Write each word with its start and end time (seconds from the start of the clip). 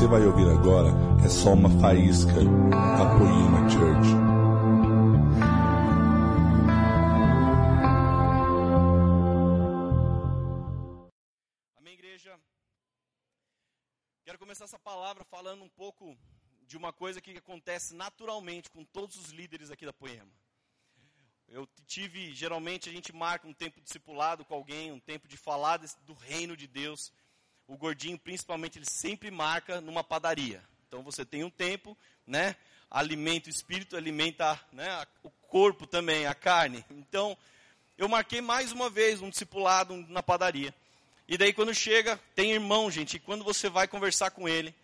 você 0.00 0.06
vai 0.06 0.24
ouvir 0.24 0.48
agora 0.48 0.88
é 1.22 1.28
só 1.28 1.52
uma 1.52 1.68
faísca 1.78 2.32
da 2.32 3.18
Poema 3.18 3.68
Church. 3.68 4.08
Amém, 11.76 11.92
igreja? 11.92 12.40
Quero 14.24 14.38
começar 14.38 14.64
essa 14.64 14.78
palavra 14.78 15.22
falando 15.24 15.62
um 15.64 15.68
pouco 15.68 16.16
de 16.62 16.78
uma 16.78 16.94
coisa 16.94 17.20
que 17.20 17.36
acontece 17.36 17.94
naturalmente 17.94 18.70
com 18.70 18.82
todos 18.82 19.16
os 19.16 19.28
líderes 19.32 19.70
aqui 19.70 19.84
da 19.84 19.92
Poema. 19.92 20.32
Eu 21.46 21.68
tive, 21.86 22.32
geralmente 22.32 22.88
a 22.88 22.92
gente 22.92 23.12
marca 23.12 23.46
um 23.46 23.52
tempo 23.52 23.78
discipulado 23.82 24.46
com 24.46 24.54
alguém, 24.54 24.92
um 24.92 25.00
tempo 25.00 25.28
de 25.28 25.36
falar 25.36 25.76
do 25.76 26.14
reino 26.14 26.56
de 26.56 26.66
Deus 26.66 27.12
o 27.70 27.76
gordinho, 27.76 28.18
principalmente, 28.18 28.78
ele 28.78 28.84
sempre 28.84 29.30
marca 29.30 29.80
numa 29.80 30.02
padaria. 30.02 30.60
Então 30.88 31.04
você 31.04 31.24
tem 31.24 31.44
um 31.44 31.50
tempo, 31.50 31.96
né? 32.26 32.56
Alimenta 32.90 33.46
o 33.46 33.50
espírito, 33.50 33.96
alimenta 33.96 34.60
né, 34.72 35.06
o 35.22 35.30
corpo 35.30 35.86
também, 35.86 36.26
a 36.26 36.34
carne. 36.34 36.84
Então, 36.90 37.38
eu 37.96 38.08
marquei 38.08 38.40
mais 38.40 38.72
uma 38.72 38.90
vez 38.90 39.22
um 39.22 39.30
discipulado 39.30 39.94
na 40.08 40.20
padaria. 40.20 40.74
E 41.28 41.38
daí 41.38 41.52
quando 41.52 41.72
chega, 41.72 42.20
tem 42.34 42.50
irmão, 42.50 42.90
gente, 42.90 43.18
e 43.18 43.20
quando 43.20 43.44
você 43.44 43.68
vai 43.68 43.86
conversar 43.86 44.32
com 44.32 44.48
ele, 44.48 44.74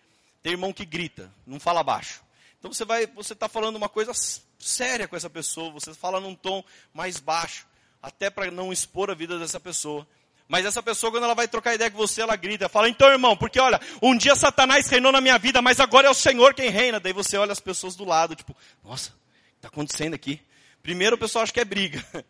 tem 0.41 0.53
irmão 0.53 0.73
que 0.73 0.85
grita, 0.85 1.29
não 1.45 1.59
fala 1.59 1.83
baixo. 1.83 2.23
Então 2.57 2.73
você 2.73 2.85
vai, 2.85 3.09
você 3.09 3.33
está 3.33 3.49
falando 3.49 3.75
uma 3.75 3.89
coisa 3.89 4.13
séria 4.61 5.09
com 5.09 5.17
essa 5.17 5.29
pessoa, 5.29 5.73
você 5.73 5.93
fala 5.93 6.21
num 6.21 6.37
tom 6.37 6.63
mais 6.95 7.19
baixo, 7.19 7.67
até 8.01 8.31
para 8.31 8.49
não 8.49 8.73
expor 8.73 9.11
a 9.11 9.15
vida 9.15 9.41
dessa 9.41 9.59
pessoa. 9.59 10.07
Mas 10.49 10.65
essa 10.65 10.83
pessoa, 10.83 11.11
quando 11.11 11.25
ela 11.25 11.35
vai 11.35 11.49
trocar 11.49 11.75
ideia 11.75 11.91
com 11.91 11.99
você, 11.99 12.23
ela 12.23 12.37
grita, 12.37 12.69
fala, 12.69 12.89
então 12.89 13.09
irmão, 13.09 13.37
porque 13.37 13.59
olha, 13.59 13.81
um 14.01 14.17
dia 14.17 14.37
Satanás 14.37 14.87
reinou 14.87 15.11
na 15.11 15.21
minha 15.21 15.39
vida, 15.39 15.61
mas 15.61 15.81
agora 15.81 16.07
é 16.07 16.11
o 16.11 16.15
Senhor 16.15 16.55
quem 16.55 16.71
reina. 16.71 17.01
Daí 17.01 17.13
você 17.13 17.37
olha 17.37 17.53
as 17.53 17.61
pessoas 17.61 17.97
do 17.97 18.05
lado, 18.05 18.37
tipo, 18.37 18.57
nossa, 18.85 19.13
está 19.57 19.69
acontecendo 19.69 20.15
aqui? 20.15 20.41
Primeiro 20.83 21.17
o 21.17 21.19
pessoal 21.19 21.43
acha 21.43 21.53
que 21.53 21.61
é 21.61 21.65
briga. 21.65 22.05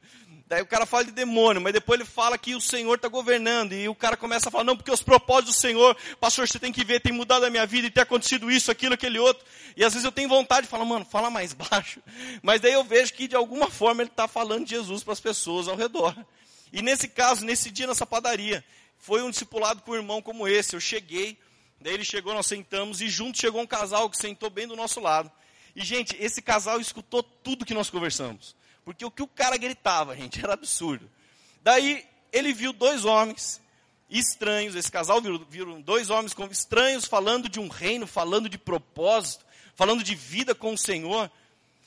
Daí 0.49 0.63
o 0.63 0.67
cara 0.67 0.87
fala 0.87 1.05
de 1.05 1.11
demônio, 1.11 1.61
mas 1.61 1.73
depois 1.73 1.99
ele 1.99 2.09
fala 2.09 2.39
que 2.39 2.55
o 2.55 2.61
Senhor 2.61 2.95
está 2.95 3.09
governando. 3.09 3.73
E 3.73 3.89
o 3.89 3.95
cara 3.97 4.17
começa 4.17 4.49
a 4.49 4.53
falar, 4.53 4.63
não, 4.63 4.77
porque 4.77 4.93
os 4.93 5.03
propósitos 5.03 5.57
do 5.57 5.61
Senhor, 5.61 5.97
pastor, 6.21 6.47
você 6.47 6.59
tem 6.59 6.71
que 6.71 6.85
ver, 6.85 7.01
tem 7.01 7.13
mudado 7.13 7.45
a 7.45 7.51
minha 7.51 7.67
vida 7.67 7.89
e 7.89 7.91
tem 7.91 8.03
acontecido 8.03 8.49
isso, 8.49 8.71
aquilo, 8.71 8.95
aquele 8.95 9.19
outro. 9.19 9.45
E 9.77 9.85
às 9.85 9.93
vezes 9.93 10.05
eu 10.05 10.13
tenho 10.13 10.29
vontade 10.29 10.63
de 10.63 10.69
falar, 10.69 10.85
mano, 10.85 11.05
fala 11.05 11.31
mais 11.31 11.53
baixo. 11.69 12.01
Mas 12.43 12.61
daí 12.61 12.73
eu 12.73 12.85
vejo 12.85 13.13
que 13.13 13.27
de 13.27 13.35
alguma 13.35 13.69
forma 13.69 14.03
ele 14.03 14.11
está 14.11 14.29
falando 14.29 14.65
de 14.65 14.71
Jesus 14.71 15.03
para 15.03 15.15
as 15.15 15.21
pessoas 15.21 15.67
ao 15.67 15.75
redor. 15.75 16.17
E 16.73 16.83
nesse 16.83 17.09
caso, 17.09 17.45
nesse 17.45 17.71
dia, 17.71 17.87
nessa 17.87 18.07
padaria, 18.07 18.65
foi 18.99 19.23
um 19.23 19.31
discipulado 19.31 19.83
com 19.83 19.93
um 19.93 19.97
irmão 19.97 20.21
como 20.21 20.49
esse. 20.49 20.75
Eu 20.75 20.81
cheguei, 20.81 21.39
daí 21.81 21.95
ele 21.95 22.05
chegou, 22.05 22.35
nós 22.35 22.47
sentamos, 22.47 23.01
e 23.01 23.09
junto 23.09 23.39
chegou 23.39 23.61
um 23.61 23.67
casal 23.67 24.11
que 24.11 24.17
sentou 24.17 24.51
bem 24.51 24.67
do 24.67 24.77
nosso 24.77 25.01
lado. 25.01 25.31
E, 25.75 25.85
gente, 25.85 26.17
esse 26.19 26.41
casal 26.41 26.81
escutou 26.81 27.23
tudo 27.23 27.67
que 27.67 27.75
nós 27.75 27.91
conversamos. 27.91 28.57
Porque 28.85 29.05
o 29.05 29.11
que 29.11 29.23
o 29.23 29.29
cara 29.29 29.57
gritava, 29.57 30.17
gente, 30.17 30.43
era 30.43 30.55
absurdo. 30.55 31.11
Daí, 31.63 32.05
ele 32.33 32.53
viu 32.53 32.73
dois 32.73 33.05
homens 33.05 33.61
estranhos, 34.09 34.75
esse 34.75 34.91
casal 34.91 35.21
viu, 35.21 35.39
dois 35.83 36.11
homens 36.11 36.35
estranhos 36.51 37.05
falando 37.05 37.49
de 37.49 37.59
um 37.59 37.69
reino, 37.69 38.07
falando 38.07 38.49
de 38.49 38.57
propósito, 38.57 39.45
falando 39.75 40.03
de 40.03 40.15
vida 40.15 40.55
com 40.55 40.73
o 40.73 40.79
Senhor. 40.79 41.31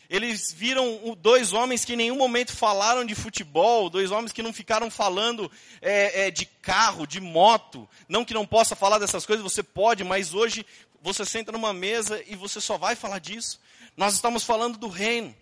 Eles 0.10 0.52
viram 0.52 1.16
dois 1.22 1.54
homens 1.54 1.86
que 1.86 1.94
em 1.94 1.98
nenhum 1.98 2.16
momento 2.16 2.52
falaram 2.52 3.06
de 3.06 3.14
futebol, 3.14 3.92
dois 3.92 4.10
homens 4.10 4.32
que 4.32 4.42
não 4.42 4.52
ficaram 4.52 4.90
falando 4.90 5.52
é, 5.82 6.28
é, 6.28 6.32
de 6.32 6.48
carro, 6.48 7.06
de 7.06 7.22
moto. 7.22 7.88
Não 8.08 8.26
que 8.26 8.34
não 8.34 8.46
possa 8.46 8.76
falar 8.76 8.98
dessas 8.98 9.24
coisas, 9.24 9.44
você 9.44 9.62
pode, 9.62 10.04
mas 10.04 10.34
hoje 10.34 10.66
você 11.00 11.24
senta 11.24 11.52
numa 11.52 11.74
mesa 11.74 12.24
e 12.26 12.36
você 12.36 12.60
só 12.60 12.76
vai 12.76 12.96
falar 12.96 13.20
disso. 13.20 13.60
Nós 13.96 14.16
estamos 14.16 14.44
falando 14.44 14.80
do 14.80 14.88
reino. 14.88 15.36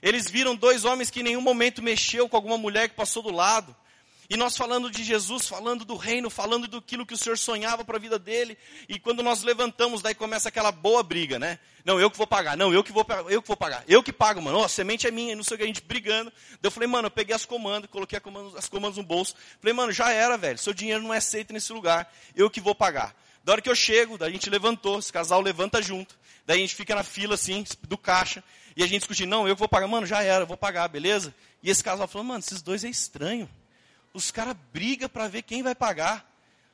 Eles 0.00 0.30
viram 0.30 0.56
dois 0.56 0.86
homens 0.86 1.10
que 1.10 1.20
em 1.20 1.24
nenhum 1.24 1.42
momento 1.42 1.82
mexeu 1.82 2.26
com 2.26 2.36
alguma 2.36 2.56
mulher 2.56 2.88
que 2.88 2.94
passou 2.94 3.22
do 3.22 3.30
lado. 3.30 3.76
E 4.28 4.36
nós 4.36 4.56
falando 4.56 4.90
de 4.90 5.04
Jesus, 5.04 5.46
falando 5.46 5.84
do 5.84 5.96
reino, 5.96 6.30
falando 6.30 6.66
do 6.66 6.80
que 6.80 6.96
o 6.96 7.16
Senhor 7.16 7.36
sonhava 7.36 7.84
para 7.84 7.96
a 7.96 8.00
vida 8.00 8.18
dele. 8.18 8.56
E 8.88 8.98
quando 8.98 9.22
nós 9.22 9.42
levantamos, 9.42 10.00
daí 10.00 10.14
começa 10.14 10.48
aquela 10.48 10.72
boa 10.72 11.02
briga, 11.02 11.38
né? 11.38 11.58
Não, 11.84 12.00
eu 12.00 12.10
que 12.10 12.16
vou 12.16 12.26
pagar. 12.26 12.56
Não, 12.56 12.72
eu 12.72 12.82
que 12.82 12.90
vou, 12.90 13.06
eu 13.28 13.42
que 13.42 13.48
vou 13.48 13.56
pagar. 13.56 13.84
Eu 13.86 14.02
que 14.02 14.12
pago, 14.12 14.40
mano. 14.40 14.60
Oh, 14.60 14.64
a 14.64 14.68
semente 14.68 15.06
é 15.06 15.10
minha, 15.10 15.36
não 15.36 15.44
sei 15.44 15.56
o 15.56 15.58
que, 15.58 15.64
a 15.64 15.66
gente 15.66 15.82
brigando. 15.82 16.32
Daí 16.52 16.58
eu 16.62 16.70
falei, 16.70 16.88
mano, 16.88 17.06
eu 17.06 17.10
peguei 17.10 17.34
as 17.34 17.44
comandas, 17.44 17.90
coloquei 17.90 18.18
as 18.56 18.68
comandas 18.68 18.96
no 18.96 19.02
bolso. 19.02 19.34
Falei, 19.60 19.74
mano, 19.74 19.92
já 19.92 20.10
era, 20.10 20.38
velho. 20.38 20.58
Seu 20.58 20.72
dinheiro 20.72 21.02
não 21.02 21.12
é 21.12 21.18
aceito 21.18 21.52
nesse 21.52 21.72
lugar. 21.72 22.10
Eu 22.34 22.48
que 22.48 22.60
vou 22.60 22.74
pagar. 22.74 23.14
Da 23.44 23.52
hora 23.52 23.60
que 23.60 23.68
eu 23.68 23.74
chego, 23.74 24.16
daí 24.16 24.30
a 24.30 24.32
gente 24.32 24.48
levantou, 24.48 24.98
esse 24.98 25.12
casal 25.12 25.42
levanta 25.42 25.82
junto. 25.82 26.18
Daí 26.46 26.58
a 26.58 26.60
gente 26.60 26.74
fica 26.74 26.94
na 26.94 27.02
fila, 27.02 27.34
assim, 27.34 27.62
do 27.82 27.98
caixa. 27.98 28.42
E 28.74 28.82
a 28.82 28.86
gente 28.86 29.00
discutindo, 29.00 29.28
não, 29.28 29.46
eu 29.46 29.54
que 29.54 29.60
vou 29.60 29.68
pagar. 29.68 29.86
Mano, 29.86 30.06
já 30.06 30.22
era, 30.22 30.44
eu 30.44 30.46
vou 30.46 30.56
pagar, 30.56 30.88
beleza? 30.88 31.34
E 31.62 31.68
esse 31.68 31.84
casal 31.84 32.08
falou, 32.08 32.26
mano, 32.26 32.40
esses 32.40 32.62
dois 32.62 32.82
é 32.84 32.88
estranho. 32.88 33.48
Os 34.14 34.30
caras 34.30 34.56
brigam 34.72 35.08
para 35.08 35.28
ver 35.28 35.42
quem 35.42 35.62
vai 35.62 35.74
pagar. 35.74 36.24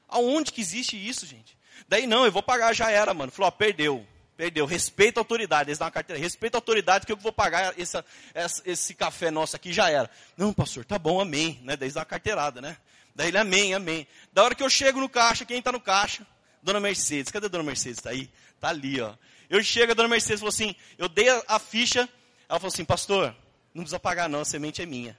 Aonde 0.06 0.52
que 0.52 0.60
existe 0.60 0.96
isso, 0.96 1.26
gente? 1.26 1.56
Daí 1.88 2.06
não, 2.06 2.24
eu 2.26 2.30
vou 2.30 2.42
pagar, 2.42 2.74
já 2.74 2.90
era, 2.90 3.14
mano. 3.14 3.32
Falou, 3.32 3.48
ó, 3.48 3.50
perdeu. 3.50 4.06
Perdeu. 4.36 4.66
Respeita 4.66 5.18
a 5.18 5.22
autoridade. 5.22 5.70
Eles 5.70 5.78
dão 5.78 5.86
uma 5.86 5.90
carteira. 5.90 6.20
Respeita 6.20 6.56
a 6.56 6.58
autoridade 6.58 7.06
que 7.06 7.12
eu 7.12 7.16
vou 7.16 7.32
pagar 7.32 7.78
essa, 7.78 8.04
essa, 8.34 8.62
esse 8.66 8.94
café 8.94 9.30
nosso 9.30 9.56
aqui, 9.56 9.72
já 9.72 9.90
era. 9.90 10.10
Não, 10.36 10.52
pastor, 10.52 10.84
tá 10.84 10.98
bom, 10.98 11.20
amém. 11.20 11.58
Né? 11.62 11.76
Daí 11.76 11.86
eles 11.86 11.94
dão 11.94 12.02
uma 12.02 12.06
carteirada, 12.06 12.60
né? 12.60 12.76
Daí 13.14 13.28
ele, 13.28 13.38
amém, 13.38 13.74
amém. 13.74 14.06
Da 14.32 14.44
hora 14.44 14.54
que 14.54 14.62
eu 14.62 14.70
chego 14.70 15.00
no 15.00 15.08
caixa, 15.08 15.44
quem 15.44 15.58
está 15.58 15.72
no 15.72 15.80
caixa? 15.80 16.26
Dona 16.62 16.80
Mercedes. 16.80 17.32
Cadê 17.32 17.46
a 17.46 17.48
Dona 17.48 17.64
Mercedes? 17.64 17.98
Está 17.98 18.10
aí? 18.10 18.30
Está 18.54 18.68
ali, 18.68 19.00
ó. 19.00 19.14
Eu 19.48 19.62
chego, 19.64 19.92
a 19.92 19.94
Dona 19.94 20.08
Mercedes 20.08 20.40
falou 20.40 20.50
assim, 20.50 20.76
eu 20.98 21.08
dei 21.08 21.28
a, 21.28 21.42
a 21.48 21.58
ficha. 21.58 22.08
Ela 22.48 22.60
falou 22.60 22.72
assim, 22.72 22.84
pastor, 22.84 23.34
não 23.74 23.82
precisa 23.82 23.98
pagar 23.98 24.28
não, 24.28 24.40
a 24.40 24.44
semente 24.44 24.82
é 24.82 24.86
minha. 24.86 25.18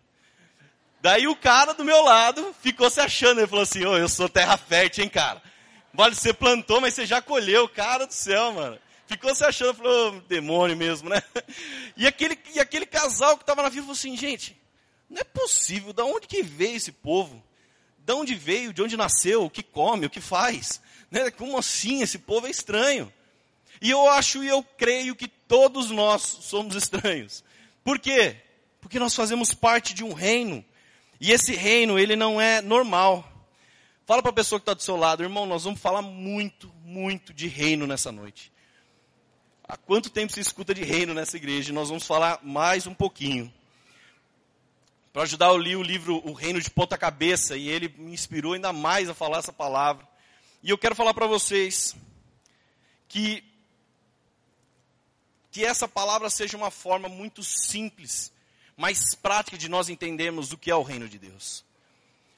Daí 1.02 1.28
o 1.28 1.36
cara 1.36 1.74
do 1.74 1.84
meu 1.84 2.02
lado 2.04 2.56
ficou 2.62 2.90
se 2.90 3.00
achando. 3.02 3.40
Ele 3.40 3.48
falou 3.48 3.64
assim: 3.64 3.84
oh, 3.86 3.98
eu 3.98 4.08
sou 4.08 4.30
terra 4.30 4.56
fértil, 4.56 5.04
hein, 5.04 5.10
cara. 5.10 5.42
Vale, 5.94 6.16
você 6.16 6.32
plantou, 6.32 6.80
mas 6.80 6.94
você 6.94 7.06
já 7.06 7.22
colheu. 7.22 7.68
Cara 7.68 8.06
do 8.06 8.14
céu, 8.14 8.54
mano. 8.54 8.78
Ficou 9.08 9.34
se 9.36 9.44
achando, 9.44 9.74
falou: 9.74 10.16
oh, 10.16 10.22
demônio 10.28 10.78
mesmo, 10.78 11.10
né? 11.10 11.22
E 11.98 12.08
aquele, 12.08 12.40
e 12.56 12.60
aquele 12.60 12.86
casal 12.86 13.36
que 13.36 13.44
estava 13.44 13.62
na 13.62 13.70
fila 13.70 13.84
falou 13.84 13.94
assim: 13.94 14.16
gente, 14.16 14.56
não 15.10 15.20
é 15.20 15.24
possível. 15.24 15.92
Da 15.92 16.06
onde 16.06 16.28
que 16.28 16.44
veio 16.44 16.78
esse 16.78 16.92
povo? 16.92 17.44
De 17.98 18.14
onde 18.14 18.36
veio? 18.36 18.74
De 18.74 18.82
onde 18.82 18.96
nasceu? 18.96 19.44
O 19.44 19.50
que 19.50 19.64
come? 19.64 20.06
O 20.06 20.10
que 20.10 20.22
faz? 20.22 20.82
Né? 21.10 21.32
Como 21.32 21.58
assim? 21.58 22.02
Esse 22.02 22.20
povo 22.20 22.48
é 22.48 22.50
estranho. 22.50 23.12
E 23.82 23.90
eu 23.90 24.08
acho 24.08 24.44
e 24.44 24.48
eu 24.48 24.64
creio 24.78 25.16
que 25.16 25.28
todos 25.28 25.90
nós 25.90 26.22
somos 26.22 26.76
estranhos. 26.76 27.44
Por 27.84 28.00
quê? 28.00 28.38
Porque 28.80 29.00
nós 29.00 29.16
fazemos 29.16 29.54
parte 29.54 29.94
de 29.94 30.04
um 30.04 30.14
reino 30.14 30.64
e 31.22 31.32
esse 31.32 31.54
reino, 31.54 32.00
ele 32.00 32.16
não 32.16 32.42
é 32.42 32.62
normal. 32.62 33.24
Fala 34.08 34.24
para 34.24 34.32
a 34.32 34.34
pessoa 34.34 34.60
que 34.60 34.64
está 34.64 34.74
do 34.74 34.82
seu 34.82 34.96
lado, 34.98 35.22
irmão, 35.22 35.46
nós 35.46 35.64
vamos 35.64 35.80
falar 35.80 36.02
muito, 36.02 36.74
muito 36.84 37.32
de 37.32 37.48
reino 37.48 37.86
nessa 37.86 38.12
noite. 38.12 38.52
Há 39.64 39.78
quanto 39.78 40.10
tempo 40.10 40.34
se 40.34 40.40
escuta 40.40 40.74
de 40.74 40.84
reino 40.84 41.14
nessa 41.14 41.38
igreja? 41.38 41.72
Nós 41.72 41.90
vamos 41.90 42.08
falar 42.08 42.40
mais 42.42 42.88
um 42.88 42.94
pouquinho. 42.96 43.54
Para 45.14 45.22
ajudar, 45.22 45.50
eu 45.50 45.60
li 45.60 45.76
o 45.76 45.84
livro 45.84 46.28
O 46.28 46.34
Reino 46.34 46.60
de 46.60 46.72
Ponta 46.72 46.98
Cabeça 46.98 47.56
e 47.56 47.70
ele 47.70 47.94
me 48.00 48.14
inspirou 48.14 48.54
ainda 48.54 48.74
mais 48.74 49.08
a 49.08 49.14
falar 49.14 49.38
essa 49.38 49.54
palavra. 49.54 50.08
E 50.64 50.72
eu 50.72 50.78
quero 50.78 50.96
falar 50.96 51.14
para 51.14 51.28
vocês 51.28 51.96
que 53.08 53.44
que 55.52 55.64
essa 55.64 55.88
palavra 55.88 56.32
seja 56.32 56.58
uma 56.58 56.72
forma 56.72 57.08
muito 57.08 57.44
simples 57.44 58.34
mais 58.82 59.14
prática 59.14 59.60
de 59.60 59.70
nós 59.70 59.90
entendermos 59.90 60.52
o 60.52 60.58
que 60.58 60.72
é 60.72 60.76
o 60.76 60.82
reino 60.82 61.08
de 61.08 61.20
Deus. 61.20 61.64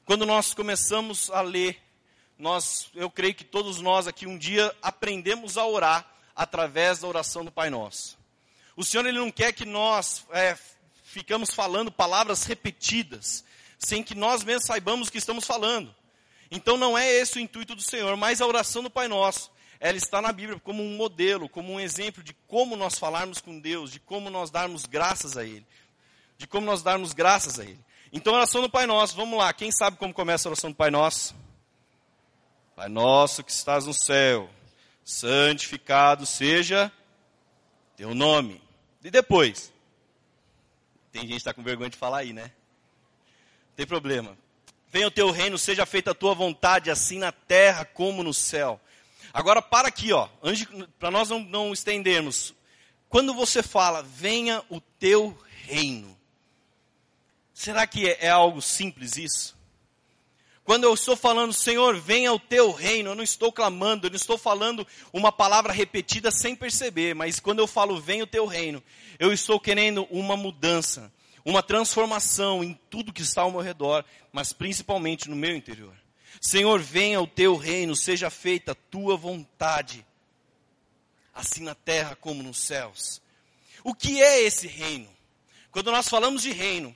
Quando 0.04 0.26
nós 0.26 0.54
começamos 0.54 1.30
a 1.32 1.40
ler, 1.40 1.82
nós, 2.38 2.90
eu 2.94 3.10
creio 3.10 3.34
que 3.34 3.46
todos 3.46 3.80
nós 3.80 4.08
aqui 4.10 4.28
um 4.28 4.38
dia 4.38 4.76
aprendemos 4.82 5.58
a 5.58 5.66
orar 5.66 6.06
através 6.36 7.00
da 7.00 7.08
oração 7.08 7.46
do 7.46 7.52
Pai 7.52 7.70
Nosso. 7.70 8.18
O 8.76 8.84
Senhor 8.84 9.06
ele 9.06 9.20
não 9.20 9.32
quer 9.32 9.54
que 9.54 9.64
nós 9.64 10.26
é, 10.32 10.58
ficamos 11.06 11.54
falando 11.54 11.90
palavras 11.90 12.44
repetidas, 12.44 13.46
sem 13.80 14.04
que 14.04 14.14
nós 14.14 14.44
mesmos 14.44 14.66
saibamos 14.66 15.08
o 15.08 15.12
que 15.14 15.20
estamos 15.20 15.46
falando. 15.46 15.96
Então 16.52 16.76
não 16.76 16.98
é 16.98 17.10
esse 17.10 17.38
o 17.38 17.42
intuito 17.42 17.74
do 17.74 17.82
Senhor, 17.82 18.18
mas 18.18 18.42
a 18.42 18.46
oração 18.46 18.84
do 18.84 18.90
Pai 18.90 19.08
Nosso, 19.08 19.50
ela 19.80 19.98
está 19.98 20.22
na 20.22 20.34
Bíblia 20.34 20.60
como 20.60 20.84
um 20.84 20.98
modelo, 20.98 21.48
como 21.48 21.72
um 21.72 21.80
exemplo 21.80 22.22
de 22.22 22.34
como 22.50 22.76
nós 22.76 23.00
falarmos 23.00 23.40
com 23.40 23.58
Deus, 23.58 23.94
de 23.94 24.00
como 24.02 24.30
nós 24.30 24.52
darmos 24.52 24.86
graças 24.86 25.38
a 25.38 25.46
Ele 25.46 25.66
de 26.38 26.48
como 26.48 26.66
nós 26.66 26.82
darmos 26.82 27.14
graças 27.14 27.60
a 27.60 27.64
Ele. 27.64 27.80
Então, 28.12 28.34
oração 28.34 28.62
do 28.62 28.70
Pai 28.70 28.86
Nosso, 28.86 29.16
vamos 29.16 29.38
lá. 29.38 29.52
Quem 29.54 29.72
sabe 29.72 29.98
como 29.98 30.14
começa 30.14 30.48
a 30.48 30.52
oração 30.52 30.70
do 30.70 30.76
Pai 30.76 30.92
Nosso? 30.92 31.36
Pai 32.76 32.88
Nosso 32.88 33.44
que 33.44 33.52
estás 33.52 33.86
no 33.86 33.94
céu, 33.94 34.50
santificado 35.04 36.26
seja 36.26 36.92
teu 37.96 38.14
nome. 38.14 38.62
E 39.04 39.10
depois? 39.12 39.72
Tem 41.12 41.22
gente 41.22 41.32
que 41.32 41.38
está 41.38 41.54
com 41.54 41.64
vergonha 41.64 41.90
de 41.90 41.98
falar 41.98 42.20
aí, 42.20 42.34
né? 42.34 42.52
Não 43.70 43.76
tem 43.76 43.86
problema. 43.86 44.38
Venha 44.90 45.08
o 45.08 45.12
teu 45.12 45.32
reino, 45.32 45.58
seja 45.58 45.86
feita 45.86 46.12
a 46.12 46.16
tua 46.16 46.36
vontade, 46.36 46.92
assim 46.92 47.18
na 47.18 47.32
terra 47.32 47.86
como 47.86 48.24
no 48.24 48.34
céu. 48.34 48.80
Agora 49.34 49.62
para 49.62 49.88
aqui, 49.88 50.14
ó, 50.14 50.30
para 51.00 51.10
nós 51.10 51.30
não, 51.30 51.40
não 51.40 51.74
estendermos. 51.74 52.54
Quando 53.10 53.34
você 53.34 53.64
fala, 53.64 54.04
venha 54.04 54.64
o 54.70 54.80
teu 54.80 55.38
reino. 55.66 56.16
Será 57.54 57.86
que 57.86 58.08
é, 58.08 58.26
é 58.26 58.30
algo 58.30 58.62
simples 58.62 59.18
isso? 59.18 59.56
Quando 60.64 60.86
eu 60.86 60.94
estou 60.94 61.16
falando, 61.16 61.52
Senhor, 61.52 62.00
venha 62.00 62.32
o 62.32 62.40
teu 62.40 62.72
reino, 62.72 63.10
eu 63.10 63.16
não 63.16 63.24
estou 63.24 63.52
clamando, 63.52 64.08
eu 64.08 64.12
não 64.12 64.16
estou 64.16 64.38
falando 64.38 64.88
uma 65.12 65.32
palavra 65.32 65.74
repetida 65.74 66.32
sem 66.32 66.56
perceber, 66.56 67.14
mas 67.14 67.40
quando 67.40 67.60
eu 67.60 67.68
falo, 67.68 68.00
venha 68.00 68.24
o 68.24 68.28
teu 68.28 68.46
reino, 68.46 68.82
eu 69.20 69.34
estou 69.34 69.60
querendo 69.60 70.08
uma 70.10 70.38
mudança, 70.38 71.12
uma 71.44 71.62
transformação 71.62 72.64
em 72.64 72.80
tudo 72.90 73.12
que 73.12 73.22
está 73.22 73.42
ao 73.42 73.52
meu 73.52 73.60
redor, 73.60 74.06
mas 74.32 74.54
principalmente 74.54 75.30
no 75.30 75.36
meu 75.36 75.54
interior. 75.54 75.94
Senhor, 76.40 76.80
venha 76.80 77.22
o 77.22 77.28
teu 77.28 77.58
reino, 77.58 77.94
seja 77.94 78.30
feita 78.30 78.72
a 78.72 78.76
tua 78.76 79.18
vontade, 79.18 80.06
assim 81.36 81.64
na 81.64 81.76
terra 81.76 82.16
como 82.16 82.42
nos 82.42 82.60
céus. 82.60 83.22
O 83.84 83.94
que 83.94 84.22
é 84.22 84.42
esse 84.42 84.66
reino? 84.66 85.10
Quando 85.72 85.92
nós 85.92 86.08
falamos 86.08 86.42
de 86.42 86.52
reino, 86.52 86.96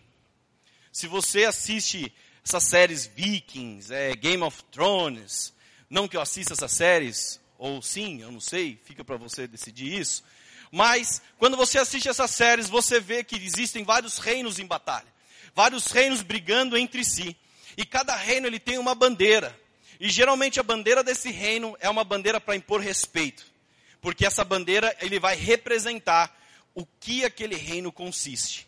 se 0.97 1.05
você 1.05 1.45
assiste 1.45 2.11
essas 2.43 2.63
séries 2.63 3.05
Vikings, 3.05 3.93
é, 3.93 4.15
Game 4.15 4.41
of 4.41 4.63
Thrones. 4.71 5.53
Não 5.87 6.07
que 6.07 6.17
eu 6.17 6.21
assista 6.21 6.53
essas 6.53 6.71
séries, 6.71 7.39
ou 7.55 7.83
sim, 7.83 8.23
eu 8.23 8.31
não 8.31 8.39
sei, 8.39 8.81
fica 8.83 9.03
para 9.03 9.15
você 9.15 9.47
decidir 9.47 9.93
isso. 9.93 10.23
Mas 10.71 11.21
quando 11.37 11.55
você 11.55 11.77
assiste 11.77 12.09
essas 12.09 12.31
séries, 12.31 12.67
você 12.67 12.99
vê 12.99 13.23
que 13.23 13.35
existem 13.35 13.83
vários 13.83 14.17
reinos 14.17 14.57
em 14.57 14.65
batalha, 14.65 15.05
vários 15.53 15.85
reinos 15.85 16.23
brigando 16.23 16.75
entre 16.75 17.05
si. 17.05 17.37
E 17.77 17.85
cada 17.85 18.15
reino 18.15 18.47
ele 18.47 18.59
tem 18.59 18.79
uma 18.79 18.95
bandeira. 18.95 19.55
E 19.99 20.09
geralmente 20.09 20.59
a 20.59 20.63
bandeira 20.63 21.03
desse 21.03 21.29
reino 21.29 21.77
é 21.79 21.87
uma 21.87 22.03
bandeira 22.03 22.41
para 22.41 22.55
impor 22.55 22.81
respeito, 22.81 23.45
porque 24.01 24.25
essa 24.25 24.43
bandeira 24.43 24.97
ele 24.99 25.19
vai 25.19 25.35
representar 25.35 26.35
o 26.73 26.87
que 26.99 27.23
aquele 27.23 27.55
reino 27.55 27.91
consiste. 27.91 28.67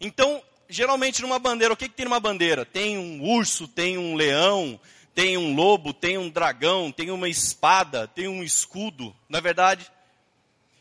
Então, 0.00 0.42
geralmente 0.68 1.22
numa 1.22 1.38
bandeira, 1.38 1.74
o 1.74 1.76
que, 1.76 1.88
que 1.88 1.94
tem 1.94 2.04
numa 2.04 2.20
bandeira? 2.20 2.64
Tem 2.64 2.98
um 2.98 3.22
urso, 3.22 3.68
tem 3.68 3.98
um 3.98 4.14
leão, 4.14 4.78
tem 5.14 5.36
um 5.36 5.54
lobo, 5.54 5.92
tem 5.92 6.18
um 6.18 6.28
dragão, 6.28 6.92
tem 6.92 7.10
uma 7.10 7.28
espada, 7.28 8.06
tem 8.06 8.28
um 8.28 8.42
escudo, 8.42 9.14
não 9.28 9.38
é 9.38 9.42
verdade? 9.42 9.90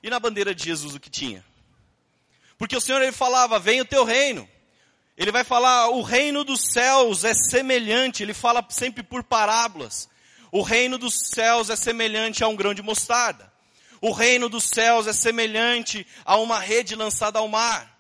E 0.04 0.10
na 0.10 0.20
bandeira 0.20 0.54
de 0.54 0.64
Jesus 0.64 0.94
o 0.94 1.00
que 1.00 1.10
tinha? 1.10 1.44
Porque 2.58 2.76
o 2.76 2.82
Senhor 2.82 3.02
ele 3.02 3.12
falava: 3.12 3.60
"Vem 3.60 3.82
o 3.82 3.86
teu 3.86 4.04
reino". 4.04 4.48
Ele 5.18 5.32
vai 5.32 5.44
falar: 5.44 5.90
"O 5.90 6.02
reino 6.02 6.44
dos 6.44 6.62
céus 6.72 7.24
é 7.24 7.34
semelhante", 7.34 8.24
ele 8.24 8.34
fala 8.34 8.66
sempre 8.70 9.04
por 9.04 9.24
parábolas. 9.24 10.10
O 10.52 10.62
reino 10.62 10.98
dos 10.98 11.30
céus 11.30 11.70
é 11.70 11.76
semelhante 11.76 12.44
a 12.44 12.48
um 12.48 12.56
grão 12.56 12.74
de 12.74 12.82
mostarda. 12.82 13.52
O 14.02 14.12
reino 14.12 14.48
dos 14.48 14.66
céus 14.66 15.08
é 15.08 15.14
semelhante 15.14 16.06
a 16.24 16.38
uma 16.38 16.60
rede 16.60 16.96
lançada 16.96 17.40
ao 17.40 17.48
mar. 17.48 17.95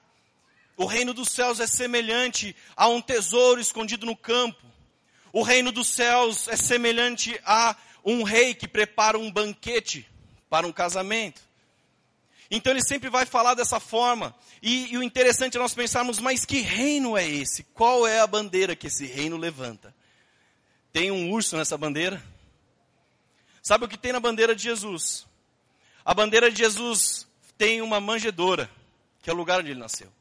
O 0.77 0.85
reino 0.85 1.13
dos 1.13 1.29
céus 1.29 1.59
é 1.59 1.67
semelhante 1.67 2.55
a 2.75 2.87
um 2.87 3.01
tesouro 3.01 3.61
escondido 3.61 4.05
no 4.05 4.15
campo. 4.15 4.61
O 5.31 5.41
reino 5.41 5.71
dos 5.71 5.87
céus 5.87 6.47
é 6.47 6.55
semelhante 6.55 7.39
a 7.45 7.75
um 8.03 8.23
rei 8.23 8.53
que 8.53 8.67
prepara 8.67 9.17
um 9.17 9.31
banquete 9.31 10.07
para 10.49 10.67
um 10.67 10.71
casamento. 10.71 11.41
Então 12.51 12.71
ele 12.71 12.83
sempre 12.83 13.09
vai 13.09 13.25
falar 13.25 13.53
dessa 13.53 13.79
forma. 13.79 14.35
E, 14.61 14.93
e, 14.93 14.97
o 14.97 15.03
interessante 15.03 15.57
é 15.57 15.59
nós 15.59 15.73
pensarmos, 15.73 16.19
mas 16.19 16.45
que 16.45 16.61
reino 16.61 17.17
é 17.17 17.27
esse? 17.27 17.63
Qual 17.73 18.05
é 18.05 18.19
a 18.19 18.27
bandeira 18.27 18.75
que 18.75 18.87
esse 18.87 19.05
reino 19.05 19.37
levanta? 19.37 19.93
Tem 20.91 21.11
um 21.11 21.31
urso 21.31 21.57
nessa 21.57 21.77
bandeira? 21.77 22.23
Sabe 23.61 23.85
o 23.85 23.87
que 23.87 23.97
tem 23.97 24.13
na 24.13 24.19
bandeira 24.19 24.55
de 24.55 24.63
Jesus? 24.63 25.25
A 26.03 26.13
bandeira 26.13 26.51
de 26.51 26.59
Jesus 26.59 27.27
tem 27.57 27.81
uma 27.81 27.99
manjedoura, 27.99 28.69
que 29.23 29.29
é 29.29 29.33
o 29.33 29.35
lugar 29.35 29.59
onde 29.59 29.71
ele 29.71 29.79
nasceu. 29.79 30.11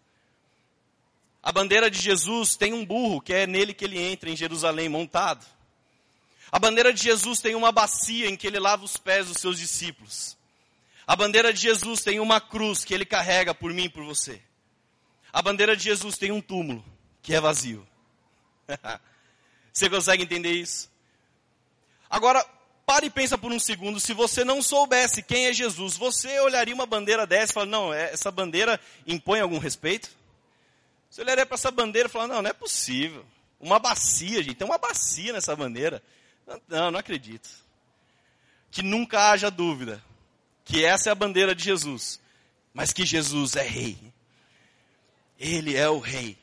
A 1.45 1.53
bandeira 1.53 1.91
de 1.91 2.01
Jesus 2.01 2.57
tem 2.57 2.73
um 2.73 2.87
burro, 2.87 3.21
que 3.21 3.31
é 3.31 3.47
nele 3.47 3.75
que 3.75 3.85
ele 3.85 4.01
entra 4.01 4.31
em 4.31 4.37
Jerusalém 4.37 4.89
montado. 4.89 5.45
A 6.51 6.59
bandeira 6.59 6.91
de 6.91 7.03
Jesus 7.03 7.39
tem 7.39 7.55
uma 7.55 7.71
bacia 7.71 8.31
em 8.31 8.35
que 8.35 8.47
ele 8.47 8.59
lava 8.59 8.83
os 8.83 8.97
pés 8.97 9.27
dos 9.27 9.37
seus 9.37 9.59
discípulos. 9.59 10.39
A 11.07 11.15
bandeira 11.15 11.53
de 11.53 11.61
Jesus 11.61 12.01
tem 12.03 12.19
uma 12.19 12.41
cruz 12.41 12.83
que 12.83 12.95
ele 12.95 13.05
carrega 13.05 13.55
por 13.55 13.75
mim 13.75 13.85
e 13.85 13.89
por 13.91 14.03
você. 14.05 14.41
A 15.31 15.43
bandeira 15.43 15.77
de 15.77 15.85
Jesus 15.85 16.17
tem 16.17 16.33
um 16.33 16.41
túmulo 16.41 16.83
que 17.21 17.35
é 17.35 17.41
vazio. 17.43 17.87
você 19.71 19.91
consegue 19.91 20.23
entender 20.23 20.53
isso? 20.53 20.91
Agora, 22.09 22.43
pare 22.87 23.09
e 23.09 23.11
pensa 23.11 23.37
por 23.37 23.53
um 23.53 23.61
segundo, 23.61 24.01
se 24.01 24.15
você 24.15 24.45
não 24.45 24.63
soubesse 24.63 25.23
quem 25.23 25.45
é 25.45 25.53
Jesus, 25.53 25.95
você 25.95 26.41
olharia 26.41 26.75
uma 26.75 26.87
bandeira 26.87 27.27
dessa 27.27 27.53
e 27.53 27.55
fala, 27.55 27.67
não, 27.67 27.93
é, 27.93 28.15
essa 28.15 28.31
bandeira 28.31 28.81
impõe 29.07 29.41
algum 29.41 29.59
respeito? 29.59 30.24
Você 31.15 31.21
olharia 31.21 31.47
para 31.47 31.55
essa 31.55 31.71
bandeira 31.71 32.09
e 32.09 32.11
falaria, 32.11 32.35
não, 32.35 32.43
não 32.43 32.51
é 32.51 32.53
possível. 32.53 33.25
Uma 33.61 33.79
bacia, 33.79 34.43
gente, 34.43 34.57
tem 34.57 34.67
uma 34.67 34.79
bacia 34.79 35.33
nessa 35.33 35.55
bandeira. 35.55 36.03
Não, 36.67 36.91
não 36.91 36.99
acredito. 36.99 37.49
Que 38.69 38.83
nunca 38.83 39.31
haja 39.31 39.49
dúvida 39.49 40.03
que 40.65 40.85
essa 40.85 41.11
é 41.11 41.13
a 41.13 41.15
bandeira 41.15 41.55
de 41.55 41.63
Jesus, 41.63 42.19
mas 42.73 42.93
que 42.93 43.07
Jesus 43.07 43.55
é 43.55 43.63
rei. 43.63 43.97
Ele 45.39 45.77
é 45.77 45.89
o 45.89 46.01
rei. 46.01 46.37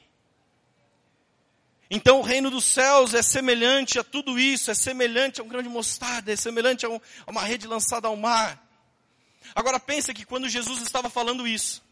Então 1.89 2.19
o 2.19 2.23
reino 2.23 2.49
dos 2.49 2.63
céus 2.63 3.13
é 3.13 3.21
semelhante 3.21 3.99
a 3.99 4.05
tudo 4.05 4.39
isso, 4.39 4.71
é 4.71 4.73
semelhante 4.73 5.41
a 5.41 5.43
um 5.43 5.49
grande 5.49 5.67
mostarda, 5.67 6.31
é 6.31 6.37
semelhante 6.37 6.85
a, 6.85 6.89
um, 6.89 7.01
a 7.27 7.31
uma 7.31 7.43
rede 7.43 7.67
lançada 7.67 8.07
ao 8.07 8.15
mar. 8.15 8.57
Agora 9.53 9.81
pensa 9.81 10.13
que 10.13 10.23
quando 10.23 10.47
Jesus 10.47 10.81
estava 10.81 11.09
falando 11.09 11.45
isso, 11.45 11.83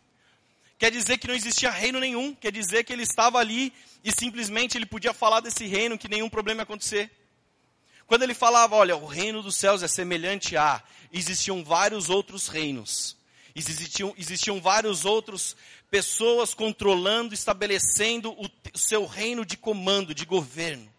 quer 0.80 0.90
dizer 0.90 1.18
que 1.18 1.28
não 1.28 1.36
existia 1.36 1.70
reino 1.70 2.00
nenhum, 2.00 2.34
quer 2.34 2.52
dizer 2.52 2.86
que 2.86 2.94
ele 2.94 3.04
estava 3.04 3.38
ali 3.38 3.72
e 4.04 4.12
simplesmente 4.12 4.78
ele 4.78 4.86
podia 4.86 5.14
falar 5.14 5.42
desse 5.42 5.68
reino 5.68 5.98
que 5.98 6.08
nenhum 6.08 6.30
problema 6.30 6.62
ia 6.62 6.64
acontecer. 6.64 7.12
Quando 8.08 8.24
ele 8.24 8.34
falava, 8.34 8.76
olha, 8.76 8.96
o 8.96 9.06
reino 9.06 9.44
dos 9.44 9.56
céus 9.56 9.84
é 9.84 9.88
semelhante 9.88 10.58
a, 10.58 10.81
existiam 11.14 11.64
vários 11.64 12.10
outros 12.10 12.48
reinos. 12.48 13.16
Existiam, 13.54 14.14
existiam 14.18 14.62
vários 14.62 15.06
outros 15.06 15.56
pessoas 15.92 16.54
controlando, 16.54 17.34
estabelecendo 17.34 18.31
o, 18.31 18.46
o 18.74 18.78
seu 18.78 19.06
reino 19.06 19.46
de 19.46 19.58
comando, 19.58 20.16
de 20.16 20.26
governo. 20.26 20.90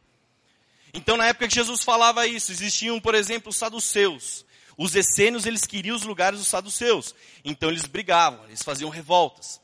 Então, 0.92 1.16
na 1.16 1.26
época 1.26 1.49
que 1.49 1.54
Jesus 1.54 1.82
falava 1.82 2.26
isso, 2.26 2.52
existiam, 2.52 3.00
por 3.00 3.14
exemplo, 3.14 3.49
os 3.49 3.56
saduceus. 3.56 4.44
Os 4.76 4.94
essênios, 4.94 5.46
eles 5.46 5.64
queriam 5.64 5.96
os 5.96 6.02
lugares 6.02 6.38
dos 6.38 6.49
saduceus. 6.49 7.14
Então, 7.44 7.70
eles 7.70 7.87
brigavam, 7.87 8.44
eles 8.46 8.62
faziam 8.62 8.90
revoltas. 8.90 9.60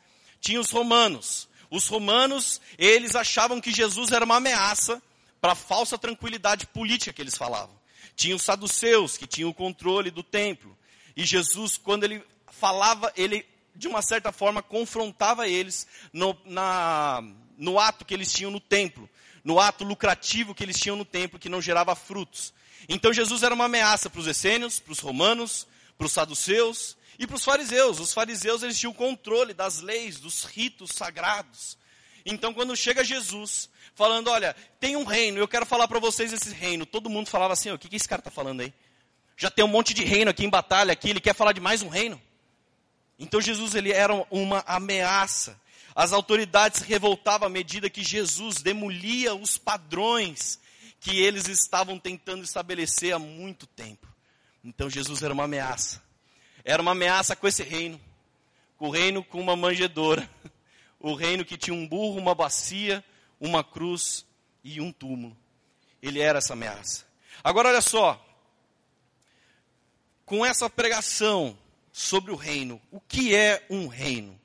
Tinha 0.46 0.60
os 0.60 0.70
romanos. 0.70 1.48
Os 1.68 1.88
romanos, 1.88 2.60
eles 2.78 3.16
achavam 3.16 3.60
que 3.60 3.72
Jesus 3.72 4.12
era 4.12 4.24
uma 4.24 4.36
ameaça 4.36 5.02
para 5.40 5.54
a 5.54 5.56
falsa 5.56 5.98
tranquilidade 5.98 6.68
política 6.68 7.12
que 7.12 7.20
eles 7.20 7.36
falavam. 7.36 7.76
Tinha 8.14 8.36
os 8.36 8.44
saduceus, 8.44 9.16
que 9.16 9.26
tinham 9.26 9.50
o 9.50 9.54
controle 9.54 10.08
do 10.08 10.22
templo. 10.22 10.78
E 11.16 11.24
Jesus, 11.24 11.76
quando 11.76 12.04
ele 12.04 12.22
falava, 12.46 13.12
ele, 13.16 13.44
de 13.74 13.88
uma 13.88 14.00
certa 14.02 14.30
forma, 14.30 14.62
confrontava 14.62 15.48
eles 15.48 15.84
no, 16.12 16.38
na, 16.44 17.24
no 17.58 17.80
ato 17.80 18.04
que 18.04 18.14
eles 18.14 18.32
tinham 18.32 18.52
no 18.52 18.60
templo. 18.60 19.10
No 19.42 19.58
ato 19.58 19.82
lucrativo 19.82 20.54
que 20.54 20.62
eles 20.62 20.78
tinham 20.78 20.94
no 20.94 21.04
templo, 21.04 21.40
que 21.40 21.48
não 21.48 21.60
gerava 21.60 21.96
frutos. 21.96 22.54
Então 22.88 23.12
Jesus 23.12 23.42
era 23.42 23.52
uma 23.52 23.64
ameaça 23.64 24.08
para 24.08 24.20
os 24.20 24.28
essênios, 24.28 24.78
para 24.78 24.92
os 24.92 25.00
romanos, 25.00 25.66
para 25.98 26.06
os 26.06 26.12
saduceus 26.12 26.96
e 27.18 27.26
para 27.26 27.36
os 27.36 27.44
fariseus. 27.44 28.00
Os 28.00 28.12
fariseus 28.12 28.62
eles 28.62 28.78
tinham 28.78 28.92
controle 28.92 29.54
das 29.54 29.80
leis, 29.80 30.18
dos 30.18 30.44
ritos 30.44 30.90
sagrados. 30.92 31.76
Então 32.24 32.52
quando 32.52 32.76
chega 32.76 33.04
Jesus 33.04 33.68
falando, 33.94 34.28
olha, 34.28 34.54
tem 34.78 34.96
um 34.96 35.04
reino, 35.04 35.38
eu 35.38 35.48
quero 35.48 35.64
falar 35.64 35.88
para 35.88 35.98
vocês 35.98 36.32
esse 36.32 36.52
reino. 36.52 36.84
Todo 36.84 37.08
mundo 37.08 37.28
falava 37.28 37.52
assim, 37.52 37.70
o 37.70 37.78
que, 37.78 37.88
que 37.88 37.96
esse 37.96 38.08
cara 38.08 38.20
está 38.20 38.30
falando 38.30 38.60
aí? 38.60 38.72
Já 39.36 39.50
tem 39.50 39.64
um 39.64 39.68
monte 39.68 39.92
de 39.92 40.04
reino 40.04 40.30
aqui 40.30 40.44
em 40.44 40.50
batalha, 40.50 40.92
aqui, 40.92 41.10
ele 41.10 41.20
quer 41.20 41.34
falar 41.34 41.52
de 41.52 41.60
mais 41.60 41.82
um 41.82 41.88
reino. 41.88 42.20
Então 43.18 43.40
Jesus 43.40 43.74
ele 43.74 43.92
era 43.92 44.12
uma 44.30 44.62
ameaça. 44.66 45.60
As 45.94 46.12
autoridades 46.12 46.80
se 46.80 46.86
revoltavam 46.86 47.46
à 47.46 47.50
medida 47.50 47.88
que 47.88 48.04
Jesus 48.04 48.60
demolia 48.60 49.34
os 49.34 49.56
padrões 49.56 50.60
que 51.00 51.18
eles 51.20 51.48
estavam 51.48 51.98
tentando 51.98 52.44
estabelecer 52.44 53.14
há 53.14 53.18
muito 53.18 53.66
tempo. 53.66 54.06
Então 54.62 54.90
Jesus 54.90 55.22
era 55.22 55.32
uma 55.32 55.44
ameaça. 55.44 56.02
Era 56.68 56.82
uma 56.82 56.90
ameaça 56.90 57.36
com 57.36 57.46
esse 57.46 57.62
reino. 57.62 57.98
O 58.80 58.90
reino 58.90 59.22
com 59.22 59.40
uma 59.40 59.54
manjedoura. 59.56 60.28
O 60.98 61.14
reino 61.14 61.44
que 61.44 61.58
tinha 61.58 61.74
um 61.74 61.86
burro, 61.86 62.18
uma 62.18 62.34
bacia, 62.34 63.04
uma 63.38 63.62
cruz 63.62 64.24
e 64.64 64.80
um 64.80 64.90
túmulo. 64.90 65.36
Ele 66.02 66.20
era 66.20 66.38
essa 66.38 66.54
ameaça. 66.54 67.04
Agora 67.44 67.68
olha 67.68 67.82
só. 67.82 68.20
Com 70.24 70.44
essa 70.44 70.68
pregação 70.68 71.56
sobre 71.92 72.32
o 72.32 72.34
reino, 72.34 72.80
o 72.90 72.98
que 72.98 73.36
é 73.36 73.64
um 73.70 73.86
reino? 73.86 74.40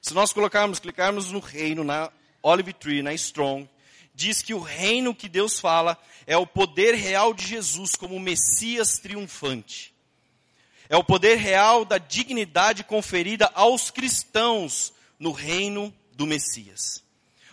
Se 0.00 0.14
nós 0.14 0.32
colocarmos, 0.32 0.78
clicarmos 0.78 1.32
no 1.32 1.40
reino, 1.40 1.84
na 1.84 2.10
Olive 2.40 2.72
Tree, 2.72 3.02
na 3.02 3.12
Strong, 3.12 3.68
diz 4.14 4.40
que 4.40 4.54
o 4.54 4.60
reino 4.60 5.14
que 5.14 5.28
Deus 5.28 5.58
fala 5.58 5.98
é 6.26 6.36
o 6.36 6.46
poder 6.46 6.94
real 6.94 7.34
de 7.34 7.46
Jesus 7.46 7.96
como 7.96 8.18
Messias 8.18 8.98
triunfante. 8.98 9.92
É 10.90 10.96
o 10.96 11.04
poder 11.04 11.36
real 11.36 11.84
da 11.84 11.98
dignidade 11.98 12.82
conferida 12.82 13.48
aos 13.54 13.92
cristãos 13.92 14.92
no 15.20 15.30
reino 15.30 15.94
do 16.14 16.26
Messias. 16.26 17.04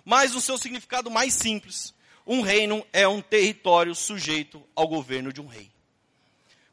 Mas 0.04 0.34
o 0.34 0.42
seu 0.42 0.58
significado 0.58 1.12
mais 1.12 1.36
simples, 1.36 1.94
um 2.26 2.42
reino 2.42 2.84
é 2.92 3.08
um 3.08 3.22
território 3.22 3.94
sujeito 3.94 4.62
ao 4.76 4.88
governo 4.88 5.32
de 5.32 5.40
um 5.40 5.46
rei. 5.46 5.70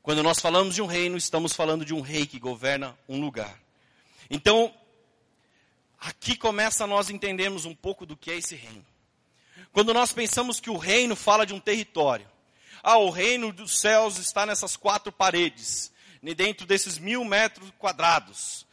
Quando 0.02 0.22
nós 0.22 0.40
falamos 0.40 0.74
de 0.74 0.80
um 0.80 0.86
reino, 0.86 1.18
estamos 1.18 1.52
falando 1.52 1.84
de 1.84 1.92
um 1.92 2.00
rei 2.00 2.24
que 2.24 2.38
governa 2.38 2.98
um 3.06 3.20
lugar. 3.20 3.60
Então, 4.30 4.74
aqui 6.00 6.34
começa 6.34 6.86
nós 6.86 7.10
entendemos 7.10 7.66
um 7.66 7.74
pouco 7.74 8.06
do 8.06 8.16
que 8.16 8.30
é 8.30 8.38
esse 8.38 8.54
reino. 8.54 8.86
Quando 9.70 9.92
nós 9.92 10.14
pensamos 10.14 10.60
que 10.60 10.70
o 10.70 10.78
reino 10.78 11.14
fala 11.14 11.44
de 11.44 11.52
um 11.52 11.60
território, 11.60 12.26
ah, 12.82 12.96
o 12.96 13.10
reino 13.10 13.52
dos 13.52 13.78
céus 13.78 14.16
está 14.16 14.46
nessas 14.46 14.76
quatro 14.76 15.12
paredes, 15.12 15.92
dentro 16.32 16.64
desses 16.64 16.96
mil 16.96 17.24
metros 17.24 17.72
quadrados. 17.76 18.64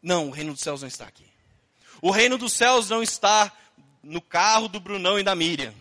Não, 0.00 0.28
o 0.28 0.30
reino 0.30 0.52
dos 0.52 0.62
céus 0.62 0.82
não 0.82 0.88
está 0.88 1.06
aqui. 1.06 1.26
O 2.00 2.12
reino 2.12 2.38
dos 2.38 2.52
céus 2.52 2.88
não 2.88 3.02
está 3.02 3.52
no 4.02 4.20
carro 4.20 4.68
do 4.68 4.78
Brunão 4.78 5.18
e 5.18 5.24
da 5.24 5.34
Miriam. 5.34 5.74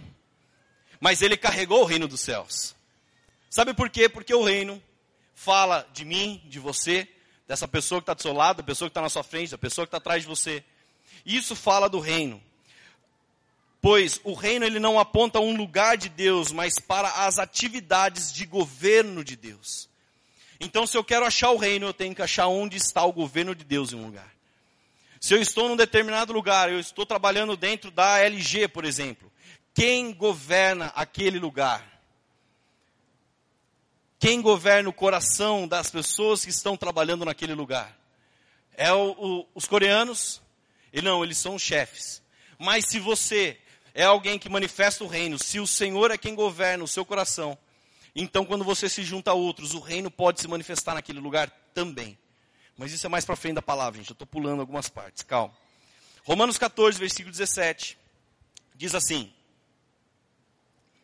Mas 0.99 1.21
ele 1.21 1.37
carregou 1.37 1.81
o 1.81 1.85
reino 1.85 2.07
dos 2.07 2.19
céus. 2.19 2.75
Sabe 3.49 3.73
por 3.73 3.89
quê? 3.89 4.09
Porque 4.09 4.33
o 4.33 4.43
reino 4.43 4.81
fala 5.33 5.87
de 5.93 6.03
mim, 6.03 6.41
de 6.45 6.59
você, 6.59 7.07
dessa 7.47 7.67
pessoa 7.67 8.01
que 8.01 8.03
está 8.03 8.13
do 8.13 8.21
seu 8.21 8.33
lado, 8.33 8.57
da 8.57 8.63
pessoa 8.63 8.89
que 8.89 8.91
está 8.91 9.01
na 9.01 9.09
sua 9.09 9.23
frente, 9.23 9.51
da 9.51 9.57
pessoa 9.57 9.85
que 9.85 9.89
está 9.89 9.97
atrás 9.97 10.23
de 10.23 10.27
você. 10.27 10.63
Isso 11.25 11.55
fala 11.55 11.89
do 11.89 11.99
reino. 11.99 12.41
Pois 13.81 14.19
o 14.23 14.33
reino 14.33 14.65
ele 14.65 14.79
não 14.79 14.99
aponta 14.99 15.39
um 15.39 15.55
lugar 15.55 15.97
de 15.97 16.09
Deus, 16.09 16.51
mas 16.51 16.77
para 16.77 17.25
as 17.25 17.39
atividades 17.39 18.31
de 18.31 18.45
governo 18.45 19.23
de 19.23 19.35
Deus. 19.35 19.88
Então, 20.59 20.85
se 20.85 20.97
eu 20.97 21.03
quero 21.03 21.25
achar 21.25 21.51
o 21.51 21.57
reino, 21.57 21.87
eu 21.87 21.93
tenho 21.93 22.13
que 22.13 22.21
achar 22.21 22.47
onde 22.47 22.75
está 22.75 23.03
o 23.05 23.13
governo 23.13 23.55
de 23.55 23.63
Deus 23.63 23.93
em 23.93 23.95
um 23.95 24.05
lugar. 24.05 24.29
Se 25.19 25.33
eu 25.33 25.41
estou 25.41 25.69
num 25.69 25.75
determinado 25.75 26.33
lugar, 26.33 26.71
eu 26.71 26.79
estou 26.79 27.05
trabalhando 27.05 27.55
dentro 27.55 27.91
da 27.91 28.19
LG, 28.19 28.67
por 28.69 28.85
exemplo, 28.85 29.31
quem 29.73 30.13
governa 30.13 30.87
aquele 30.95 31.39
lugar? 31.39 32.01
Quem 34.19 34.41
governa 34.41 34.89
o 34.89 34.93
coração 34.93 35.65
das 35.65 35.89
pessoas 35.89 36.43
que 36.43 36.49
estão 36.49 36.75
trabalhando 36.75 37.23
naquele 37.23 37.53
lugar? 37.53 37.97
É 38.75 38.91
o, 38.91 39.11
o, 39.11 39.47
os 39.55 39.65
coreanos? 39.65 40.41
E 40.91 41.01
não, 41.01 41.23
eles 41.23 41.37
são 41.37 41.55
os 41.55 41.61
chefes. 41.61 42.21
Mas 42.57 42.85
se 42.89 42.99
você 42.99 43.57
é 43.93 44.03
alguém 44.03 44.37
que 44.37 44.49
manifesta 44.49 45.03
o 45.03 45.07
reino, 45.07 45.39
se 45.39 45.59
o 45.59 45.67
Senhor 45.67 46.11
é 46.11 46.17
quem 46.17 46.35
governa 46.35 46.83
o 46.83 46.87
seu 46.87 47.05
coração, 47.05 47.57
então 48.15 48.45
quando 48.45 48.63
você 48.63 48.89
se 48.89 49.03
junta 49.03 49.31
a 49.31 49.33
outros, 49.33 49.73
o 49.73 49.79
reino 49.79 50.09
pode 50.09 50.41
se 50.41 50.47
manifestar 50.47 50.93
naquele 50.93 51.19
lugar 51.19 51.49
também. 51.73 52.17
Mas 52.77 52.91
isso 52.93 53.05
é 53.05 53.09
mais 53.09 53.25
para 53.25 53.35
frente 53.35 53.55
da 53.55 53.61
palavra, 53.61 53.99
gente. 53.99 54.09
Eu 54.09 54.13
estou 54.13 54.27
pulando 54.27 54.61
algumas 54.61 54.87
partes, 54.89 55.21
calma. 55.23 55.53
Romanos 56.23 56.57
14, 56.57 56.97
versículo 56.97 57.31
17, 57.31 57.97
diz 58.75 58.95
assim: 58.95 59.33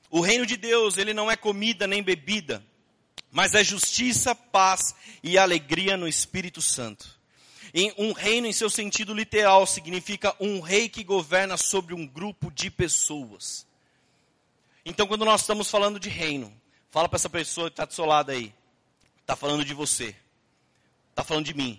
O 0.10 0.22
reino 0.22 0.46
de 0.46 0.56
Deus, 0.56 0.98
ele 0.98 1.14
não 1.14 1.30
é 1.30 1.36
comida 1.36 1.86
nem 1.86 2.02
bebida, 2.02 2.66
mas 3.32 3.54
é 3.54 3.64
justiça, 3.64 4.34
paz 4.34 4.96
e 5.22 5.38
alegria 5.38 5.98
no 5.98 6.08
Espírito 6.08 6.62
Santo. 6.62 7.20
Em 7.74 7.94
um 7.98 8.14
reino, 8.14 8.48
em 8.48 8.54
seu 8.54 8.70
sentido 8.70 9.14
literal, 9.14 9.68
significa 9.68 10.34
um 10.40 10.62
rei 10.62 10.88
que 10.88 11.04
governa 11.04 11.58
sobre 11.58 11.94
um 11.94 12.08
grupo 12.08 12.50
de 12.50 12.72
pessoas. 12.72 13.68
Então, 14.86 15.06
quando 15.06 15.26
nós 15.26 15.42
estamos 15.42 15.70
falando 15.70 16.00
de 16.00 16.08
reino, 16.08 16.56
fala 16.96 17.10
para 17.10 17.18
essa 17.18 17.30
pessoa 17.30 17.70
que 17.70 17.74
está 17.74 17.84
do 17.84 17.94
seu 17.94 18.06
lado 18.06 18.32
aí. 18.32 18.54
Está 19.20 19.36
falando 19.36 19.66
de 19.66 19.74
você. 19.74 20.16
Está 21.10 21.26
falando 21.26 21.46
de 21.46 21.54
mim. 21.54 21.78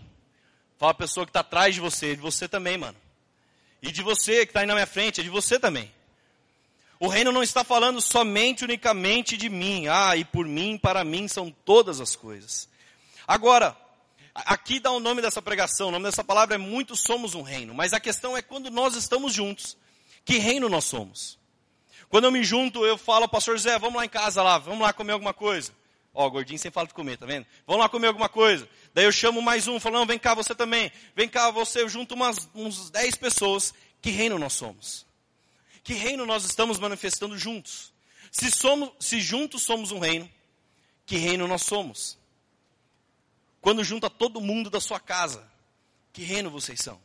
Fala 0.76 0.92
para 0.92 1.06
a 1.06 1.08
pessoa 1.08 1.24
que 1.24 1.30
está 1.30 1.40
atrás 1.40 1.74
de 1.74 1.80
você, 1.80 2.14
de 2.14 2.20
você 2.20 2.46
também, 2.46 2.76
mano. 2.76 2.98
E 3.80 3.90
de 3.90 4.02
você 4.02 4.44
que 4.44 4.50
está 4.50 4.60
aí 4.60 4.66
na 4.66 4.74
minha 4.74 4.86
frente, 4.86 5.22
é 5.22 5.24
de 5.24 5.30
você 5.30 5.58
também. 5.58 5.90
O 7.00 7.08
reino 7.08 7.32
não 7.32 7.42
está 7.42 7.64
falando 7.64 7.98
somente, 7.98 8.62
unicamente 8.62 9.38
de 9.38 9.48
mim. 9.48 9.86
Ah, 9.88 10.14
e 10.14 10.22
por 10.22 10.44
mim, 10.44 10.76
para 10.76 11.02
mim 11.02 11.26
são 11.28 11.50
todas 11.50 11.98
as 11.98 12.14
coisas. 12.14 12.68
Agora, 13.26 13.74
Aqui 14.34 14.78
dá 14.78 14.90
o 14.90 15.00
nome 15.00 15.22
dessa 15.22 15.40
pregação, 15.40 15.88
o 15.88 15.90
nome 15.90 16.04
dessa 16.04 16.22
palavra 16.22 16.56
é 16.56 16.58
muito 16.58 16.94
somos 16.94 17.34
um 17.34 17.40
reino. 17.40 17.72
Mas 17.72 17.94
a 17.94 18.00
questão 18.00 18.36
é 18.36 18.42
quando 18.42 18.70
nós 18.70 18.94
estamos 18.94 19.32
juntos, 19.32 19.78
que 20.26 20.36
reino 20.36 20.68
nós 20.68 20.84
somos? 20.84 21.38
Quando 22.08 22.24
eu 22.24 22.30
me 22.30 22.44
junto, 22.44 22.84
eu 22.86 22.96
falo, 22.96 23.28
pastor 23.28 23.58
Zé, 23.58 23.78
vamos 23.78 23.96
lá 23.96 24.04
em 24.04 24.08
casa 24.08 24.42
lá, 24.42 24.58
vamos 24.58 24.80
lá 24.80 24.92
comer 24.92 25.12
alguma 25.12 25.34
coisa. 25.34 25.72
Ó, 26.14 26.30
gordinho 26.30 26.58
sem 26.58 26.70
fala 26.70 26.86
de 26.86 26.94
comer, 26.94 27.18
tá 27.18 27.26
vendo? 27.26 27.46
Vamos 27.66 27.82
lá 27.82 27.88
comer 27.88 28.06
alguma 28.06 28.28
coisa. 28.28 28.66
Daí 28.94 29.04
eu 29.04 29.12
chamo 29.12 29.42
mais 29.42 29.68
um, 29.68 29.78
falo, 29.78 29.98
não, 29.98 30.06
vem 30.06 30.18
cá 30.18 30.32
você 30.32 30.54
também. 30.54 30.90
Vem 31.14 31.28
cá 31.28 31.50
você, 31.50 31.82
eu 31.82 31.88
junto 31.88 32.14
umas, 32.14 32.48
uns 32.54 32.88
10 32.88 33.16
pessoas. 33.16 33.74
Que 34.00 34.10
reino 34.10 34.38
nós 34.38 34.54
somos? 34.54 35.04
Que 35.84 35.92
reino 35.92 36.24
nós 36.24 36.44
estamos 36.44 36.78
manifestando 36.78 37.36
juntos? 37.36 37.92
Se, 38.30 38.50
somos, 38.50 38.92
se 38.98 39.20
juntos 39.20 39.62
somos 39.62 39.92
um 39.92 39.98
reino, 39.98 40.30
que 41.04 41.16
reino 41.16 41.46
nós 41.46 41.62
somos? 41.62 42.18
Quando 43.60 43.84
junta 43.84 44.08
todo 44.08 44.40
mundo 44.40 44.70
da 44.70 44.80
sua 44.80 44.98
casa, 44.98 45.46
que 46.12 46.22
reino 46.22 46.50
vocês 46.50 46.80
são? 46.80 47.00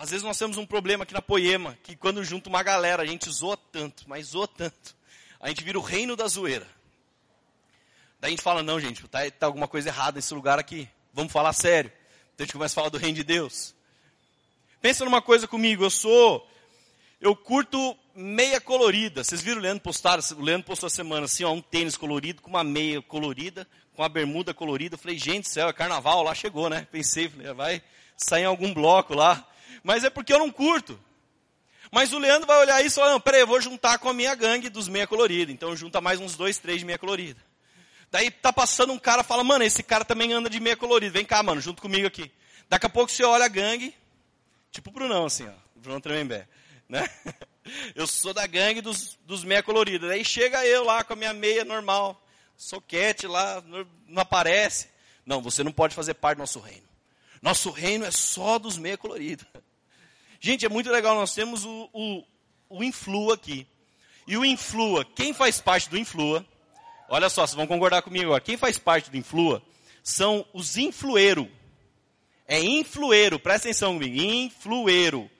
Às 0.00 0.08
vezes 0.08 0.24
nós 0.24 0.38
temos 0.38 0.56
um 0.56 0.64
problema 0.64 1.04
aqui 1.04 1.12
na 1.12 1.20
Poema, 1.20 1.76
que 1.82 1.94
quando 1.94 2.24
junta 2.24 2.48
uma 2.48 2.62
galera, 2.62 3.02
a 3.02 3.06
gente 3.06 3.30
zoa 3.30 3.54
tanto, 3.54 4.04
mas 4.08 4.28
zoa 4.28 4.48
tanto. 4.48 4.96
A 5.38 5.50
gente 5.50 5.62
vira 5.62 5.78
o 5.78 5.82
reino 5.82 6.16
da 6.16 6.26
zoeira. 6.26 6.66
Daí 8.18 8.28
a 8.28 8.30
gente 8.30 8.42
fala, 8.42 8.62
não 8.62 8.80
gente, 8.80 9.06
tá, 9.08 9.30
tá 9.30 9.44
alguma 9.44 9.68
coisa 9.68 9.90
errada 9.90 10.16
nesse 10.16 10.32
lugar 10.32 10.58
aqui. 10.58 10.88
Vamos 11.12 11.30
falar 11.30 11.52
sério. 11.52 11.92
Então 12.34 12.44
a 12.44 12.46
gente 12.46 12.54
começa 12.54 12.72
a 12.72 12.76
falar 12.76 12.88
do 12.88 12.96
reino 12.96 13.14
de 13.14 13.22
Deus. 13.22 13.74
Pensa 14.80 15.04
numa 15.04 15.20
coisa 15.20 15.46
comigo, 15.46 15.84
eu 15.84 15.90
sou, 15.90 16.48
eu 17.20 17.36
curto 17.36 17.94
meia 18.14 18.58
colorida. 18.58 19.22
Vocês 19.22 19.42
viram 19.42 19.58
o 19.58 19.62
Leandro 19.62 19.82
postar, 19.82 20.18
o 20.34 20.40
Leandro 20.40 20.66
postou 20.66 20.86
a 20.86 20.90
semana 20.90 21.26
assim, 21.26 21.44
ó, 21.44 21.52
um 21.52 21.60
tênis 21.60 21.98
colorido 21.98 22.40
com 22.40 22.48
uma 22.48 22.64
meia 22.64 23.02
colorida, 23.02 23.68
com 23.94 24.02
a 24.02 24.08
bermuda 24.08 24.54
colorida. 24.54 24.96
falei, 24.96 25.18
gente, 25.18 25.46
céu, 25.46 25.68
é 25.68 25.74
carnaval, 25.74 26.22
lá 26.22 26.34
chegou, 26.34 26.70
né? 26.70 26.88
Pensei, 26.90 27.28
falei, 27.28 27.52
vai 27.52 27.82
sair 28.16 28.44
em 28.44 28.46
algum 28.46 28.72
bloco 28.72 29.14
lá. 29.14 29.46
Mas 29.82 30.04
é 30.04 30.10
porque 30.10 30.32
eu 30.32 30.38
não 30.38 30.50
curto. 30.50 30.98
Mas 31.90 32.12
o 32.12 32.18
Leandro 32.18 32.46
vai 32.46 32.58
olhar 32.58 32.80
isso 32.84 32.98
e 32.98 33.00
falar, 33.00 33.12
não, 33.12 33.20
peraí, 33.20 33.40
eu 33.40 33.46
vou 33.46 33.60
juntar 33.60 33.98
com 33.98 34.08
a 34.08 34.14
minha 34.14 34.34
gangue 34.34 34.68
dos 34.68 34.88
meia 34.88 35.06
colorida. 35.06 35.50
Então 35.50 35.74
junta 35.74 36.00
mais 36.00 36.20
uns 36.20 36.36
dois, 36.36 36.58
três 36.58 36.78
de 36.78 36.84
meia 36.84 36.98
colorida. 36.98 37.40
Daí 38.10 38.30
tá 38.30 38.52
passando 38.52 38.92
um 38.92 38.98
cara 38.98 39.22
fala, 39.22 39.44
mano, 39.44 39.64
esse 39.64 39.82
cara 39.82 40.04
também 40.04 40.32
anda 40.32 40.50
de 40.50 40.60
meia 40.60 40.76
colorida. 40.76 41.12
Vem 41.12 41.24
cá, 41.24 41.42
mano, 41.42 41.60
junto 41.60 41.80
comigo 41.80 42.06
aqui. 42.06 42.30
Daqui 42.68 42.86
a 42.86 42.90
pouco 42.90 43.10
você 43.10 43.24
olha 43.24 43.44
a 43.44 43.48
gangue, 43.48 43.94
tipo 44.70 44.90
o 44.90 44.92
Brunão, 44.92 45.26
assim, 45.26 45.48
ó. 45.48 45.52
Bruno 45.76 46.00
Tremembé, 46.00 46.46
né? 46.88 47.08
Eu 47.94 48.06
sou 48.06 48.34
da 48.34 48.46
gangue 48.46 48.80
dos, 48.80 49.18
dos 49.24 49.44
meia 49.44 49.62
coloridos. 49.62 50.08
Daí 50.08 50.24
chega 50.24 50.64
eu 50.66 50.82
lá 50.82 51.04
com 51.04 51.12
a 51.12 51.16
minha 51.16 51.32
meia 51.32 51.64
normal 51.64 52.20
soquete 52.56 53.26
lá, 53.26 53.62
não 54.06 54.22
aparece. 54.22 54.88
Não, 55.24 55.40
você 55.40 55.62
não 55.62 55.72
pode 55.72 55.94
fazer 55.94 56.14
parte 56.14 56.36
do 56.36 56.40
nosso 56.40 56.58
reino. 56.58 56.86
Nosso 57.40 57.70
reino 57.70 58.04
é 58.04 58.10
só 58.10 58.58
dos 58.58 58.76
meia 58.76 58.98
coloridos. 58.98 59.46
Gente, 60.40 60.64
é 60.64 60.70
muito 60.70 60.90
legal, 60.90 61.14
nós 61.14 61.34
temos 61.34 61.66
o, 61.66 61.90
o, 61.92 62.24
o 62.70 62.82
Influa 62.82 63.34
aqui. 63.34 63.66
E 64.26 64.38
o 64.38 64.44
Influa, 64.44 65.04
quem 65.04 65.34
faz 65.34 65.60
parte 65.60 65.90
do 65.90 65.98
Influa, 65.98 66.46
olha 67.10 67.28
só, 67.28 67.46
vocês 67.46 67.56
vão 67.56 67.66
concordar 67.66 68.00
comigo 68.00 68.24
agora, 68.24 68.40
quem 68.40 68.56
faz 68.56 68.78
parte 68.78 69.10
do 69.10 69.18
Influa 69.18 69.62
são 70.02 70.46
os 70.54 70.78
influeiro. 70.78 71.46
É 72.48 72.58
influeiro, 72.58 73.38
presta 73.38 73.68
atenção 73.68 73.92
comigo, 73.94 74.18
influeiro. 74.18 75.30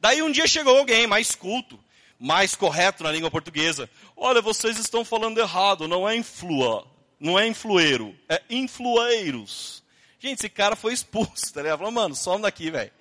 Daí 0.00 0.20
um 0.22 0.30
dia 0.32 0.48
chegou 0.48 0.76
alguém 0.76 1.06
mais 1.06 1.36
culto, 1.36 1.78
mais 2.18 2.56
correto 2.56 3.04
na 3.04 3.12
língua 3.12 3.30
portuguesa. 3.30 3.88
Olha, 4.16 4.42
vocês 4.42 4.76
estão 4.76 5.04
falando 5.04 5.38
errado, 5.38 5.86
não 5.86 6.08
é 6.08 6.16
influa, 6.16 6.84
não 7.18 7.38
é 7.38 7.46
influeiro, 7.46 8.12
é 8.28 8.42
influeiros. 8.50 9.81
Gente, 10.22 10.38
esse 10.38 10.48
cara 10.48 10.76
foi 10.76 10.92
expulso, 10.92 11.52
tá 11.52 11.62
ligado? 11.62 11.78
Falou, 11.78 11.90
mano, 11.90 12.14
some 12.14 12.42
daqui, 12.42 12.70
velho. 12.70 12.92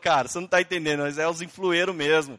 Cara, 0.00 0.28
você 0.28 0.38
não 0.38 0.46
tá 0.46 0.60
entendendo, 0.60 1.00
mas 1.00 1.18
é 1.18 1.28
os 1.28 1.42
influeiros 1.42 1.92
mesmo. 1.92 2.38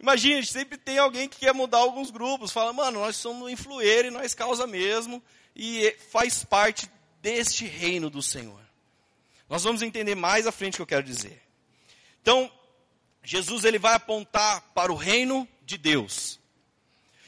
Imagina, 0.00 0.42
sempre 0.42 0.78
tem 0.78 0.96
alguém 0.96 1.28
que 1.28 1.40
quer 1.40 1.52
mudar 1.52 1.76
alguns 1.76 2.10
grupos. 2.10 2.52
Fala, 2.52 2.72
mano, 2.72 3.00
nós 3.00 3.16
somos 3.16 3.50
influeiro 3.50 4.08
e 4.08 4.10
nós 4.10 4.32
causa 4.32 4.66
mesmo. 4.66 5.22
E 5.54 5.94
faz 6.10 6.42
parte 6.42 6.90
deste 7.20 7.66
reino 7.66 8.08
do 8.08 8.22
Senhor. 8.22 8.60
Nós 9.46 9.62
vamos 9.62 9.82
entender 9.82 10.14
mais 10.14 10.46
à 10.46 10.52
frente 10.52 10.74
o 10.74 10.76
que 10.76 10.82
eu 10.82 10.86
quero 10.86 11.02
dizer. 11.02 11.42
Então, 12.22 12.50
Jesus 13.22 13.64
ele 13.64 13.78
vai 13.78 13.92
apontar 13.92 14.62
para 14.74 14.90
o 14.90 14.96
reino 14.96 15.46
de 15.66 15.76
Deus. 15.76 16.40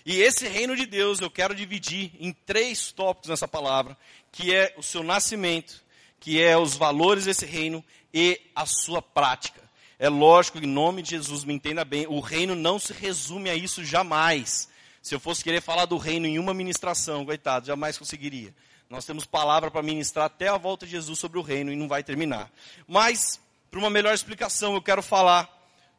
E 0.06 0.22
esse 0.22 0.48
reino 0.48 0.74
de 0.74 0.86
Deus 0.86 1.20
eu 1.20 1.30
quero 1.30 1.54
dividir 1.54 2.12
em 2.18 2.32
três 2.32 2.90
tópicos 2.90 3.28
nessa 3.28 3.46
palavra, 3.46 3.94
que 4.32 4.54
é 4.54 4.74
o 4.76 4.82
seu 4.82 5.02
nascimento, 5.02 5.82
que 6.20 6.42
é 6.42 6.56
os 6.56 6.76
valores 6.76 7.24
desse 7.24 7.46
reino 7.46 7.84
e 8.12 8.40
a 8.54 8.66
sua 8.66 9.00
prática. 9.00 9.60
É 9.98 10.08
lógico, 10.08 10.58
em 10.58 10.66
nome 10.66 11.02
de 11.02 11.10
Jesus, 11.10 11.44
me 11.44 11.52
entenda 11.52 11.84
bem, 11.84 12.06
o 12.06 12.20
reino 12.20 12.54
não 12.54 12.78
se 12.78 12.92
resume 12.92 13.50
a 13.50 13.54
isso 13.54 13.84
jamais. 13.84 14.68
Se 15.02 15.14
eu 15.14 15.18
fosse 15.18 15.42
querer 15.42 15.60
falar 15.60 15.86
do 15.86 15.96
reino 15.96 16.26
em 16.26 16.38
uma 16.38 16.54
ministração, 16.54 17.24
coitado, 17.24 17.66
jamais 17.66 17.98
conseguiria. 17.98 18.54
Nós 18.88 19.04
temos 19.04 19.24
palavra 19.26 19.70
para 19.70 19.82
ministrar 19.82 20.26
até 20.26 20.48
a 20.48 20.56
volta 20.56 20.86
de 20.86 20.92
Jesus 20.92 21.18
sobre 21.18 21.38
o 21.38 21.42
reino 21.42 21.72
e 21.72 21.76
não 21.76 21.88
vai 21.88 22.02
terminar. 22.02 22.50
Mas, 22.86 23.40
para 23.70 23.80
uma 23.80 23.90
melhor 23.90 24.14
explicação, 24.14 24.74
eu 24.74 24.82
quero 24.82 25.02
falar 25.02 25.50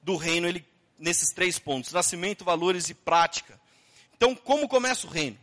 do 0.02 0.16
reino 0.16 0.48
ele, 0.48 0.66
nesses 0.98 1.32
três 1.32 1.60
pontos: 1.60 1.92
nascimento, 1.92 2.46
valores 2.46 2.90
e 2.90 2.94
prática. 2.94 3.60
Então, 4.16 4.34
como 4.34 4.68
começa 4.68 5.06
o 5.06 5.10
reino? 5.10 5.38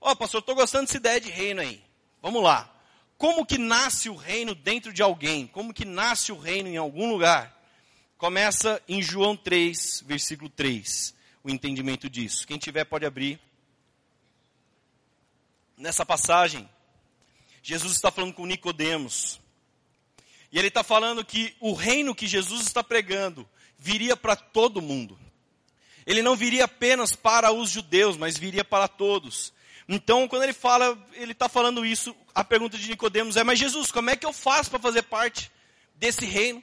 Ó, 0.00 0.10
oh, 0.10 0.16
pastor, 0.16 0.40
estou 0.40 0.54
gostando 0.54 0.86
dessa 0.86 0.96
ideia 0.96 1.20
de 1.20 1.30
reino 1.30 1.60
aí. 1.60 1.83
Vamos 2.24 2.42
lá. 2.42 2.74
Como 3.18 3.44
que 3.44 3.58
nasce 3.58 4.08
o 4.08 4.16
reino 4.16 4.54
dentro 4.54 4.94
de 4.94 5.02
alguém? 5.02 5.46
Como 5.46 5.74
que 5.74 5.84
nasce 5.84 6.32
o 6.32 6.38
reino 6.38 6.70
em 6.70 6.78
algum 6.78 7.10
lugar? 7.10 7.54
Começa 8.16 8.82
em 8.88 9.02
João 9.02 9.36
3, 9.36 10.02
versículo 10.06 10.48
3, 10.48 11.14
o 11.42 11.50
entendimento 11.50 12.08
disso. 12.08 12.46
Quem 12.46 12.56
tiver 12.56 12.86
pode 12.86 13.04
abrir. 13.04 13.38
Nessa 15.76 16.06
passagem, 16.06 16.66
Jesus 17.62 17.92
está 17.92 18.10
falando 18.10 18.32
com 18.32 18.46
Nicodemos. 18.46 19.38
E 20.50 20.58
ele 20.58 20.68
está 20.68 20.82
falando 20.82 21.22
que 21.26 21.54
o 21.60 21.74
reino 21.74 22.14
que 22.14 22.26
Jesus 22.26 22.62
está 22.62 22.82
pregando 22.82 23.46
viria 23.78 24.16
para 24.16 24.34
todo 24.34 24.80
mundo. 24.80 25.18
Ele 26.06 26.22
não 26.22 26.34
viria 26.34 26.64
apenas 26.64 27.14
para 27.14 27.52
os 27.52 27.68
judeus, 27.68 28.16
mas 28.16 28.38
viria 28.38 28.64
para 28.64 28.88
todos. 28.88 29.52
Então, 29.88 30.26
quando 30.26 30.44
ele 30.44 30.52
fala, 30.52 30.98
ele 31.12 31.32
está 31.32 31.48
falando 31.48 31.84
isso, 31.84 32.14
a 32.34 32.42
pergunta 32.42 32.78
de 32.78 32.88
Nicodemos 32.88 33.36
é, 33.36 33.44
mas 33.44 33.58
Jesus, 33.58 33.92
como 33.92 34.10
é 34.10 34.16
que 34.16 34.24
eu 34.24 34.32
faço 34.32 34.70
para 34.70 34.78
fazer 34.78 35.02
parte 35.02 35.50
desse 35.96 36.24
reino? 36.24 36.62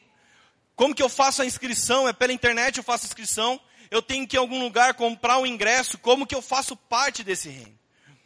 Como 0.75 0.95
que 0.95 1.03
eu 1.03 1.09
faço 1.09 1.41
a 1.41 1.45
inscrição? 1.45 2.07
É 2.07 2.13
pela 2.13 2.33
internet 2.33 2.77
eu 2.77 2.83
faço 2.83 3.05
a 3.05 3.07
inscrição? 3.07 3.59
Eu 3.91 4.01
tenho 4.01 4.27
que 4.27 4.35
ir 4.35 4.37
em 4.37 4.39
algum 4.39 4.59
lugar 4.59 4.95
comprar 4.95 5.37
o 5.37 5.41
um 5.41 5.45
ingresso? 5.45 5.97
Como 5.97 6.25
que 6.25 6.33
eu 6.33 6.41
faço 6.41 6.75
parte 6.75 7.23
desse 7.23 7.49
reino? 7.49 7.77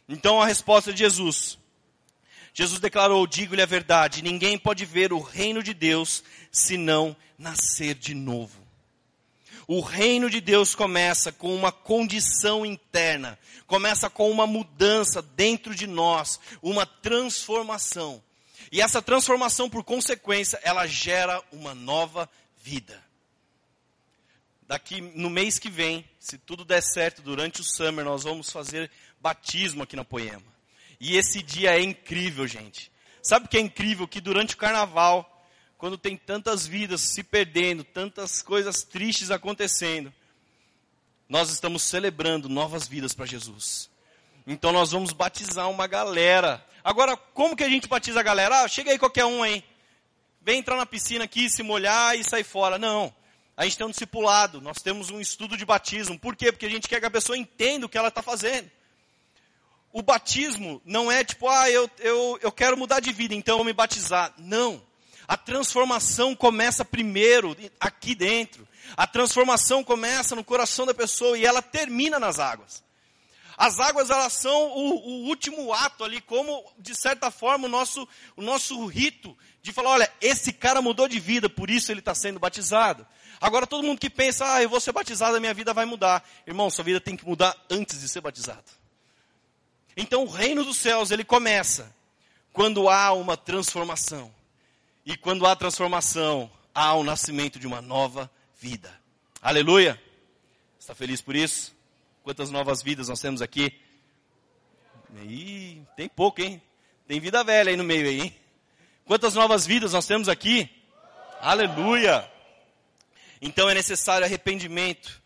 Então 0.08 0.40
a 0.40 0.46
resposta 0.46 0.92
de 0.92 1.00
Jesus. 1.00 1.58
Jesus 2.54 2.80
declarou: 2.80 3.26
Digo-lhe 3.26 3.60
a 3.60 3.66
verdade, 3.66 4.22
ninguém 4.22 4.56
pode 4.56 4.86
ver 4.86 5.12
o 5.12 5.20
reino 5.20 5.62
de 5.62 5.74
Deus 5.74 6.24
se 6.50 6.78
não 6.78 7.14
nascer 7.36 7.94
de 7.94 8.14
novo. 8.14 8.65
O 9.66 9.80
reino 9.80 10.30
de 10.30 10.40
Deus 10.40 10.74
começa 10.74 11.32
com 11.32 11.54
uma 11.54 11.72
condição 11.72 12.64
interna, 12.64 13.36
começa 13.66 14.08
com 14.08 14.30
uma 14.30 14.46
mudança 14.46 15.20
dentro 15.20 15.74
de 15.74 15.86
nós, 15.86 16.38
uma 16.62 16.86
transformação. 16.86 18.22
E 18.70 18.80
essa 18.80 19.02
transformação, 19.02 19.68
por 19.68 19.82
consequência, 19.82 20.60
ela 20.62 20.86
gera 20.86 21.42
uma 21.50 21.74
nova 21.74 22.28
vida. 22.62 23.02
Daqui 24.68 25.00
no 25.00 25.30
mês 25.30 25.58
que 25.58 25.70
vem, 25.70 26.04
se 26.18 26.38
tudo 26.38 26.64
der 26.64 26.82
certo, 26.82 27.22
durante 27.22 27.60
o 27.60 27.64
summer, 27.64 28.04
nós 28.04 28.24
vamos 28.24 28.50
fazer 28.50 28.90
batismo 29.20 29.82
aqui 29.82 29.96
na 29.96 30.04
Poema. 30.04 30.42
E 31.00 31.16
esse 31.16 31.42
dia 31.42 31.76
é 31.76 31.82
incrível, 31.82 32.46
gente. 32.46 32.90
Sabe 33.22 33.46
o 33.46 33.48
que 33.48 33.56
é 33.56 33.60
incrível? 33.60 34.06
Que 34.06 34.20
durante 34.20 34.54
o 34.54 34.58
carnaval, 34.58 35.35
quando 35.78 35.98
tem 35.98 36.16
tantas 36.16 36.66
vidas 36.66 37.00
se 37.00 37.22
perdendo, 37.22 37.84
tantas 37.84 38.42
coisas 38.42 38.82
tristes 38.82 39.30
acontecendo, 39.30 40.12
nós 41.28 41.50
estamos 41.50 41.82
celebrando 41.82 42.48
novas 42.48 42.86
vidas 42.88 43.12
para 43.12 43.26
Jesus. 43.26 43.90
Então 44.46 44.72
nós 44.72 44.92
vamos 44.92 45.12
batizar 45.12 45.68
uma 45.68 45.86
galera. 45.86 46.64
Agora, 46.82 47.16
como 47.16 47.56
que 47.56 47.64
a 47.64 47.68
gente 47.68 47.88
batiza 47.88 48.20
a 48.20 48.22
galera? 48.22 48.62
Ah, 48.62 48.68
chega 48.68 48.92
aí 48.92 48.98
qualquer 48.98 49.24
um 49.24 49.42
aí. 49.42 49.64
Vem 50.40 50.60
entrar 50.60 50.76
na 50.76 50.86
piscina 50.86 51.24
aqui, 51.24 51.50
se 51.50 51.62
molhar 51.62 52.16
e 52.16 52.22
sair 52.22 52.44
fora. 52.44 52.78
Não. 52.78 53.12
A 53.56 53.64
gente 53.64 53.76
tem 53.76 53.86
um 53.86 53.90
discipulado, 53.90 54.60
nós 54.60 54.82
temos 54.82 55.10
um 55.10 55.20
estudo 55.20 55.56
de 55.56 55.64
batismo. 55.64 56.18
Por 56.18 56.36
quê? 56.36 56.52
Porque 56.52 56.66
a 56.66 56.70
gente 56.70 56.88
quer 56.88 57.00
que 57.00 57.06
a 57.06 57.10
pessoa 57.10 57.36
entenda 57.36 57.86
o 57.86 57.88
que 57.88 57.98
ela 57.98 58.08
está 58.08 58.22
fazendo. 58.22 58.70
O 59.92 60.02
batismo 60.02 60.80
não 60.84 61.10
é 61.10 61.24
tipo, 61.24 61.48
ah, 61.48 61.70
eu, 61.70 61.90
eu, 61.98 62.38
eu 62.42 62.52
quero 62.52 62.76
mudar 62.76 63.00
de 63.00 63.12
vida, 63.12 63.34
então 63.34 63.54
eu 63.54 63.58
vou 63.58 63.64
me 63.64 63.72
batizar. 63.72 64.32
Não. 64.38 64.85
A 65.26 65.36
transformação 65.36 66.34
começa 66.34 66.84
primeiro 66.84 67.56
aqui 67.80 68.14
dentro. 68.14 68.66
A 68.96 69.06
transformação 69.06 69.82
começa 69.82 70.36
no 70.36 70.44
coração 70.44 70.86
da 70.86 70.94
pessoa 70.94 71.36
e 71.36 71.44
ela 71.44 71.60
termina 71.60 72.18
nas 72.20 72.38
águas. 72.38 72.84
As 73.56 73.80
águas 73.80 74.10
elas 74.10 74.34
são 74.34 74.68
o, 74.68 74.94
o, 74.94 75.28
último 75.28 75.72
ato 75.72 76.04
ali, 76.04 76.20
como 76.20 76.62
de 76.78 76.94
certa 76.94 77.30
forma 77.30 77.66
o 77.66 77.70
nosso, 77.70 78.06
o 78.36 78.42
nosso 78.42 78.84
rito 78.86 79.36
de 79.62 79.72
falar, 79.72 79.90
olha, 79.90 80.12
esse 80.20 80.52
cara 80.52 80.82
mudou 80.82 81.08
de 81.08 81.18
vida, 81.18 81.48
por 81.48 81.70
isso 81.70 81.90
ele 81.90 82.00
está 82.00 82.14
sendo 82.14 82.38
batizado. 82.38 83.06
Agora 83.40 83.66
todo 83.66 83.82
mundo 83.82 83.98
que 83.98 84.10
pensa, 84.10 84.54
ah, 84.54 84.62
eu 84.62 84.68
vou 84.68 84.80
ser 84.80 84.92
batizado, 84.92 85.36
a 85.36 85.40
minha 85.40 85.54
vida 85.54 85.72
vai 85.72 85.86
mudar. 85.86 86.22
Irmão, 86.46 86.70
sua 86.70 86.84
vida 86.84 87.00
tem 87.00 87.16
que 87.16 87.26
mudar 87.26 87.56
antes 87.70 88.00
de 88.00 88.08
ser 88.08 88.20
batizado. 88.20 88.64
Então 89.96 90.24
o 90.24 90.30
reino 90.30 90.62
dos 90.62 90.76
céus, 90.76 91.10
ele 91.10 91.24
começa 91.24 91.90
quando 92.52 92.90
há 92.90 93.12
uma 93.12 93.36
transformação. 93.38 94.35
E 95.06 95.16
quando 95.16 95.46
há 95.46 95.54
transformação, 95.54 96.50
há 96.74 96.92
o 96.94 97.04
nascimento 97.04 97.60
de 97.60 97.66
uma 97.68 97.80
nova 97.80 98.28
vida. 98.60 98.92
Aleluia! 99.40 100.02
Está 100.80 100.96
feliz 100.96 101.20
por 101.20 101.36
isso? 101.36 101.72
Quantas 102.24 102.50
novas 102.50 102.82
vidas 102.82 103.08
nós 103.08 103.20
temos 103.20 103.40
aqui? 103.40 103.72
Ih, 105.22 105.80
tem 105.96 106.08
pouco, 106.08 106.42
hein? 106.42 106.60
Tem 107.06 107.20
vida 107.20 107.44
velha 107.44 107.70
aí 107.70 107.76
no 107.76 107.84
meio 107.84 108.08
aí, 108.08 108.20
hein? 108.20 108.36
Quantas 109.04 109.36
novas 109.36 109.64
vidas 109.64 109.92
nós 109.92 110.08
temos 110.08 110.28
aqui? 110.28 110.68
Aleluia! 111.40 112.28
Então 113.40 113.70
é 113.70 113.74
necessário 113.74 114.26
arrependimento. 114.26 115.22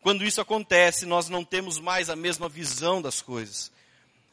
Quando 0.00 0.24
isso 0.24 0.40
acontece, 0.40 1.04
nós 1.04 1.28
não 1.28 1.44
temos 1.44 1.78
mais 1.78 2.08
a 2.08 2.16
mesma 2.16 2.48
visão 2.48 3.02
das 3.02 3.20
coisas, 3.20 3.70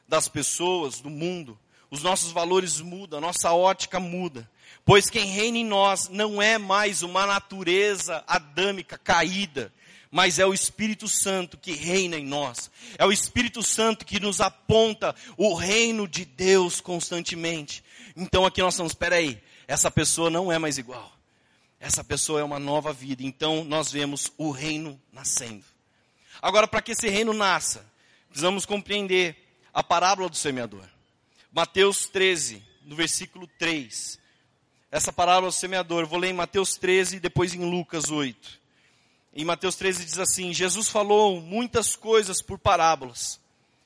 das 0.08 0.30
pessoas, 0.30 1.02
do 1.02 1.10
mundo. 1.10 1.60
Os 1.90 2.04
nossos 2.04 2.32
valores 2.32 2.82
mudam, 2.82 3.20
a 3.20 3.22
nossa 3.22 3.54
ótica 3.54 4.00
muda. 4.00 4.50
Pois 4.86 5.10
quem 5.10 5.26
reina 5.26 5.58
em 5.58 5.66
nós 5.66 6.10
não 6.10 6.42
é 6.42 6.58
mais 6.58 7.02
uma 7.02 7.26
natureza 7.26 8.24
adâmica 8.28 8.98
caída, 8.98 9.72
mas 10.10 10.40
é 10.40 10.46
o 10.46 10.54
Espírito 10.54 11.08
Santo 11.08 11.58
que 11.58 11.74
reina 11.74 12.18
em 12.18 12.26
nós. 12.26 12.72
É 12.98 13.06
o 13.06 13.12
Espírito 13.12 13.62
Santo 13.62 14.06
que 14.06 14.20
nos 14.20 14.42
aponta 14.42 15.16
o 15.38 15.54
reino 15.54 16.08
de 16.08 16.26
Deus 16.26 16.82
constantemente. 16.82 17.84
Então 18.16 18.46
aqui 18.46 18.62
nós 18.62 18.74
estamos, 18.74 18.92
espera 18.92 19.18
aí, 19.18 19.42
essa 19.68 19.92
pessoa 19.92 20.30
não 20.30 20.52
é 20.52 20.58
mais 20.58 20.78
igual. 20.78 21.12
Essa 21.80 22.04
pessoa 22.04 22.40
é 22.40 22.44
uma 22.44 22.60
nova 22.60 22.92
vida. 22.92 23.24
Então 23.24 23.64
nós 23.64 23.92
vemos 23.92 24.32
o 24.38 24.52
reino 24.52 25.00
nascendo. 25.12 25.64
Agora, 26.42 26.68
para 26.68 26.82
que 26.82 26.92
esse 26.92 27.10
reino 27.10 27.34
nasça, 27.34 27.86
precisamos 28.30 28.66
compreender 28.66 29.36
a 29.74 29.84
parábola 29.84 30.30
do 30.30 30.36
semeador. 30.36 30.97
Mateus 31.58 32.06
13, 32.06 32.62
no 32.86 32.96
versículo 32.96 33.48
3 33.58 34.20
essa 34.92 35.12
parábola 35.12 35.48
do 35.48 35.52
semeador. 35.52 36.04
Eu 36.04 36.08
vou 36.08 36.20
ler 36.20 36.30
em 36.30 36.34
Mateus 36.34 36.76
13 36.76 37.16
e 37.16 37.20
depois 37.20 37.56
em 37.56 37.68
Lucas 37.68 38.12
8. 38.12 38.62
Em 39.34 39.44
Mateus 39.44 39.76
13 39.76 40.06
diz 40.06 40.20
assim: 40.20 40.54
Jesus 40.54 40.88
falou 40.88 41.42
muitas 41.42 41.96
coisas 41.96 42.44
por 42.44 42.60
parábolas, 42.60 43.40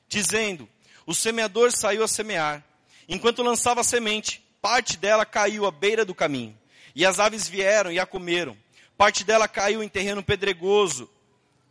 dizendo: 0.06 0.68
O 1.06 1.14
semeador 1.14 1.72
saiu 1.72 2.04
a 2.04 2.08
semear. 2.08 2.62
Enquanto 3.08 3.42
lançava 3.42 3.80
a 3.80 3.84
semente, 3.84 4.44
parte 4.60 4.98
dela 4.98 5.24
caiu 5.24 5.64
à 5.64 5.70
beira 5.70 6.04
do 6.04 6.14
caminho, 6.14 6.54
e 6.94 7.06
as 7.06 7.18
aves 7.18 7.48
vieram 7.48 7.90
e 7.90 7.98
a 7.98 8.04
comeram. 8.04 8.54
Parte 8.98 9.24
dela 9.24 9.48
caiu 9.48 9.82
em 9.82 9.88
terreno 9.88 10.22
pedregoso, 10.22 11.08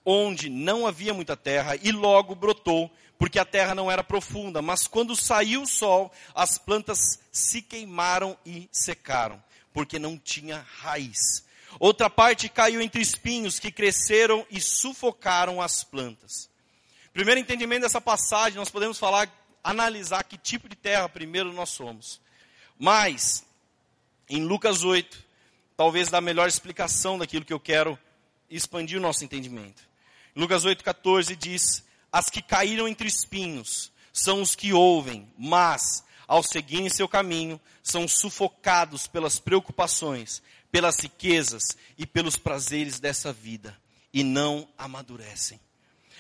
onde 0.05 0.49
não 0.49 0.87
havia 0.87 1.13
muita 1.13 1.37
terra, 1.37 1.75
e 1.81 1.91
logo 1.91 2.35
brotou, 2.35 2.91
porque 3.17 3.37
a 3.37 3.45
terra 3.45 3.75
não 3.75 3.91
era 3.91 4.03
profunda, 4.03 4.61
mas 4.61 4.87
quando 4.87 5.15
saiu 5.15 5.61
o 5.61 5.67
sol, 5.67 6.11
as 6.33 6.57
plantas 6.57 7.19
se 7.31 7.61
queimaram 7.61 8.35
e 8.45 8.67
secaram, 8.71 9.41
porque 9.71 9.99
não 9.99 10.17
tinha 10.17 10.65
raiz. 10.79 11.45
Outra 11.79 12.09
parte 12.09 12.49
caiu 12.49 12.81
entre 12.81 13.01
espinhos 13.01 13.59
que 13.59 13.71
cresceram 13.71 14.45
e 14.49 14.59
sufocaram 14.59 15.61
as 15.61 15.83
plantas. 15.83 16.49
Primeiro 17.13 17.39
entendimento 17.39 17.83
dessa 17.83 18.01
passagem, 18.01 18.57
nós 18.57 18.69
podemos 18.69 18.97
falar, 18.97 19.31
analisar 19.63 20.23
que 20.23 20.37
tipo 20.37 20.67
de 20.67 20.75
terra 20.75 21.07
primeiro 21.07 21.53
nós 21.53 21.69
somos. 21.69 22.19
Mas, 22.79 23.45
em 24.27 24.43
Lucas 24.43 24.83
8, 24.83 25.23
talvez 25.77 26.09
dá 26.09 26.17
a 26.17 26.21
melhor 26.21 26.47
explicação 26.47 27.19
daquilo 27.19 27.45
que 27.45 27.53
eu 27.53 27.59
quero 27.59 27.99
expandir 28.49 28.97
o 28.97 29.01
nosso 29.01 29.23
entendimento. 29.23 29.90
Lucas 30.35 30.65
8,14 30.65 31.35
diz: 31.35 31.83
As 32.11 32.29
que 32.29 32.41
caíram 32.41 32.87
entre 32.87 33.07
espinhos 33.07 33.91
são 34.13 34.41
os 34.41 34.55
que 34.55 34.73
ouvem, 34.73 35.31
mas, 35.37 36.03
ao 36.27 36.43
seguirem 36.43 36.89
seu 36.89 37.07
caminho, 37.07 37.59
são 37.83 38.07
sufocados 38.07 39.07
pelas 39.07 39.39
preocupações, 39.39 40.41
pelas 40.71 40.99
riquezas 40.99 41.77
e 41.97 42.05
pelos 42.05 42.37
prazeres 42.37 42.99
dessa 42.99 43.33
vida, 43.33 43.77
e 44.13 44.23
não 44.23 44.67
amadurecem. 44.77 45.59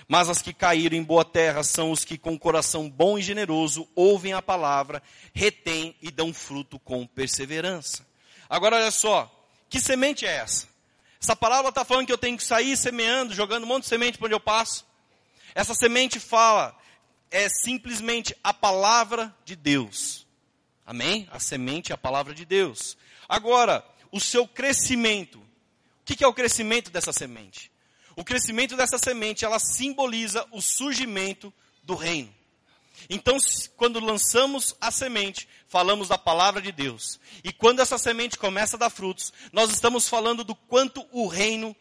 Mas 0.07 0.29
as 0.29 0.41
que 0.41 0.53
caíram 0.53 0.97
em 0.97 1.03
boa 1.03 1.23
terra 1.23 1.63
são 1.63 1.91
os 1.91 2.03
que, 2.03 2.17
com 2.17 2.37
coração 2.37 2.89
bom 2.89 3.17
e 3.17 3.21
generoso, 3.21 3.87
ouvem 3.95 4.33
a 4.33 4.41
palavra, 4.41 5.01
retêm 5.33 5.95
e 6.01 6.11
dão 6.11 6.33
fruto 6.33 6.77
com 6.79 7.07
perseverança. 7.07 8.05
Agora, 8.49 8.75
olha 8.75 8.91
só, 8.91 9.31
que 9.69 9.79
semente 9.79 10.25
é 10.25 10.37
essa? 10.37 10.67
Essa 11.21 11.35
palavra 11.35 11.69
está 11.69 11.85
falando 11.85 12.07
que 12.07 12.11
eu 12.11 12.17
tenho 12.17 12.35
que 12.35 12.43
sair 12.43 12.75
semeando, 12.75 13.33
jogando 13.33 13.63
um 13.63 13.67
monte 13.67 13.83
de 13.83 13.89
semente 13.89 14.17
para 14.17 14.25
onde 14.25 14.33
eu 14.33 14.39
passo. 14.39 14.85
Essa 15.53 15.75
semente 15.75 16.19
fala 16.19 16.75
é 17.29 17.47
simplesmente 17.47 18.35
a 18.43 18.53
palavra 18.53 19.33
de 19.45 19.55
Deus. 19.55 20.25
Amém? 20.85 21.27
A 21.31 21.39
semente 21.39 21.91
é 21.91 21.95
a 21.95 21.97
palavra 21.97 22.33
de 22.33 22.43
Deus. 22.43 22.97
Agora, 23.29 23.85
o 24.11 24.19
seu 24.19 24.47
crescimento. 24.47 25.39
O 25.39 26.03
que 26.03 26.23
é 26.23 26.27
o 26.27 26.33
crescimento 26.33 26.89
dessa 26.89 27.13
semente? 27.13 27.71
O 28.15 28.25
crescimento 28.25 28.75
dessa 28.75 28.97
semente, 28.97 29.45
ela 29.45 29.59
simboliza 29.59 30.45
o 30.51 30.61
surgimento 30.61 31.53
do 31.83 31.95
reino. 31.95 32.33
Então, 33.09 33.37
quando 33.75 33.99
lançamos 33.99 34.75
a 34.79 34.91
semente, 34.91 35.47
falamos 35.67 36.07
da 36.07 36.17
palavra 36.17 36.61
de 36.61 36.71
Deus. 36.71 37.19
E 37.43 37.51
quando 37.51 37.79
essa 37.79 37.97
semente 37.97 38.37
começa 38.37 38.75
a 38.75 38.79
dar 38.79 38.89
frutos, 38.89 39.31
nós 39.51 39.71
estamos 39.71 40.07
falando 40.07 40.43
do 40.43 40.55
quanto 40.55 41.07
o 41.11 41.27
reino, 41.27 41.75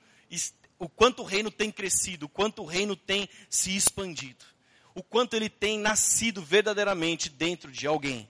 o 0.79 0.89
quanto 0.89 1.23
o 1.23 1.25
reino 1.25 1.51
tem 1.51 1.71
crescido, 1.71 2.27
o 2.27 2.29
quanto 2.29 2.63
o 2.63 2.67
reino 2.67 2.97
tem 2.97 3.29
se 3.49 3.77
expandido, 3.77 4.45
o 4.95 5.03
quanto 5.03 5.35
ele 5.35 5.49
tem 5.49 5.79
nascido 5.79 6.43
verdadeiramente 6.43 7.29
dentro 7.29 7.71
de 7.71 7.87
alguém. 7.87 8.29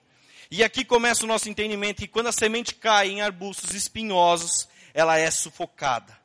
E 0.51 0.65
aqui 0.65 0.85
começa 0.85 1.25
o 1.25 1.29
nosso 1.29 1.49
entendimento 1.49 1.99
que 1.99 2.09
quando 2.09 2.27
a 2.27 2.33
semente 2.33 2.75
cai 2.75 3.11
em 3.11 3.21
arbustos 3.21 3.73
espinhosos, 3.73 4.69
ela 4.93 5.17
é 5.17 5.31
sufocada. 5.31 6.19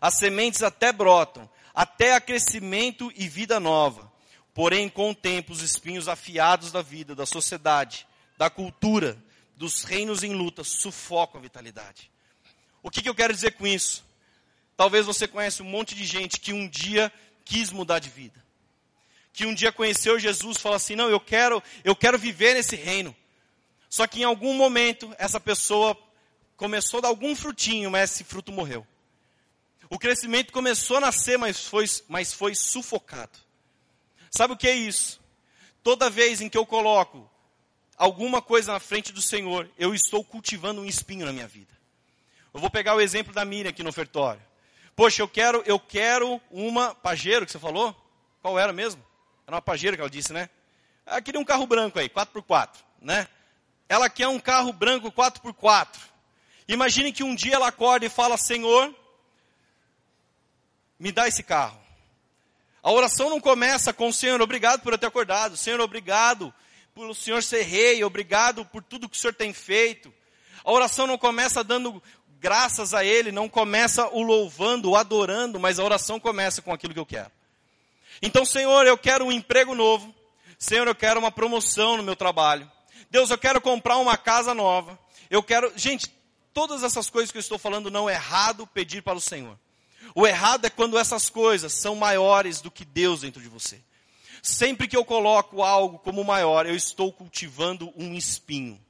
As 0.00 0.14
sementes 0.14 0.62
até 0.62 0.92
brotam, 0.92 1.50
até 1.74 2.14
a 2.14 2.20
crescimento 2.20 3.10
e 3.16 3.26
vida 3.26 3.58
nova. 3.58 4.11
Porém, 4.54 4.88
com 4.88 5.10
o 5.10 5.14
tempo, 5.14 5.52
os 5.52 5.62
espinhos 5.62 6.08
afiados 6.08 6.70
da 6.70 6.82
vida, 6.82 7.14
da 7.14 7.24
sociedade, 7.24 8.06
da 8.36 8.50
cultura, 8.50 9.16
dos 9.56 9.84
reinos 9.84 10.22
em 10.22 10.34
luta, 10.34 10.62
sufocam 10.62 11.38
a 11.38 11.42
vitalidade. 11.42 12.10
O 12.82 12.90
que, 12.90 13.00
que 13.00 13.08
eu 13.08 13.14
quero 13.14 13.32
dizer 13.32 13.52
com 13.52 13.66
isso? 13.66 14.04
Talvez 14.76 15.06
você 15.06 15.28
conheça 15.28 15.62
um 15.62 15.66
monte 15.66 15.94
de 15.94 16.04
gente 16.04 16.40
que 16.40 16.52
um 16.52 16.68
dia 16.68 17.12
quis 17.44 17.70
mudar 17.70 17.98
de 17.98 18.10
vida. 18.10 18.42
Que 19.32 19.46
um 19.46 19.54
dia 19.54 19.72
conheceu 19.72 20.18
Jesus 20.18 20.56
e 20.56 20.60
falou 20.60 20.76
assim: 20.76 20.96
"Não, 20.96 21.08
eu 21.08 21.20
quero, 21.20 21.62
eu 21.84 21.96
quero 21.96 22.18
viver 22.18 22.54
nesse 22.54 22.76
reino". 22.76 23.14
Só 23.88 24.06
que 24.06 24.20
em 24.20 24.24
algum 24.24 24.54
momento 24.54 25.14
essa 25.18 25.38
pessoa 25.38 25.96
começou 26.56 26.98
a 26.98 27.02
dar 27.02 27.08
algum 27.08 27.34
frutinho, 27.34 27.90
mas 27.90 28.10
esse 28.10 28.24
fruto 28.24 28.52
morreu. 28.52 28.86
O 29.88 29.98
crescimento 29.98 30.52
começou 30.52 30.96
a 30.96 31.00
nascer, 31.00 31.38
mas 31.38 31.66
foi, 31.66 31.84
mas 32.08 32.32
foi 32.32 32.54
sufocado. 32.54 33.38
Sabe 34.32 34.54
o 34.54 34.56
que 34.56 34.66
é 34.66 34.74
isso? 34.74 35.20
Toda 35.82 36.08
vez 36.08 36.40
em 36.40 36.48
que 36.48 36.56
eu 36.56 36.64
coloco 36.64 37.30
alguma 37.98 38.40
coisa 38.40 38.72
na 38.72 38.80
frente 38.80 39.12
do 39.12 39.20
Senhor, 39.20 39.70
eu 39.78 39.94
estou 39.94 40.24
cultivando 40.24 40.80
um 40.80 40.86
espinho 40.86 41.26
na 41.26 41.32
minha 41.32 41.46
vida. 41.46 41.70
Eu 42.54 42.58
vou 42.58 42.70
pegar 42.70 42.94
o 42.94 43.00
exemplo 43.00 43.32
da 43.32 43.44
Miriam 43.44 43.68
aqui 43.68 43.82
no 43.82 43.90
ofertório. 43.90 44.42
Poxa, 44.96 45.20
eu 45.20 45.28
quero, 45.28 45.62
eu 45.66 45.78
quero 45.78 46.40
uma 46.50 46.94
Pajero 46.94 47.44
que 47.44 47.52
você 47.52 47.58
falou? 47.58 47.94
Qual 48.40 48.58
era 48.58 48.72
mesmo? 48.72 49.04
Era 49.46 49.56
uma 49.56 49.62
Pajero 49.62 49.96
que 49.96 50.00
ela 50.00 50.10
disse, 50.10 50.32
né? 50.32 50.48
Ela 51.04 51.20
queria 51.20 51.40
um 51.40 51.44
carro 51.44 51.66
branco 51.66 51.98
aí, 51.98 52.08
4x4, 52.08 52.76
né? 53.00 53.28
Ela 53.86 54.08
quer 54.08 54.28
um 54.28 54.40
carro 54.40 54.72
branco 54.72 55.12
4x4. 55.12 55.98
Imagine 56.68 57.12
que 57.12 57.22
um 57.22 57.34
dia 57.34 57.56
ela 57.56 57.68
acorda 57.68 58.06
e 58.06 58.08
fala: 58.08 58.38
Senhor, 58.38 58.94
me 60.98 61.12
dá 61.12 61.28
esse 61.28 61.42
carro. 61.42 61.81
A 62.82 62.90
oração 62.90 63.30
não 63.30 63.40
começa 63.40 63.92
com 63.92 64.08
o 64.08 64.12
Senhor, 64.12 64.40
obrigado 64.40 64.80
por 64.80 64.92
eu 64.92 64.98
ter 64.98 65.06
acordado. 65.06 65.56
Senhor, 65.56 65.80
obrigado 65.80 66.52
por 66.94 67.08
o 67.08 67.14
Senhor 67.14 67.42
ser 67.42 67.62
rei, 67.62 68.02
obrigado 68.02 68.64
por 68.64 68.82
tudo 68.82 69.08
que 69.08 69.16
o 69.16 69.20
Senhor 69.20 69.34
tem 69.34 69.52
feito. 69.52 70.12
A 70.64 70.72
oração 70.72 71.06
não 71.06 71.16
começa 71.16 71.62
dando 71.62 72.02
graças 72.40 72.92
a 72.92 73.04
Ele, 73.04 73.30
não 73.30 73.48
começa 73.48 74.08
o 74.08 74.20
louvando, 74.20 74.90
o 74.90 74.96
adorando, 74.96 75.60
mas 75.60 75.78
a 75.78 75.84
oração 75.84 76.18
começa 76.18 76.60
com 76.60 76.72
aquilo 76.72 76.92
que 76.92 76.98
eu 76.98 77.06
quero. 77.06 77.30
Então, 78.20 78.44
Senhor, 78.44 78.84
eu 78.86 78.98
quero 78.98 79.24
um 79.24 79.32
emprego 79.32 79.74
novo. 79.74 80.12
Senhor, 80.58 80.86
eu 80.86 80.94
quero 80.94 81.20
uma 81.20 81.30
promoção 81.30 81.96
no 81.96 82.02
meu 82.02 82.16
trabalho. 82.16 82.70
Deus, 83.10 83.30
eu 83.30 83.38
quero 83.38 83.60
comprar 83.60 83.96
uma 83.98 84.16
casa 84.16 84.54
nova. 84.54 84.98
Eu 85.30 85.42
quero. 85.42 85.72
Gente, 85.76 86.12
todas 86.52 86.82
essas 86.82 87.08
coisas 87.08 87.30
que 87.30 87.38
eu 87.38 87.40
estou 87.40 87.58
falando 87.58 87.90
não 87.90 88.08
é 88.08 88.14
errado 88.14 88.66
pedir 88.66 89.02
para 89.02 89.16
o 89.16 89.20
Senhor. 89.20 89.58
O 90.14 90.26
errado 90.26 90.66
é 90.66 90.70
quando 90.70 90.98
essas 90.98 91.30
coisas 91.30 91.72
são 91.72 91.94
maiores 91.94 92.60
do 92.60 92.70
que 92.70 92.84
Deus 92.84 93.20
dentro 93.20 93.40
de 93.40 93.48
você. 93.48 93.80
Sempre 94.42 94.88
que 94.88 94.96
eu 94.96 95.04
coloco 95.04 95.62
algo 95.62 95.98
como 95.98 96.24
maior, 96.24 96.66
eu 96.66 96.74
estou 96.74 97.12
cultivando 97.12 97.92
um 97.96 98.14
espinho. 98.14 98.80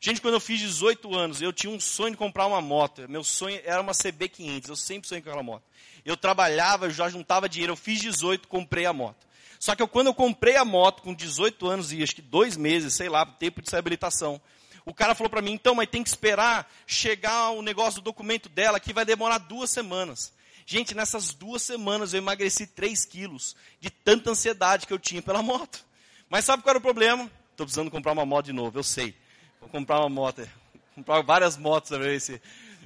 Gente, 0.00 0.20
quando 0.20 0.34
eu 0.34 0.40
fiz 0.40 0.58
18 0.58 1.14
anos, 1.14 1.42
eu 1.42 1.52
tinha 1.52 1.70
um 1.70 1.78
sonho 1.78 2.12
de 2.12 2.16
comprar 2.16 2.46
uma 2.46 2.60
moto. 2.60 3.06
Meu 3.08 3.22
sonho 3.22 3.60
era 3.64 3.80
uma 3.82 3.92
CB500. 3.92 4.68
Eu 4.68 4.76
sempre 4.76 5.06
sonhei 5.06 5.22
com 5.22 5.28
aquela 5.28 5.42
moto. 5.42 5.62
Eu 6.04 6.16
trabalhava, 6.16 6.86
eu 6.86 6.90
já 6.90 7.08
juntava 7.08 7.48
dinheiro. 7.48 7.74
Eu 7.74 7.76
fiz 7.76 8.00
18, 8.00 8.48
comprei 8.48 8.86
a 8.86 8.92
moto. 8.92 9.26
Só 9.58 9.76
que 9.76 9.82
eu, 9.82 9.86
quando 9.86 10.06
eu 10.06 10.14
comprei 10.14 10.56
a 10.56 10.64
moto 10.64 11.02
com 11.02 11.14
18 11.14 11.66
anos 11.66 11.92
e 11.92 12.02
acho 12.02 12.14
que 12.14 12.22
dois 12.22 12.56
meses, 12.56 12.94
sei 12.94 13.10
lá, 13.10 13.26
tempo 13.26 13.60
de 13.60 13.76
habilitação, 13.76 14.40
o 14.86 14.94
cara 14.94 15.14
falou 15.14 15.28
para 15.28 15.42
mim, 15.42 15.52
então, 15.52 15.74
mas 15.74 15.90
tem 15.90 16.02
que 16.02 16.08
esperar 16.08 16.70
chegar 16.86 17.50
o 17.50 17.60
negócio 17.60 18.00
do 18.00 18.04
documento 18.04 18.48
dela, 18.48 18.80
que 18.80 18.94
vai 18.94 19.04
demorar 19.04 19.36
duas 19.36 19.70
semanas. 19.70 20.32
Gente, 20.70 20.94
nessas 20.94 21.34
duas 21.34 21.62
semanas 21.62 22.14
eu 22.14 22.18
emagreci 22.18 22.64
3 22.64 23.04
quilos 23.04 23.56
de 23.80 23.90
tanta 23.90 24.30
ansiedade 24.30 24.86
que 24.86 24.92
eu 24.92 25.00
tinha 25.00 25.20
pela 25.20 25.42
moto. 25.42 25.84
Mas 26.28 26.44
sabe 26.44 26.62
qual 26.62 26.70
era 26.70 26.78
o 26.78 26.80
problema? 26.80 27.28
Estou 27.50 27.66
precisando 27.66 27.90
comprar 27.90 28.12
uma 28.12 28.24
moto 28.24 28.44
de 28.44 28.52
novo, 28.52 28.78
eu 28.78 28.84
sei. 28.84 29.16
Vou 29.58 29.68
comprar 29.68 29.98
uma 29.98 30.08
moto, 30.08 30.48
comprar 30.94 31.22
várias 31.22 31.56
motos. 31.56 31.90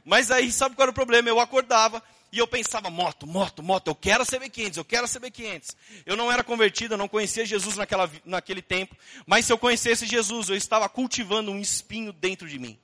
Mas 0.02 0.30
aí, 0.30 0.50
sabe 0.50 0.74
qual 0.74 0.84
era 0.84 0.92
o 0.92 0.94
problema? 0.94 1.28
Eu 1.28 1.38
acordava 1.38 2.02
e 2.32 2.38
eu 2.38 2.48
pensava, 2.48 2.88
moto, 2.88 3.26
moto, 3.26 3.62
moto, 3.62 3.88
eu 3.88 3.94
quero 3.94 4.22
a 4.22 4.26
CB500, 4.26 4.78
eu 4.78 4.84
quero 4.86 5.04
a 5.04 5.08
CB500. 5.08 5.76
Eu 6.06 6.16
não 6.16 6.32
era 6.32 6.42
convertido, 6.42 6.94
eu 6.94 6.98
não 6.98 7.06
conhecia 7.06 7.44
Jesus 7.44 7.76
naquela, 7.76 8.10
naquele 8.24 8.62
tempo. 8.62 8.96
Mas 9.26 9.44
se 9.44 9.52
eu 9.52 9.58
conhecesse 9.58 10.06
Jesus, 10.06 10.48
eu 10.48 10.56
estava 10.56 10.88
cultivando 10.88 11.50
um 11.50 11.60
espinho 11.60 12.14
dentro 12.14 12.48
de 12.48 12.58
mim. 12.58 12.78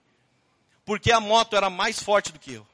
Porque 0.84 1.10
a 1.10 1.20
moto 1.20 1.56
era 1.56 1.70
mais 1.70 2.02
forte 2.02 2.30
do 2.30 2.38
que 2.38 2.52
eu. 2.52 2.66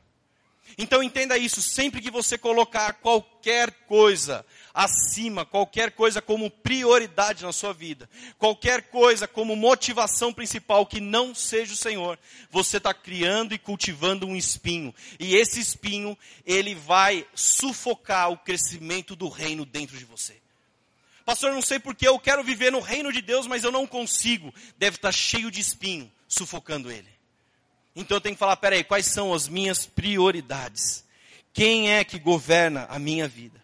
Então 0.79 1.03
entenda 1.03 1.39
isso, 1.39 1.63
sempre 1.63 2.03
que 2.03 2.11
você 2.11 2.37
colocar 2.37 2.95
qualquer 2.95 3.71
coisa 3.87 4.45
acima, 4.75 5.47
qualquer 5.47 5.91
coisa 5.93 6.21
como 6.21 6.51
prioridade 6.51 7.43
na 7.45 7.53
sua 7.53 7.73
vida, 7.73 8.09
qualquer 8.37 8.83
coisa 8.91 9.27
como 9.27 9.57
motivação 9.57 10.35
principal 10.35 10.85
que 10.85 11.01
não 11.01 11.35
seja 11.35 11.73
o 11.73 11.77
Senhor, 11.77 12.19
você 12.51 12.77
está 12.77 12.93
criando 12.93 13.55
e 13.55 13.59
cultivando 13.59 14.27
um 14.27 14.37
espinho. 14.37 14.95
E 15.19 15.35
esse 15.35 15.59
espinho, 15.59 16.17
ele 16.45 16.75
vai 16.75 17.27
sufocar 17.35 18.31
o 18.31 18.37
crescimento 18.37 19.17
do 19.17 19.31
reino 19.31 19.65
dentro 19.65 19.97
de 19.97 20.05
você. 20.05 20.37
Pastor, 21.25 21.53
não 21.53 21.63
sei 21.63 21.79
porque 21.79 22.07
eu 22.07 22.19
quero 22.19 22.45
viver 22.45 22.71
no 22.71 22.81
reino 22.81 23.11
de 23.11 23.23
Deus, 23.23 23.47
mas 23.47 23.65
eu 23.65 23.73
não 23.73 23.87
consigo. 23.87 24.55
Deve 24.77 24.97
estar 24.97 25.09
tá 25.09 25.13
cheio 25.13 25.51
de 25.51 25.61
espinho, 25.61 26.13
sufocando 26.29 26.93
ele. 26.93 27.16
Então 27.97 28.19
eu 28.19 28.21
tenho 28.21 28.35
que 28.35 28.39
falar, 28.39 28.57
peraí, 28.59 28.85
quais 28.85 29.07
são 29.07 29.33
as 29.33 29.49
minhas 29.49 29.87
prioridades? 29.87 31.03
Quem 31.55 31.91
é 31.91 32.05
que 32.05 32.19
governa 32.19 32.85
a 32.91 32.99
minha 32.99 33.27
vida? 33.27 33.59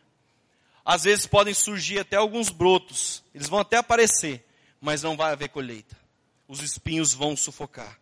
Às 0.83 1.05
vezes 1.05 1.27
podem 1.27 1.53
surgir 1.53 1.99
até 1.99 2.17
alguns 2.17 2.49
brotos, 2.49 3.23
eles 3.35 3.49
vão 3.49 3.59
até 3.59 3.77
aparecer, 3.77 4.45
mas 4.81 5.03
não 5.03 5.17
vai 5.17 5.33
haver 5.33 5.51
colheita. 5.51 5.95
Os 6.49 6.61
espinhos 6.61 7.13
vão 7.13 7.37
sufocar. 7.37 8.01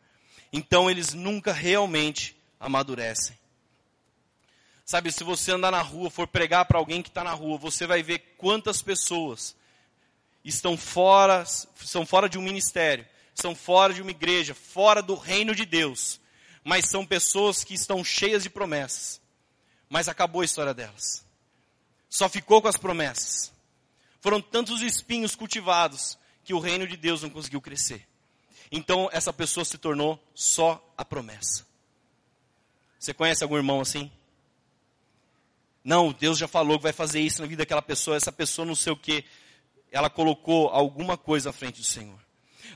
Então 0.52 0.88
eles 0.88 1.12
nunca 1.12 1.52
realmente 1.52 2.36
amadurecem. 2.58 3.36
Sabe, 4.84 5.12
se 5.12 5.22
você 5.22 5.52
andar 5.52 5.70
na 5.70 5.82
rua, 5.82 6.10
for 6.10 6.26
pregar 6.26 6.64
para 6.64 6.78
alguém 6.78 7.02
que 7.02 7.08
está 7.08 7.22
na 7.22 7.32
rua, 7.32 7.58
você 7.58 7.86
vai 7.86 8.02
ver 8.02 8.34
quantas 8.38 8.80
pessoas 8.82 9.54
estão 10.44 10.76
fora, 10.76 11.44
são 11.44 12.06
fora 12.06 12.28
de 12.28 12.38
um 12.38 12.42
ministério, 12.42 13.06
são 13.34 13.54
fora 13.54 13.94
de 13.94 14.02
uma 14.02 14.10
igreja, 14.10 14.54
fora 14.54 15.02
do 15.02 15.14
reino 15.14 15.54
de 15.54 15.64
Deus, 15.64 16.20
mas 16.64 16.88
são 16.88 17.06
pessoas 17.06 17.64
que 17.64 17.74
estão 17.74 18.04
cheias 18.04 18.42
de 18.42 18.50
promessas. 18.50 19.20
Mas 19.88 20.08
acabou 20.08 20.42
a 20.42 20.44
história 20.44 20.74
delas. 20.74 21.24
Só 22.08 22.28
ficou 22.28 22.60
com 22.60 22.68
as 22.68 22.76
promessas. 22.76 23.52
Foram 24.20 24.40
tantos 24.40 24.82
espinhos 24.82 25.34
cultivados 25.34 26.18
que 26.44 26.52
o 26.52 26.58
reino 26.58 26.86
de 26.86 26.96
Deus 26.96 27.22
não 27.22 27.30
conseguiu 27.30 27.60
crescer. 27.60 28.06
Então 28.70 29.08
essa 29.12 29.32
pessoa 29.32 29.64
se 29.64 29.78
tornou 29.78 30.22
só 30.34 30.82
a 30.96 31.04
promessa. 31.04 31.66
Você 32.98 33.14
conhece 33.14 33.42
algum 33.42 33.56
irmão 33.56 33.80
assim? 33.80 34.10
Não, 35.82 36.12
Deus 36.12 36.36
já 36.36 36.46
falou 36.46 36.76
que 36.76 36.82
vai 36.82 36.92
fazer 36.92 37.20
isso 37.20 37.40
na 37.40 37.48
vida 37.48 37.62
daquela 37.62 37.80
pessoa, 37.80 38.16
essa 38.16 38.30
pessoa 38.30 38.66
não 38.66 38.74
sei 38.74 38.92
o 38.92 38.96
que. 38.96 39.24
Ela 39.90 40.10
colocou 40.10 40.68
alguma 40.68 41.16
coisa 41.16 41.50
à 41.50 41.52
frente 41.52 41.80
do 41.80 41.86
Senhor. 41.86 42.18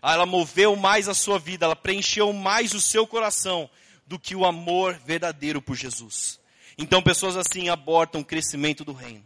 Ela 0.02 0.26
moveu 0.26 0.76
mais 0.76 1.08
a 1.08 1.14
sua 1.14 1.38
vida, 1.38 1.66
ela 1.66 1.76
preencheu 1.76 2.32
mais 2.32 2.74
o 2.74 2.80
seu 2.80 3.06
coração 3.06 3.68
do 4.06 4.18
que 4.18 4.36
o 4.36 4.44
amor 4.44 4.94
verdadeiro 5.04 5.62
por 5.62 5.76
Jesus. 5.76 6.38
Então 6.76 7.02
pessoas 7.02 7.36
assim 7.36 7.68
abortam 7.68 8.20
o 8.20 8.24
crescimento 8.24 8.84
do 8.84 8.92
reino. 8.92 9.24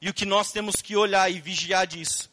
E 0.00 0.08
o 0.08 0.14
que 0.14 0.26
nós 0.26 0.52
temos 0.52 0.76
que 0.76 0.96
olhar 0.96 1.30
e 1.30 1.40
vigiar 1.40 1.86
disso 1.86 2.30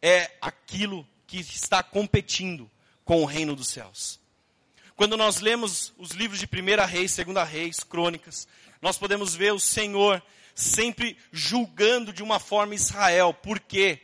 é 0.00 0.30
aquilo 0.40 1.06
que 1.26 1.38
está 1.38 1.82
competindo 1.82 2.70
com 3.04 3.22
o 3.22 3.26
reino 3.26 3.54
dos 3.54 3.68
céus. 3.68 4.20
Quando 4.96 5.16
nós 5.16 5.40
lemos 5.40 5.92
os 5.96 6.10
livros 6.10 6.38
de 6.38 6.46
Primeira 6.46 6.84
Reis, 6.84 7.12
Segunda 7.12 7.44
Reis, 7.44 7.80
Crônicas, 7.80 8.46
nós 8.80 8.98
podemos 8.98 9.34
ver 9.34 9.52
o 9.52 9.60
Senhor 9.60 10.22
sempre 10.54 11.16
julgando 11.30 12.12
de 12.12 12.22
uma 12.22 12.38
forma 12.38 12.74
Israel. 12.74 13.32
Por 13.32 13.58
quê? 13.60 14.00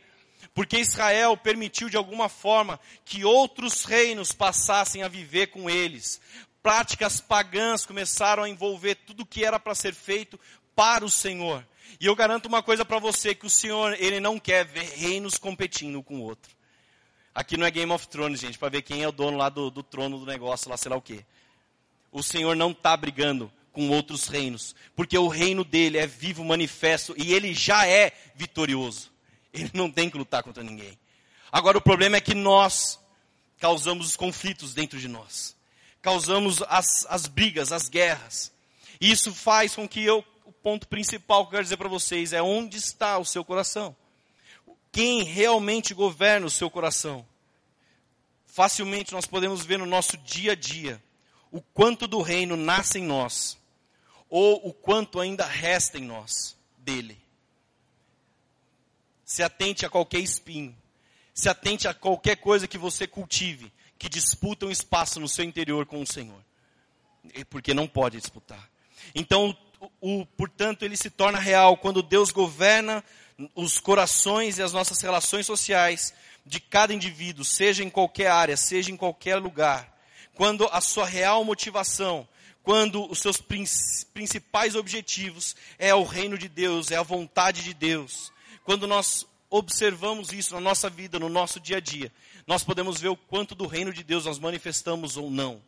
Porque 0.53 0.77
Israel 0.77 1.37
permitiu 1.37 1.89
de 1.89 1.97
alguma 1.97 2.27
forma 2.27 2.79
que 3.05 3.23
outros 3.23 3.85
reinos 3.85 4.31
passassem 4.31 5.03
a 5.03 5.07
viver 5.07 5.47
com 5.47 5.69
eles. 5.69 6.19
Práticas 6.61 7.21
pagãs 7.21 7.85
começaram 7.85 8.43
a 8.43 8.49
envolver 8.49 8.95
tudo 8.95 9.25
que 9.25 9.45
era 9.45 9.59
para 9.59 9.75
ser 9.75 9.93
feito 9.93 10.39
para 10.75 11.05
o 11.05 11.09
Senhor. 11.09 11.65
E 11.99 12.05
eu 12.05 12.15
garanto 12.15 12.45
uma 12.45 12.63
coisa 12.63 12.85
para 12.85 12.99
você, 12.99 13.35
que 13.35 13.45
o 13.45 13.49
Senhor, 13.49 13.95
Ele 13.99 14.19
não 14.19 14.39
quer 14.39 14.65
ver 14.65 14.85
reinos 14.95 15.37
competindo 15.37 16.03
com 16.03 16.19
o 16.19 16.23
outro. 16.23 16.51
Aqui 17.33 17.55
não 17.57 17.65
é 17.65 17.71
Game 17.71 17.91
of 17.91 18.07
Thrones, 18.07 18.39
gente, 18.39 18.57
para 18.57 18.69
ver 18.69 18.81
quem 18.81 19.03
é 19.03 19.07
o 19.07 19.11
dono 19.11 19.37
lá 19.37 19.49
do, 19.49 19.69
do 19.69 19.83
trono 19.83 20.19
do 20.19 20.25
negócio, 20.25 20.69
lá 20.69 20.77
sei 20.77 20.89
lá 20.89 20.97
o 20.97 21.01
quê. 21.01 21.25
O 22.11 22.23
Senhor 22.23 22.55
não 22.55 22.71
está 22.71 22.95
brigando 22.97 23.51
com 23.71 23.89
outros 23.89 24.27
reinos, 24.27 24.75
porque 24.95 25.17
o 25.17 25.27
reino 25.27 25.63
dele 25.63 25.97
é 25.97 26.07
vivo, 26.07 26.43
manifesto, 26.43 27.13
e 27.17 27.33
ele 27.33 27.53
já 27.53 27.87
é 27.87 28.11
vitorioso. 28.35 29.08
Ele 29.53 29.71
não 29.73 29.89
tem 29.89 30.09
que 30.09 30.17
lutar 30.17 30.43
contra 30.43 30.63
ninguém. 30.63 30.97
Agora 31.51 31.77
o 31.77 31.81
problema 31.81 32.17
é 32.17 32.21
que 32.21 32.35
nós 32.35 32.99
causamos 33.59 34.07
os 34.07 34.15
conflitos 34.15 34.73
dentro 34.73 34.99
de 34.99 35.07
nós. 35.07 35.55
Causamos 36.01 36.61
as, 36.63 37.05
as 37.09 37.27
brigas, 37.27 37.71
as 37.71 37.89
guerras. 37.89 38.51
E 39.01 39.11
isso 39.11 39.33
faz 39.33 39.75
com 39.75 39.87
que 39.87 40.03
eu, 40.03 40.23
o 40.45 40.51
ponto 40.51 40.87
principal 40.87 41.43
que 41.43 41.47
eu 41.47 41.51
quero 41.51 41.63
dizer 41.63 41.77
para 41.77 41.89
vocês 41.89 42.33
é 42.33 42.41
onde 42.41 42.77
está 42.77 43.17
o 43.17 43.25
seu 43.25 43.43
coração. 43.43 43.95
Quem 44.91 45.23
realmente 45.23 45.93
governa 45.93 46.47
o 46.47 46.51
seu 46.51 46.69
coração. 46.69 47.25
Facilmente 48.45 49.13
nós 49.13 49.25
podemos 49.25 49.65
ver 49.65 49.77
no 49.77 49.85
nosso 49.85 50.17
dia 50.17 50.53
a 50.53 50.55
dia 50.55 51.01
o 51.51 51.61
quanto 51.61 52.07
do 52.07 52.21
reino 52.21 52.55
nasce 52.55 52.99
em 52.99 53.03
nós, 53.03 53.57
ou 54.29 54.67
o 54.67 54.73
quanto 54.73 55.19
ainda 55.19 55.45
resta 55.45 55.97
em 55.97 56.03
nós 56.03 56.55
dele. 56.77 57.17
Se 59.29 59.43
atente 59.43 59.85
a 59.85 59.89
qualquer 59.91 60.21
espinho. 60.21 60.75
Se 61.35 61.49
atente 61.49 61.87
a 61.87 61.93
qualquer 61.93 62.37
coisa 62.37 62.67
que 62.67 62.79
você 62.79 63.05
cultive, 63.05 63.71
que 63.95 64.09
disputa 64.09 64.65
um 64.65 64.71
espaço 64.71 65.19
no 65.19 65.29
seu 65.29 65.45
interior 65.45 65.85
com 65.85 66.01
o 66.01 66.07
Senhor. 66.07 66.43
Porque 67.47 67.71
não 67.71 67.87
pode 67.87 68.17
disputar. 68.17 68.67
Então, 69.13 69.55
o, 70.01 70.21
o, 70.21 70.25
portanto, 70.25 70.83
ele 70.83 70.97
se 70.97 71.11
torna 71.11 71.37
real 71.37 71.77
quando 71.77 72.01
Deus 72.01 72.31
governa 72.31 73.03
os 73.53 73.77
corações 73.77 74.57
e 74.57 74.63
as 74.63 74.73
nossas 74.73 74.99
relações 74.99 75.45
sociais 75.45 76.11
de 76.43 76.59
cada 76.59 76.91
indivíduo, 76.91 77.45
seja 77.45 77.83
em 77.83 77.89
qualquer 77.89 78.31
área, 78.31 78.57
seja 78.57 78.91
em 78.91 78.97
qualquer 78.97 79.35
lugar. 79.35 79.95
Quando 80.33 80.67
a 80.71 80.81
sua 80.81 81.05
real 81.05 81.45
motivação, 81.45 82.27
quando 82.63 83.07
os 83.11 83.19
seus 83.19 83.39
principais 84.11 84.73
objetivos 84.73 85.55
é 85.77 85.93
o 85.93 86.03
reino 86.03 86.35
de 86.35 86.49
Deus, 86.49 86.89
é 86.89 86.95
a 86.95 87.03
vontade 87.03 87.63
de 87.63 87.75
Deus, 87.75 88.31
quando 88.69 88.85
nós 88.85 89.25
observamos 89.49 90.31
isso 90.31 90.53
na 90.53 90.61
nossa 90.61 90.91
vida, 90.91 91.17
no 91.17 91.27
nosso 91.27 91.59
dia 91.59 91.77
a 91.77 91.79
dia, 91.79 92.13
nós 92.45 92.63
podemos 92.63 93.01
ver 93.01 93.07
o 93.07 93.17
quanto 93.17 93.55
do 93.55 93.65
reino 93.65 93.91
de 93.91 94.03
Deus 94.03 94.25
nós 94.25 94.37
manifestamos 94.37 95.17
ou 95.17 95.31
não. 95.31 95.59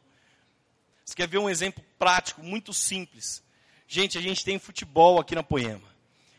Você 1.03 1.15
quer 1.15 1.27
ver 1.27 1.39
um 1.39 1.49
exemplo 1.49 1.83
prático, 1.97 2.43
muito 2.43 2.75
simples? 2.75 3.41
Gente, 3.87 4.19
a 4.19 4.21
gente 4.21 4.45
tem 4.45 4.59
futebol 4.59 5.19
aqui 5.19 5.33
na 5.33 5.41
Poema. 5.41 5.87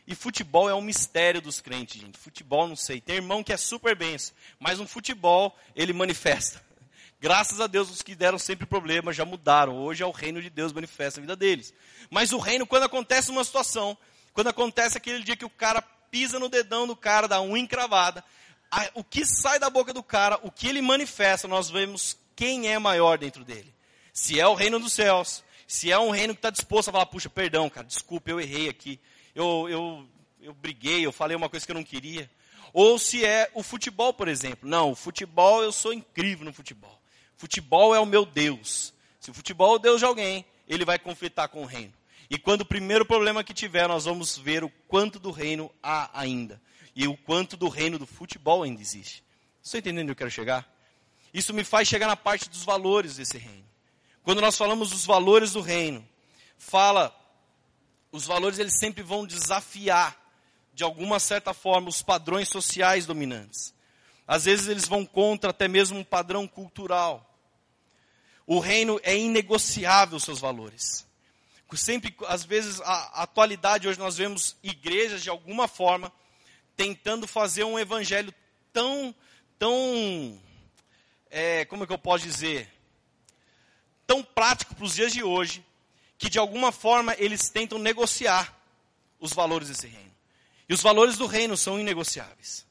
E 0.07 0.15
futebol 0.15 0.69
é 0.69 0.73
um 0.73 0.79
mistério 0.79 1.41
dos 1.41 1.59
crentes, 1.59 1.99
gente. 1.99 2.17
Futebol, 2.17 2.65
não 2.65 2.77
sei. 2.77 3.01
Tem 3.01 3.17
irmão 3.17 3.43
que 3.43 3.51
é 3.51 3.57
super 3.57 3.93
benção, 3.93 4.33
mas 4.57 4.79
um 4.79 4.87
futebol 4.87 5.53
ele 5.75 5.91
manifesta. 5.91 6.63
Graças 7.19 7.59
a 7.59 7.67
Deus, 7.67 7.91
os 7.91 8.01
que 8.01 8.15
deram 8.15 8.39
sempre 8.39 8.65
problemas 8.65 9.17
já 9.17 9.25
mudaram. 9.25 9.79
Hoje 9.79 10.01
é 10.01 10.05
o 10.05 10.11
reino 10.11 10.41
de 10.41 10.49
Deus 10.49 10.71
manifesta 10.71 11.19
a 11.19 11.23
vida 11.23 11.35
deles. 11.35 11.73
Mas 12.09 12.31
o 12.31 12.37
reino, 12.37 12.65
quando 12.65 12.83
acontece 12.83 13.31
uma 13.31 13.43
situação, 13.43 13.97
quando 14.33 14.47
acontece 14.47 14.97
aquele 14.97 15.21
dia 15.23 15.35
que 15.35 15.43
o 15.43 15.49
cara 15.49 15.83
pisa 16.13 16.37
no 16.37 16.47
dedão 16.47 16.85
do 16.85 16.95
cara, 16.95 17.27
dá 17.27 17.41
uma 17.41 17.57
encravada, 17.57 18.23
o 18.93 19.03
que 19.03 19.25
sai 19.25 19.57
da 19.57 19.67
boca 19.67 19.91
do 19.91 20.03
cara, 20.03 20.39
o 20.43 20.51
que 20.51 20.67
ele 20.67 20.79
manifesta, 20.79 21.47
nós 21.47 21.71
vemos 21.71 22.15
quem 22.35 22.71
é 22.71 22.77
maior 22.77 23.17
dentro 23.17 23.43
dele. 23.43 23.73
Se 24.13 24.39
é 24.39 24.47
o 24.47 24.53
reino 24.53 24.79
dos 24.79 24.93
céus, 24.93 25.43
se 25.67 25.91
é 25.91 25.97
um 25.97 26.11
reino 26.11 26.35
que 26.35 26.37
está 26.37 26.51
disposto 26.51 26.89
a 26.89 26.91
falar, 26.91 27.07
puxa, 27.07 27.31
perdão, 27.31 27.67
cara, 27.67 27.87
desculpa, 27.87 28.29
eu 28.29 28.39
errei 28.39 28.69
aqui, 28.69 28.99
eu, 29.33 29.67
eu, 29.67 30.07
eu 30.39 30.53
briguei, 30.53 31.03
eu 31.03 31.11
falei 31.11 31.35
uma 31.35 31.49
coisa 31.49 31.65
que 31.65 31.71
eu 31.71 31.75
não 31.75 31.83
queria. 31.83 32.29
Ou 32.71 32.99
se 32.99 33.25
é 33.25 33.49
o 33.55 33.63
futebol, 33.63 34.13
por 34.13 34.27
exemplo. 34.27 34.69
Não, 34.69 34.91
o 34.91 34.95
futebol, 34.95 35.63
eu 35.63 35.71
sou 35.71 35.91
incrível 35.91 36.45
no 36.45 36.53
futebol. 36.53 37.01
Futebol 37.37 37.95
é 37.95 37.99
o 37.99 38.05
meu 38.05 38.23
Deus. 38.23 38.93
Se 39.19 39.31
o 39.31 39.33
futebol 39.33 39.73
é 39.73 39.75
o 39.77 39.79
Deus 39.79 39.97
de 39.97 40.05
alguém, 40.05 40.45
ele 40.67 40.85
vai 40.85 40.99
conflitar 40.99 41.49
com 41.49 41.63
o 41.63 41.65
reino. 41.65 41.93
E 42.33 42.39
quando 42.39 42.61
o 42.61 42.65
primeiro 42.65 43.05
problema 43.05 43.43
que 43.43 43.53
tiver, 43.53 43.87
nós 43.87 44.05
vamos 44.05 44.35
ver 44.35 44.63
o 44.63 44.69
quanto 44.87 45.19
do 45.19 45.29
reino 45.29 45.69
há 45.83 46.09
ainda. 46.19 46.59
E 46.95 47.07
o 47.07 47.15
quanto 47.15 47.55
do 47.55 47.69
reino 47.69 47.99
do 47.99 48.07
futebol 48.07 48.63
ainda 48.63 48.81
existe. 48.81 49.23
Estou 49.61 49.79
entendendo 49.79 50.05
onde 50.05 50.13
eu 50.13 50.15
quero 50.15 50.31
chegar? 50.31 50.67
Isso 51.31 51.53
me 51.53 51.63
faz 51.63 51.87
chegar 51.87 52.07
na 52.07 52.15
parte 52.15 52.49
dos 52.49 52.63
valores 52.63 53.17
desse 53.17 53.37
reino. 53.37 53.63
Quando 54.23 54.41
nós 54.41 54.57
falamos 54.57 54.89
dos 54.89 55.05
valores 55.05 55.51
do 55.51 55.61
reino, 55.61 56.03
fala, 56.57 57.15
os 58.11 58.25
valores 58.25 58.57
eles 58.57 58.79
sempre 58.79 59.03
vão 59.03 59.27
desafiar, 59.27 60.19
de 60.73 60.83
alguma 60.83 61.19
certa 61.19 61.53
forma, 61.53 61.87
os 61.87 62.01
padrões 62.01 62.49
sociais 62.49 63.05
dominantes. 63.05 63.75
Às 64.27 64.45
vezes 64.45 64.67
eles 64.67 64.87
vão 64.87 65.05
contra 65.05 65.51
até 65.51 65.67
mesmo 65.67 65.99
um 65.99 66.03
padrão 66.03 66.47
cultural. 66.47 67.31
O 68.47 68.57
reino 68.57 68.99
é 69.03 69.15
inegociável 69.15 70.19
seus 70.19 70.39
valores 70.39 71.05
sempre, 71.77 72.15
às 72.27 72.43
vezes, 72.43 72.81
a, 72.81 73.23
atualidade, 73.23 73.87
hoje 73.87 73.99
nós 73.99 74.17
vemos 74.17 74.55
igrejas, 74.63 75.21
de 75.21 75.29
alguma 75.29 75.67
forma, 75.67 76.11
tentando 76.75 77.27
fazer 77.27 77.63
um 77.63 77.79
evangelho 77.79 78.33
tão, 78.71 79.13
tão, 79.57 80.39
é, 81.29 81.65
como 81.65 81.83
é 81.83 81.87
que 81.87 81.93
eu 81.93 81.97
posso 81.97 82.23
dizer, 82.23 82.69
tão 84.05 84.23
prático 84.23 84.75
para 84.75 84.85
os 84.85 84.95
dias 84.95 85.13
de 85.13 85.23
hoje, 85.23 85.65
que 86.17 86.29
de 86.29 86.39
alguma 86.39 86.71
forma 86.71 87.15
eles 87.17 87.49
tentam 87.49 87.77
negociar 87.77 88.57
os 89.19 89.33
valores 89.33 89.67
desse 89.67 89.87
reino. 89.87 90.13
E 90.67 90.73
os 90.73 90.81
valores 90.81 91.17
do 91.17 91.25
reino 91.25 91.55
são 91.55 91.79
inegociáveis. 91.79 92.65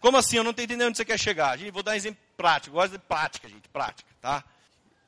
Como 0.00 0.16
assim? 0.16 0.36
Eu 0.36 0.44
não 0.44 0.52
estou 0.52 0.64
entendendo 0.64 0.88
onde 0.88 0.96
você 0.96 1.04
quer 1.04 1.18
chegar. 1.18 1.58
Gente, 1.58 1.72
vou 1.72 1.82
dar 1.82 1.92
um 1.92 1.96
exemplo 1.96 2.20
prático. 2.36 2.76
Eu 2.76 2.80
gosto 2.80 2.92
de 2.92 2.98
prática, 2.98 3.48
gente, 3.48 3.68
prática, 3.68 4.08
tá? 4.20 4.44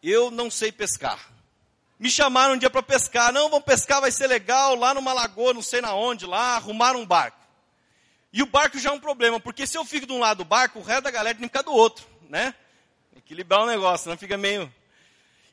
Eu 0.02 0.30
não 0.30 0.50
sei 0.50 0.72
pescar 0.72 1.39
me 2.00 2.10
chamaram 2.10 2.54
um 2.54 2.56
dia 2.56 2.70
para 2.70 2.82
pescar. 2.82 3.30
Não, 3.30 3.50
vamos 3.50 3.66
pescar, 3.66 4.00
vai 4.00 4.10
ser 4.10 4.26
legal, 4.26 4.74
lá 4.74 4.94
numa 4.94 5.12
lagoa, 5.12 5.52
não 5.52 5.60
sei 5.60 5.82
na 5.82 5.94
onde, 5.94 6.24
lá, 6.24 6.56
arrumaram 6.56 7.00
um 7.00 7.06
barco. 7.06 7.38
E 8.32 8.42
o 8.42 8.46
barco 8.46 8.78
já 8.78 8.88
é 8.88 8.92
um 8.92 8.98
problema, 8.98 9.38
porque 9.38 9.66
se 9.66 9.76
eu 9.76 9.84
fico 9.84 10.06
de 10.06 10.12
um 10.12 10.18
lado 10.18 10.38
do 10.38 10.44
barco, 10.46 10.78
o 10.78 10.82
resto 10.82 11.02
da 11.02 11.10
galera 11.10 11.36
tem 11.36 11.46
que 11.46 11.52
ficar 11.52 11.62
do 11.62 11.72
outro, 11.72 12.06
né? 12.30 12.54
Equilibrar 13.14 13.60
o 13.60 13.66
negócio, 13.66 14.08
não 14.08 14.16
fica 14.16 14.38
meio... 14.38 14.72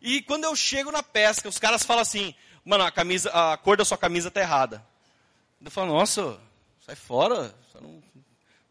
E 0.02 0.22
quando 0.22 0.46
eu 0.46 0.56
chego 0.56 0.92
na 0.92 1.04
pesca, 1.04 1.50
os 1.50 1.58
caras 1.58 1.84
falam 1.84 2.04
assim, 2.04 2.34
mano, 2.64 2.84
a, 2.86 2.92
camisa, 2.92 3.30
a 3.32 3.58
cor 3.58 3.76
da 3.76 3.84
sua 3.84 3.98
camisa 3.98 4.32
tá 4.32 4.40
errada. 4.40 4.86
Eu 5.62 5.72
falo, 5.72 5.92
nossa, 5.92 6.40
sai 6.86 6.96
fora, 6.96 7.54
não, 7.82 7.90
não 7.92 8.02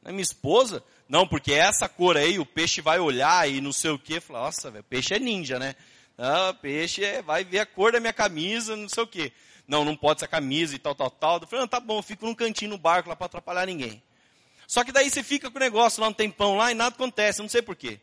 é 0.05 0.13
minha 0.13 0.23
esposa? 0.23 0.83
Não, 1.09 1.27
porque 1.27 1.53
essa 1.53 1.89
cor 1.89 2.17
aí, 2.17 2.39
o 2.39 2.47
peixe 2.47 2.81
vai 2.81 3.01
olhar 3.01 3.51
e 3.51 3.61
não 3.61 3.73
sei 3.73 3.91
o 3.91 3.99
quê. 3.99 4.15
Eu 4.15 4.23
falo, 4.23 4.39
nossa, 4.39 4.71
velho, 4.71 4.85
peixe 4.85 5.15
é 5.15 5.19
ninja, 5.19 5.59
né? 5.59 5.75
Ah, 6.19 6.55
peixe 6.61 7.05
é, 7.05 7.21
vai 7.21 7.45
ver 7.45 7.59
a 7.59 7.67
cor 7.67 7.93
da 7.93 8.01
minha 8.01 8.13
camisa, 8.13 8.75
não 8.75 8.89
sei 8.89 9.03
o 9.03 9.07
quê. 9.07 9.33
Não, 9.69 9.85
não 9.85 9.97
pode 9.97 10.21
ser 10.21 10.29
camisa 10.29 10.75
e 10.75 10.79
tal, 10.79 10.95
tal, 10.95 11.11
tal. 11.11 11.41
Eu 11.41 11.47
falei, 11.47 11.61
não, 11.61 11.69
tá 11.69 11.81
bom, 11.81 12.01
fico 12.01 12.25
num 12.25 12.35
cantinho 12.35 12.71
no 12.71 12.79
barco 12.79 13.09
lá 13.09 13.17
para 13.17 13.27
atrapalhar 13.27 13.67
ninguém. 13.67 14.03
Só 14.67 14.83
que 14.83 14.93
daí 14.93 15.11
você 15.11 15.23
fica 15.23 15.51
com 15.51 15.57
o 15.57 15.61
negócio 15.61 16.01
lá 16.01 16.09
um 16.09 16.13
tempão 16.13 16.57
lá 16.57 16.71
e 16.71 16.75
nada 16.75 16.95
acontece, 16.95 17.41
não 17.41 17.49
sei 17.49 17.63
porquê. 17.63 18.01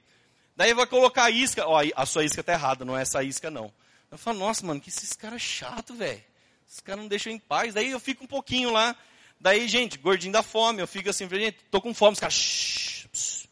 Daí 0.56 0.74
vai 0.74 0.86
colocar 0.86 1.26
a 1.26 1.32
isca, 1.32 1.68
ó, 1.68 1.82
a 1.96 2.06
sua 2.06 2.24
isca 2.24 2.44
tá 2.44 2.54
errada, 2.54 2.86
não 2.86 2.98
é 2.98 3.02
essa 3.02 3.24
isca 3.24 3.50
não. 3.50 3.74
Eu 4.12 4.18
falo, 4.18 4.38
nossa, 4.40 4.66
mano, 4.66 4.80
que 4.80 4.90
esses 4.90 5.14
caras 5.14 5.42
chato, 5.42 5.96
velho. 5.96 6.22
Esses 6.68 6.80
caras 6.80 7.02
não 7.02 7.08
deixam 7.08 7.34
em 7.34 7.40
paz. 7.40 7.74
Daí 7.74 7.90
eu 7.90 8.00
fico 8.00 8.24
um 8.24 8.28
pouquinho 8.28 8.72
lá. 8.72 8.96
Daí, 9.40 9.68
gente, 9.68 9.98
gordinho 9.98 10.32
da 10.32 10.44
fome, 10.44 10.82
eu 10.82 10.88
fico 10.88 11.10
assim, 11.10 11.28
gente, 11.28 11.58
tô 11.72 11.82
com 11.82 11.94
fome, 11.94 12.14
os 12.14 12.20
caras, 12.20 13.43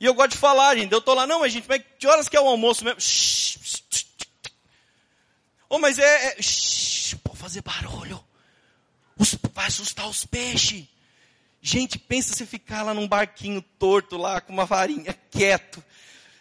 e 0.00 0.04
eu 0.04 0.14
gosto 0.14 0.32
de 0.32 0.38
falar, 0.38 0.76
gente. 0.76 0.92
Eu 0.92 1.00
tô 1.00 1.14
lá, 1.14 1.26
não, 1.26 1.40
mas 1.40 1.52
gente, 1.52 1.68
mas 1.68 1.82
que 1.98 2.06
horas 2.06 2.28
que 2.28 2.36
é 2.36 2.40
o 2.40 2.46
almoço 2.46 2.84
mesmo? 2.84 3.00
Oh, 5.68 5.78
mas 5.78 5.98
é. 5.98 6.38
é... 6.38 6.42
Shhh, 6.42 7.16
pode 7.16 7.38
fazer 7.38 7.62
barulho. 7.62 8.22
Os, 9.18 9.36
vai 9.52 9.66
assustar 9.66 10.08
os 10.08 10.24
peixes. 10.24 10.86
Gente, 11.60 11.98
pensa 11.98 12.34
se 12.34 12.46
ficar 12.46 12.82
lá 12.82 12.94
num 12.94 13.08
barquinho 13.08 13.60
torto, 13.78 14.16
lá 14.16 14.40
com 14.40 14.52
uma 14.52 14.64
varinha, 14.64 15.12
quieto. 15.30 15.84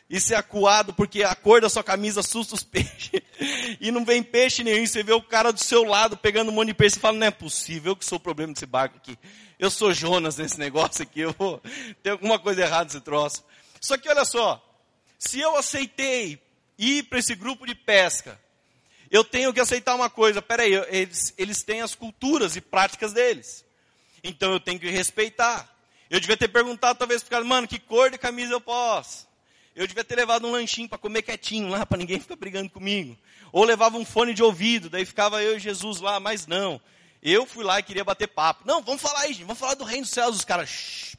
E 0.10 0.22
ser 0.22 0.36
acuado 0.36 0.93
porque 0.93 1.24
a 1.24 1.36
cor 1.36 1.60
da 1.60 1.70
sua 1.70 1.84
camisa 1.84 2.22
assusta 2.22 2.56
os 2.56 2.63
peixes. 2.65 3.22
E 3.82 3.91
não 3.91 4.06
vem 4.06 4.24
peixe 4.24 4.63
nenhum. 4.63 4.86
Você 4.86 5.04
vê 5.04 5.12
o 5.12 5.22
cara 5.22 5.52
do 5.52 5.60
seu 5.60 5.84
lado 5.84 6.15
pegando 6.15 6.50
um 6.50 6.54
monte 6.54 6.70
de 6.70 6.74
peixe 6.74 6.98
e 6.98 7.00
fala, 7.00 7.17
não 7.17 7.28
é 7.28 7.32
possível 7.32 7.96
que 7.96 8.06
sou 8.06 8.17
o 8.17 8.22
problema 8.22 8.54
desse 8.54 8.65
barco 8.65 8.98
aqui. 8.98 9.17
Eu 9.60 9.70
sou 9.70 9.93
Jonas 9.93 10.38
nesse 10.38 10.58
negócio 10.58 11.04
aqui. 11.04 11.22
Eu 11.22 11.36
vou... 11.38 11.62
Tem 12.02 12.12
alguma 12.13 12.39
coisa 12.39 12.62
errada 12.62 12.86
nesse 12.86 13.02
troço. 13.02 13.43
Só 13.82 13.98
que 13.98 14.08
olha 14.10 14.24
só. 14.24 14.63
Se 15.20 15.39
eu 15.39 15.58
aceitei 15.58 16.41
ir 16.78 17.04
para 17.04 17.20
esse 17.20 17.36
grupo 17.36 17.65
de 17.65 17.76
pesca, 17.76 18.39
eu 19.10 19.24
tenho 19.24 19.54
que 19.54 19.60
aceitar 19.60 19.96
uma 19.96 20.10
coisa, 20.10 20.41
peraí, 20.41 20.74
eles, 20.89 21.34
eles 21.38 21.63
têm 21.63 21.82
as 21.82 21.96
culturas 21.96 22.56
e 22.56 22.62
práticas 22.62 23.13
deles. 23.13 23.65
Então 24.24 24.52
eu 24.52 24.60
tenho 24.60 24.80
que 24.80 24.89
respeitar. 24.89 25.67
Eu 26.10 26.20
devia 26.20 26.38
ter 26.38 26.48
perguntado 26.48 27.00
talvez 27.00 27.22
pro 27.22 27.32
cara, 27.32 27.43
mano, 27.43 27.67
que 27.67 27.80
cor 27.80 28.10
de 28.10 28.17
camisa 28.17 28.54
eu 28.54 28.62
posso? 28.62 29.27
Eu 29.78 29.86
devia 29.86 30.04
ter 30.04 30.16
levado 30.16 30.48
um 30.48 30.52
lanchinho 30.52 30.90
para 30.90 30.98
comer 30.98 31.22
quietinho 31.22 31.70
lá, 31.70 31.86
para 31.86 32.00
ninguém 32.00 32.20
ficar 32.20 32.36
brigando 32.36 32.68
comigo. 32.68 33.16
Ou 33.52 33.63
levava 33.63 33.96
um 33.96 34.04
fone 34.04 34.34
de 34.34 34.42
ouvido, 34.42 34.90
daí 34.90 35.06
ficava 35.06 35.44
eu 35.44 35.56
e 35.56 35.60
Jesus 35.60 36.02
lá, 36.02 36.20
mas 36.20 36.48
não. 36.48 36.82
Eu 37.22 37.46
fui 37.46 37.63
lá 37.63 37.80
e 37.80 37.84
queria 37.84 38.04
bater 38.04 38.28
papo. 38.28 38.63
Não, 38.66 38.82
vamos 38.82 39.04
falar 39.04 39.22
aí, 39.22 39.34
gente, 39.34 39.46
vamos 39.46 39.60
falar 39.60 39.76
do 39.76 39.84
reino 39.84 40.02
dos 40.02 40.10
céus. 40.10 40.36
Os 40.36 40.44
caras, 40.44 41.16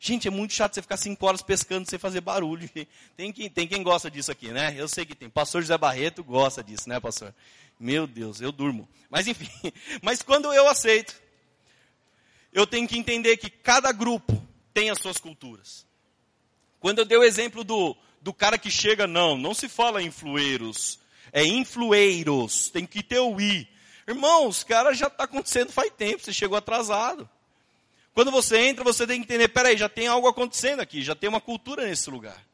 Gente, 0.00 0.28
é 0.28 0.30
muito 0.30 0.52
chato 0.52 0.74
você 0.74 0.82
ficar 0.82 0.96
cinco 0.96 1.26
horas 1.26 1.42
pescando 1.42 1.88
sem 1.88 1.98
fazer 1.98 2.20
barulho. 2.22 2.68
Tem 3.16 3.32
quem, 3.32 3.48
tem 3.48 3.66
quem 3.66 3.82
gosta 3.82 4.10
disso 4.10 4.30
aqui, 4.30 4.48
né? 4.48 4.74
Eu 4.76 4.86
sei 4.86 5.06
que 5.06 5.14
tem. 5.14 5.30
Pastor 5.30 5.62
José 5.62 5.78
Barreto 5.78 6.22
gosta 6.22 6.62
disso, 6.62 6.88
né, 6.88 7.00
pastor? 7.00 7.34
Meu 7.80 8.06
Deus, 8.06 8.40
eu 8.40 8.52
durmo. 8.52 8.86
Mas 9.08 9.26
enfim, 9.26 9.48
mas 10.02 10.20
quando 10.20 10.52
eu 10.52 10.68
aceito, 10.68 11.14
eu 12.52 12.66
tenho 12.66 12.86
que 12.86 12.98
entender 12.98 13.38
que 13.38 13.48
cada 13.48 13.92
grupo 13.92 14.46
tem 14.74 14.90
as 14.90 14.98
suas 14.98 15.16
culturas. 15.16 15.86
Quando 16.84 16.98
eu 16.98 17.06
dei 17.06 17.16
o 17.16 17.24
exemplo 17.24 17.64
do, 17.64 17.96
do 18.20 18.30
cara 18.30 18.58
que 18.58 18.70
chega, 18.70 19.06
não, 19.06 19.38
não 19.38 19.54
se 19.54 19.70
fala 19.70 20.02
influeiros, 20.02 21.00
é 21.32 21.42
influeiros, 21.42 22.68
tem 22.68 22.84
que 22.84 23.02
ter 23.02 23.20
o 23.20 23.40
i. 23.40 23.66
Irmãos, 24.06 24.62
cara 24.62 24.92
já 24.92 25.06
está 25.06 25.24
acontecendo 25.24 25.72
faz 25.72 25.90
tempo, 25.96 26.22
você 26.22 26.30
chegou 26.30 26.58
atrasado. 26.58 27.26
Quando 28.12 28.30
você 28.30 28.58
entra, 28.58 28.84
você 28.84 29.06
tem 29.06 29.18
que 29.18 29.24
entender, 29.24 29.48
peraí, 29.48 29.78
já 29.78 29.88
tem 29.88 30.08
algo 30.08 30.28
acontecendo 30.28 30.80
aqui, 30.80 31.00
já 31.00 31.14
tem 31.14 31.26
uma 31.26 31.40
cultura 31.40 31.86
nesse 31.86 32.10
lugar. 32.10 32.44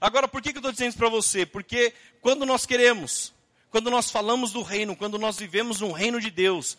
Agora, 0.00 0.26
por 0.26 0.40
que, 0.40 0.52
que 0.52 0.56
eu 0.56 0.60
estou 0.60 0.72
dizendo 0.72 0.88
isso 0.88 0.98
para 0.98 1.10
você? 1.10 1.44
Porque 1.44 1.92
quando 2.22 2.46
nós 2.46 2.64
queremos, 2.64 3.30
quando 3.70 3.90
nós 3.90 4.10
falamos 4.10 4.52
do 4.52 4.62
reino, 4.62 4.96
quando 4.96 5.18
nós 5.18 5.38
vivemos 5.38 5.82
no 5.82 5.92
reino 5.92 6.18
de 6.18 6.30
Deus, 6.30 6.78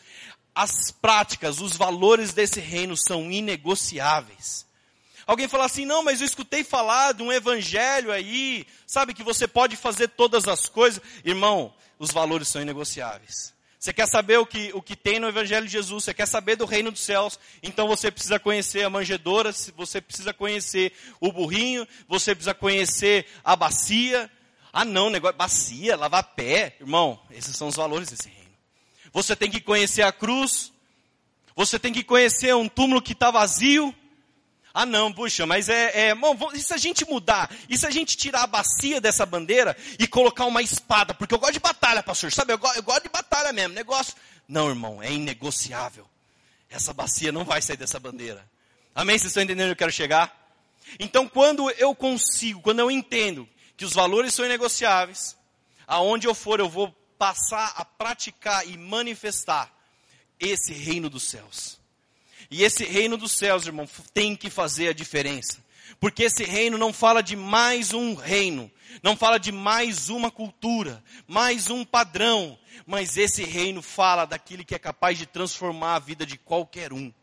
as 0.55 0.89
práticas, 0.89 1.61
os 1.61 1.77
valores 1.77 2.33
desse 2.33 2.59
reino 2.59 2.97
são 2.97 3.31
inegociáveis. 3.31 4.65
Alguém 5.25 5.47
fala 5.47 5.65
assim, 5.65 5.85
não, 5.85 6.03
mas 6.03 6.21
eu 6.21 6.25
escutei 6.25 6.63
falar 6.63 7.13
de 7.13 7.23
um 7.23 7.31
evangelho 7.31 8.11
aí, 8.11 8.65
sabe, 8.85 9.13
que 9.13 9.23
você 9.23 9.47
pode 9.47 9.75
fazer 9.75 10.09
todas 10.09 10.47
as 10.47 10.67
coisas. 10.67 11.01
Irmão, 11.23 11.73
os 11.99 12.11
valores 12.11 12.47
são 12.47 12.61
inegociáveis. 12.61 13.53
Você 13.81 13.91
quer 13.91 14.07
saber 14.07 14.37
o 14.37 14.45
que, 14.45 14.69
o 14.75 14.81
que 14.81 14.95
tem 14.95 15.19
no 15.19 15.27
Evangelho 15.27 15.65
de 15.65 15.71
Jesus, 15.71 16.03
você 16.03 16.13
quer 16.13 16.27
saber 16.27 16.55
do 16.55 16.65
reino 16.65 16.91
dos 16.91 17.01
céus, 17.01 17.39
então 17.63 17.87
você 17.87 18.11
precisa 18.11 18.39
conhecer 18.39 18.83
a 18.83 18.91
manjedoura, 18.91 19.51
você 19.75 19.99
precisa 19.99 20.31
conhecer 20.31 20.93
o 21.19 21.31
burrinho, 21.31 21.87
você 22.07 22.35
precisa 22.35 22.53
conhecer 22.53 23.25
a 23.43 23.55
bacia. 23.55 24.29
Ah 24.71 24.85
não, 24.85 25.09
negócio, 25.09 25.35
bacia, 25.35 25.97
lavar 25.97 26.23
pé. 26.35 26.75
Irmão, 26.79 27.19
esses 27.31 27.57
são 27.57 27.69
os 27.69 27.75
valores 27.75 28.07
desse 28.07 28.29
reino. 28.29 28.51
Você 29.11 29.35
tem 29.35 29.49
que 29.49 29.59
conhecer 29.59 30.03
a 30.03 30.11
cruz, 30.11 30.71
você 31.55 31.79
tem 31.79 31.91
que 31.91 32.03
conhecer 32.03 32.55
um 32.55 32.69
túmulo 32.69 33.01
que 33.01 33.13
está 33.13 33.31
vazio, 33.31 33.95
ah, 34.73 34.85
não, 34.85 35.11
puxa, 35.11 35.45
mas 35.45 35.67
é, 35.67 36.09
é 36.09 36.15
bom, 36.15 36.35
e 36.53 36.59
se 36.59 36.73
a 36.73 36.77
gente 36.77 37.05
mudar? 37.05 37.53
E 37.67 37.77
se 37.77 37.85
a 37.85 37.91
gente 37.91 38.15
tirar 38.15 38.43
a 38.43 38.47
bacia 38.47 39.01
dessa 39.01 39.25
bandeira 39.25 39.75
e 39.99 40.07
colocar 40.07 40.45
uma 40.45 40.61
espada? 40.61 41.13
Porque 41.13 41.33
eu 41.33 41.39
gosto 41.39 41.53
de 41.53 41.59
batalha, 41.59 42.01
pastor, 42.01 42.31
sabe? 42.31 42.53
Eu, 42.53 42.57
gosto, 42.57 42.77
eu 42.77 42.83
gosto 42.83 43.03
de 43.03 43.09
batalha 43.09 43.51
mesmo, 43.51 43.73
negócio. 43.73 44.15
Não, 44.47 44.69
irmão, 44.69 45.03
é 45.03 45.11
inegociável. 45.11 46.07
Essa 46.69 46.93
bacia 46.93 47.31
não 47.33 47.43
vai 47.43 47.61
sair 47.61 47.75
dessa 47.75 47.99
bandeira. 47.99 48.49
Amém? 48.95 49.17
Vocês 49.17 49.31
estão 49.31 49.43
entendendo 49.43 49.65
onde 49.65 49.73
eu 49.73 49.77
quero 49.77 49.91
chegar? 49.91 50.33
Então, 50.99 51.27
quando 51.27 51.69
eu 51.71 51.93
consigo, 51.93 52.61
quando 52.61 52.79
eu 52.79 52.89
entendo 52.89 53.47
que 53.75 53.83
os 53.83 53.93
valores 53.93 54.33
são 54.33 54.45
inegociáveis, 54.45 55.35
aonde 55.85 56.27
eu 56.27 56.33
for, 56.33 56.59
eu 56.61 56.69
vou 56.69 56.95
passar 57.17 57.73
a 57.75 57.83
praticar 57.83 58.65
e 58.67 58.77
manifestar 58.77 59.69
esse 60.39 60.73
reino 60.73 61.09
dos 61.09 61.23
céus. 61.23 61.80
E 62.51 62.63
esse 62.63 62.83
reino 62.83 63.15
dos 63.15 63.31
céus, 63.31 63.65
irmão, 63.65 63.87
tem 64.13 64.35
que 64.35 64.49
fazer 64.49 64.89
a 64.89 64.93
diferença. 64.93 65.63
Porque 66.01 66.23
esse 66.23 66.43
reino 66.43 66.77
não 66.77 66.91
fala 66.91 67.23
de 67.23 67.35
mais 67.35 67.93
um 67.93 68.13
reino, 68.13 68.69
não 69.01 69.15
fala 69.15 69.37
de 69.37 69.53
mais 69.53 70.09
uma 70.09 70.29
cultura, 70.29 71.01
mais 71.25 71.69
um 71.69 71.85
padrão, 71.85 72.59
mas 72.85 73.17
esse 73.17 73.43
reino 73.43 73.81
fala 73.81 74.25
daquele 74.25 74.65
que 74.65 74.75
é 74.75 74.79
capaz 74.79 75.17
de 75.17 75.25
transformar 75.25 75.95
a 75.95 75.99
vida 75.99 76.25
de 76.25 76.37
qualquer 76.37 76.91
um. 76.91 77.13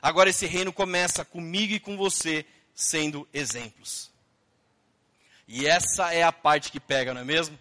Agora 0.00 0.30
esse 0.30 0.46
reino 0.46 0.72
começa 0.72 1.24
comigo 1.24 1.72
e 1.72 1.80
com 1.80 1.96
você 1.96 2.44
sendo 2.74 3.26
exemplos. 3.32 4.12
E 5.48 5.66
essa 5.66 6.12
é 6.12 6.22
a 6.22 6.32
parte 6.32 6.70
que 6.70 6.78
pega, 6.78 7.12
não 7.12 7.22
é 7.22 7.24
mesmo? 7.24 7.58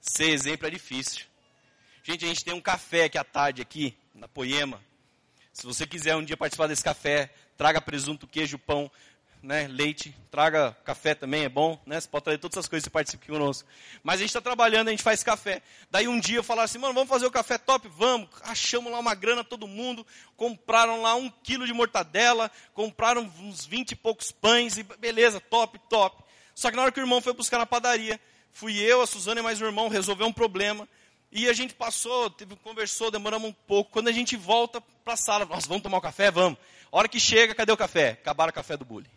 Ser 0.00 0.30
exemplo 0.30 0.66
é 0.66 0.70
difícil. 0.70 1.24
Gente, 2.02 2.24
a 2.24 2.28
gente 2.28 2.44
tem 2.44 2.52
um 2.54 2.60
café 2.60 3.04
aqui 3.04 3.16
à 3.16 3.24
tarde 3.24 3.62
aqui, 3.62 3.96
na 4.14 4.28
Poema. 4.28 4.82
Se 5.56 5.66
você 5.66 5.86
quiser 5.86 6.14
um 6.14 6.22
dia 6.22 6.36
participar 6.36 6.66
desse 6.66 6.84
café, 6.84 7.30
traga 7.56 7.80
presunto, 7.80 8.26
queijo, 8.26 8.58
pão, 8.58 8.90
né, 9.42 9.66
leite, 9.66 10.14
traga 10.30 10.76
café 10.84 11.14
também, 11.14 11.44
é 11.44 11.48
bom, 11.48 11.80
né? 11.86 11.98
Você 11.98 12.06
pode 12.06 12.24
trazer 12.24 12.36
todas 12.36 12.58
essas 12.58 12.68
coisas 12.68 12.86
e 12.86 12.90
participe 12.90 13.26
conosco. 13.26 13.66
Mas 14.02 14.16
a 14.16 14.18
gente 14.18 14.28
está 14.28 14.40
trabalhando, 14.42 14.88
a 14.88 14.90
gente 14.90 15.02
faz 15.02 15.22
café. 15.22 15.62
Daí 15.90 16.08
um 16.08 16.20
dia 16.20 16.36
eu 16.36 16.42
falar 16.42 16.64
assim, 16.64 16.76
mano, 16.76 16.92
vamos 16.92 17.08
fazer 17.08 17.24
o 17.24 17.30
café 17.30 17.56
top? 17.56 17.88
Vamos. 17.88 18.28
Achamos 18.42 18.92
lá 18.92 18.98
uma 18.98 19.14
grana 19.14 19.42
todo 19.42 19.66
mundo, 19.66 20.06
compraram 20.36 21.00
lá 21.00 21.14
um 21.14 21.30
quilo 21.42 21.66
de 21.66 21.72
mortadela, 21.72 22.50
compraram 22.74 23.22
uns 23.40 23.64
vinte 23.64 23.92
e 23.92 23.96
poucos 23.96 24.30
pães, 24.30 24.76
e 24.76 24.82
beleza, 24.82 25.40
top, 25.40 25.80
top. 25.88 26.22
Só 26.54 26.68
que 26.68 26.76
na 26.76 26.82
hora 26.82 26.92
que 26.92 27.00
o 27.00 27.02
irmão 27.02 27.22
foi 27.22 27.32
buscar 27.32 27.56
na 27.56 27.64
padaria, 27.64 28.20
fui 28.52 28.78
eu, 28.78 29.00
a 29.00 29.06
Suzana 29.06 29.40
e 29.40 29.42
mais 29.42 29.58
o 29.58 29.64
irmão 29.64 29.88
resolver 29.88 30.24
um 30.24 30.32
problema. 30.34 30.86
E 31.36 31.50
a 31.50 31.52
gente 31.52 31.74
passou, 31.74 32.30
teve, 32.30 32.56
conversou, 32.56 33.10
demoramos 33.10 33.50
um 33.50 33.52
pouco. 33.52 33.90
Quando 33.90 34.08
a 34.08 34.12
gente 34.12 34.34
volta 34.36 34.80
para 34.80 35.12
a 35.12 35.16
sala, 35.18 35.44
nós 35.44 35.66
vamos 35.66 35.82
tomar 35.82 35.98
um 35.98 36.00
café? 36.00 36.30
Vamos. 36.30 36.58
A 36.90 36.96
hora 36.96 37.08
que 37.08 37.20
chega, 37.20 37.54
cadê 37.54 37.70
o 37.70 37.76
café? 37.76 38.12
Acabaram 38.12 38.48
o 38.48 38.54
café 38.54 38.74
do 38.74 38.86
bullying. 38.86 39.10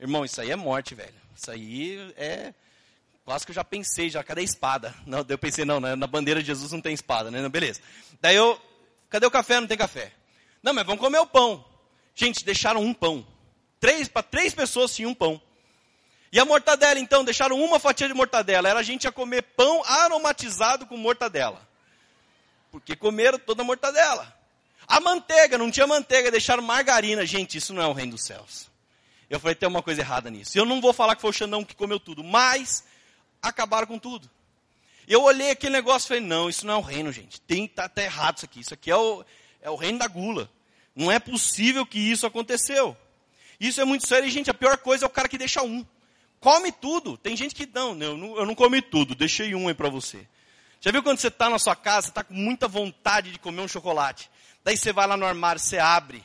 Irmão, 0.00 0.24
isso 0.24 0.40
aí 0.40 0.50
é 0.50 0.56
morte, 0.56 0.94
velho. 0.94 1.12
Isso 1.36 1.50
aí 1.50 2.10
é. 2.16 2.54
Quase 3.22 3.44
que 3.44 3.50
eu 3.50 3.54
já 3.54 3.62
pensei, 3.62 4.08
já, 4.08 4.24
cadê 4.24 4.40
a 4.40 4.44
espada? 4.44 4.94
Não, 5.04 5.22
eu 5.28 5.36
pensei, 5.36 5.66
não, 5.66 5.78
né? 5.78 5.94
na 5.94 6.06
bandeira 6.06 6.40
de 6.40 6.46
Jesus 6.46 6.72
não 6.72 6.80
tem 6.80 6.94
espada, 6.94 7.30
né? 7.30 7.42
Não, 7.42 7.50
beleza. 7.50 7.82
Daí 8.18 8.36
eu, 8.36 8.58
cadê 9.10 9.26
o 9.26 9.30
café? 9.30 9.60
Não 9.60 9.68
tem 9.68 9.76
café. 9.76 10.10
Não, 10.62 10.72
mas 10.72 10.86
vamos 10.86 11.02
comer 11.02 11.18
o 11.18 11.26
pão. 11.26 11.62
Gente, 12.14 12.42
deixaram 12.46 12.80
um 12.80 12.94
pão. 12.94 13.26
Três, 13.78 14.08
para 14.08 14.22
três 14.22 14.54
pessoas 14.54 14.94
tinha 14.94 15.06
um 15.06 15.14
pão. 15.14 15.38
E 16.34 16.40
a 16.40 16.44
mortadela, 16.44 16.98
então, 16.98 17.22
deixaram 17.24 17.62
uma 17.62 17.78
fatia 17.78 18.08
de 18.08 18.12
mortadela. 18.12 18.68
Era 18.68 18.80
a 18.80 18.82
gente 18.82 19.04
ia 19.04 19.12
comer 19.12 19.40
pão 19.56 19.84
aromatizado 19.84 20.84
com 20.84 20.96
mortadela. 20.96 21.64
Porque 22.72 22.96
comeram 22.96 23.38
toda 23.38 23.62
a 23.62 23.64
mortadela. 23.64 24.36
A 24.84 24.98
manteiga, 24.98 25.56
não 25.56 25.70
tinha 25.70 25.86
manteiga, 25.86 26.32
deixaram 26.32 26.60
margarina. 26.60 27.24
Gente, 27.24 27.58
isso 27.58 27.72
não 27.72 27.80
é 27.80 27.86
o 27.86 27.92
reino 27.92 28.14
dos 28.14 28.24
céus. 28.24 28.68
Eu 29.30 29.38
falei, 29.38 29.54
tem 29.54 29.68
uma 29.68 29.80
coisa 29.80 30.00
errada 30.00 30.28
nisso. 30.28 30.58
Eu 30.58 30.64
não 30.64 30.80
vou 30.80 30.92
falar 30.92 31.14
que 31.14 31.20
foi 31.20 31.30
o 31.30 31.32
Xandão 31.32 31.64
que 31.64 31.76
comeu 31.76 32.00
tudo, 32.00 32.24
mas 32.24 32.82
acabaram 33.40 33.86
com 33.86 34.00
tudo. 34.00 34.28
Eu 35.06 35.22
olhei 35.22 35.52
aquele 35.52 35.74
negócio 35.74 36.06
e 36.06 36.08
falei, 36.08 36.22
não, 36.24 36.48
isso 36.48 36.66
não 36.66 36.74
é 36.74 36.78
o 36.78 36.80
reino, 36.80 37.12
gente. 37.12 37.40
Tem, 37.42 37.68
tá, 37.68 37.88
tá 37.88 38.02
errado 38.02 38.38
isso 38.38 38.44
aqui. 38.44 38.58
Isso 38.58 38.74
aqui 38.74 38.90
é 38.90 38.96
o, 38.96 39.24
é 39.62 39.70
o 39.70 39.76
reino 39.76 40.00
da 40.00 40.08
gula. 40.08 40.50
Não 40.96 41.12
é 41.12 41.20
possível 41.20 41.86
que 41.86 42.00
isso 42.00 42.26
aconteceu. 42.26 42.96
Isso 43.60 43.80
é 43.80 43.84
muito 43.84 44.08
sério. 44.08 44.26
E, 44.26 44.32
gente, 44.32 44.50
a 44.50 44.54
pior 44.54 44.76
coisa 44.78 45.04
é 45.04 45.06
o 45.06 45.10
cara 45.10 45.28
que 45.28 45.38
deixa 45.38 45.62
um 45.62 45.86
come 46.44 46.70
tudo. 46.70 47.16
Tem 47.16 47.34
gente 47.34 47.54
que 47.54 47.66
não, 47.72 47.98
eu 48.02 48.18
não, 48.18 48.36
eu 48.36 48.44
não 48.44 48.54
comi 48.54 48.82
tudo, 48.82 49.14
deixei 49.14 49.54
um 49.54 49.66
aí 49.66 49.74
para 49.74 49.88
você. 49.88 50.28
Já 50.78 50.92
viu 50.92 51.02
quando 51.02 51.16
você 51.16 51.28
está 51.28 51.48
na 51.48 51.58
sua 51.58 51.74
casa, 51.74 52.08
está 52.08 52.22
com 52.22 52.34
muita 52.34 52.68
vontade 52.68 53.32
de 53.32 53.38
comer 53.38 53.62
um 53.62 53.68
chocolate? 53.68 54.30
Daí 54.62 54.76
você 54.76 54.92
vai 54.92 55.06
lá 55.06 55.16
no 55.16 55.24
armário, 55.24 55.58
você 55.58 55.78
abre. 55.78 56.22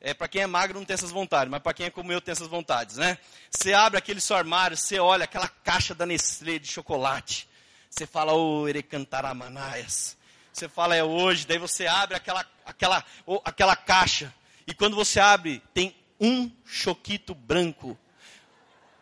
É, 0.00 0.12
para 0.12 0.26
quem 0.26 0.42
é 0.42 0.46
magro 0.46 0.76
não 0.76 0.84
tem 0.84 0.94
essas 0.94 1.12
vontades, 1.12 1.48
mas 1.48 1.62
para 1.62 1.72
quem 1.72 1.86
é 1.86 1.90
como 1.90 2.12
eu 2.12 2.20
tem 2.20 2.32
essas 2.32 2.48
vontades, 2.48 2.96
né? 2.96 3.16
Você 3.48 3.72
abre 3.72 3.96
aquele 3.96 4.20
seu 4.20 4.36
armário, 4.36 4.76
você 4.76 4.98
olha 4.98 5.22
aquela 5.22 5.46
caixa 5.46 5.94
da 5.94 6.04
Nestlé 6.04 6.58
de 6.58 6.66
chocolate. 6.66 7.48
Você 7.88 8.08
fala, 8.08 8.32
ô 8.32 8.66
Erecantaramanaias. 8.66 10.16
Você 10.52 10.68
fala, 10.68 10.96
é 10.96 11.04
hoje. 11.04 11.46
Daí 11.46 11.58
você 11.58 11.86
abre 11.86 12.16
aquela, 12.16 12.44
aquela, 12.66 13.04
aquela 13.44 13.76
caixa. 13.76 14.34
E 14.66 14.74
quando 14.74 14.96
você 14.96 15.20
abre, 15.20 15.62
tem 15.72 15.94
um 16.20 16.50
choquito 16.64 17.36
branco 17.36 17.96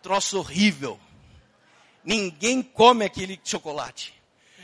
troço 0.03 0.39
horrível. 0.39 0.99
Ninguém 2.05 2.63
come 2.63 3.05
aquele 3.05 3.41
chocolate. 3.45 4.13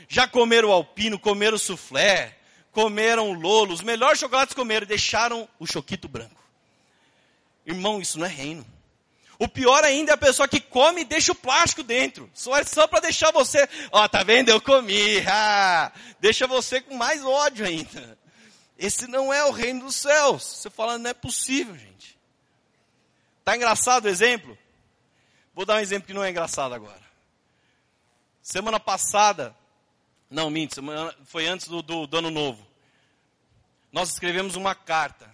Já 0.07 0.27
comeram 0.27 0.69
o 0.69 0.71
alpino, 0.71 1.17
comeram 1.17 1.55
o 1.55 1.59
soufflé, 1.59 2.37
comeram 2.71 3.29
o 3.29 3.33
lolo, 3.33 3.73
os 3.73 3.81
melhores 3.81 4.19
chocolates 4.19 4.53
comeram, 4.53 4.85
deixaram 4.85 5.47
o 5.59 5.65
choquito 5.65 6.07
branco. 6.07 6.43
Irmão, 7.65 8.01
isso 8.01 8.19
não 8.19 8.25
é 8.25 8.29
reino. 8.29 8.65
O 9.37 9.47
pior 9.47 9.85
ainda 9.85 10.11
é 10.11 10.15
a 10.15 10.17
pessoa 10.17 10.49
que 10.49 10.59
come 10.59 11.01
e 11.01 11.05
deixa 11.05 11.31
o 11.31 11.35
plástico 11.35 11.81
dentro. 11.81 12.29
Só 12.33 12.57
é 12.57 12.63
só 12.65 12.87
para 12.87 12.99
deixar 12.99 13.31
você, 13.31 13.69
ó, 13.89 14.05
tá 14.07 14.21
vendo? 14.21 14.49
Eu 14.49 14.59
comi. 14.59 15.25
Ah, 15.25 15.93
deixa 16.19 16.45
você 16.45 16.81
com 16.81 16.95
mais 16.95 17.23
ódio 17.23 17.65
ainda. 17.65 18.17
Esse 18.77 19.07
não 19.07 19.33
é 19.33 19.45
o 19.45 19.51
reino 19.51 19.85
dos 19.85 19.95
céus. 19.95 20.43
Você 20.43 20.69
fala, 20.69 20.97
não 20.97 21.09
é 21.09 21.13
possível, 21.13 21.73
gente. 21.77 22.17
Tá 23.45 23.55
engraçado 23.55 24.05
o 24.05 24.09
exemplo? 24.09 24.57
Vou 25.59 25.65
dar 25.65 25.75
um 25.75 25.81
exemplo 25.81 26.07
que 26.07 26.13
não 26.13 26.23
é 26.23 26.29
engraçado 26.29 26.73
agora. 26.73 27.01
Semana 28.41 28.79
passada, 28.79 29.53
não, 30.29 30.49
minto, 30.49 30.81
foi 31.25 31.47
antes 31.47 31.67
do, 31.67 31.81
do, 31.81 32.07
do 32.07 32.17
ano 32.17 32.31
novo. 32.31 32.65
Nós 33.91 34.07
escrevemos 34.07 34.55
uma 34.55 34.73
carta 34.73 35.29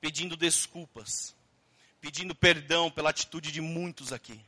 pedindo 0.00 0.38
desculpas, 0.38 1.36
pedindo 2.00 2.34
perdão 2.34 2.90
pela 2.90 3.10
atitude 3.10 3.52
de 3.52 3.60
muitos 3.60 4.10
aqui. 4.10 4.40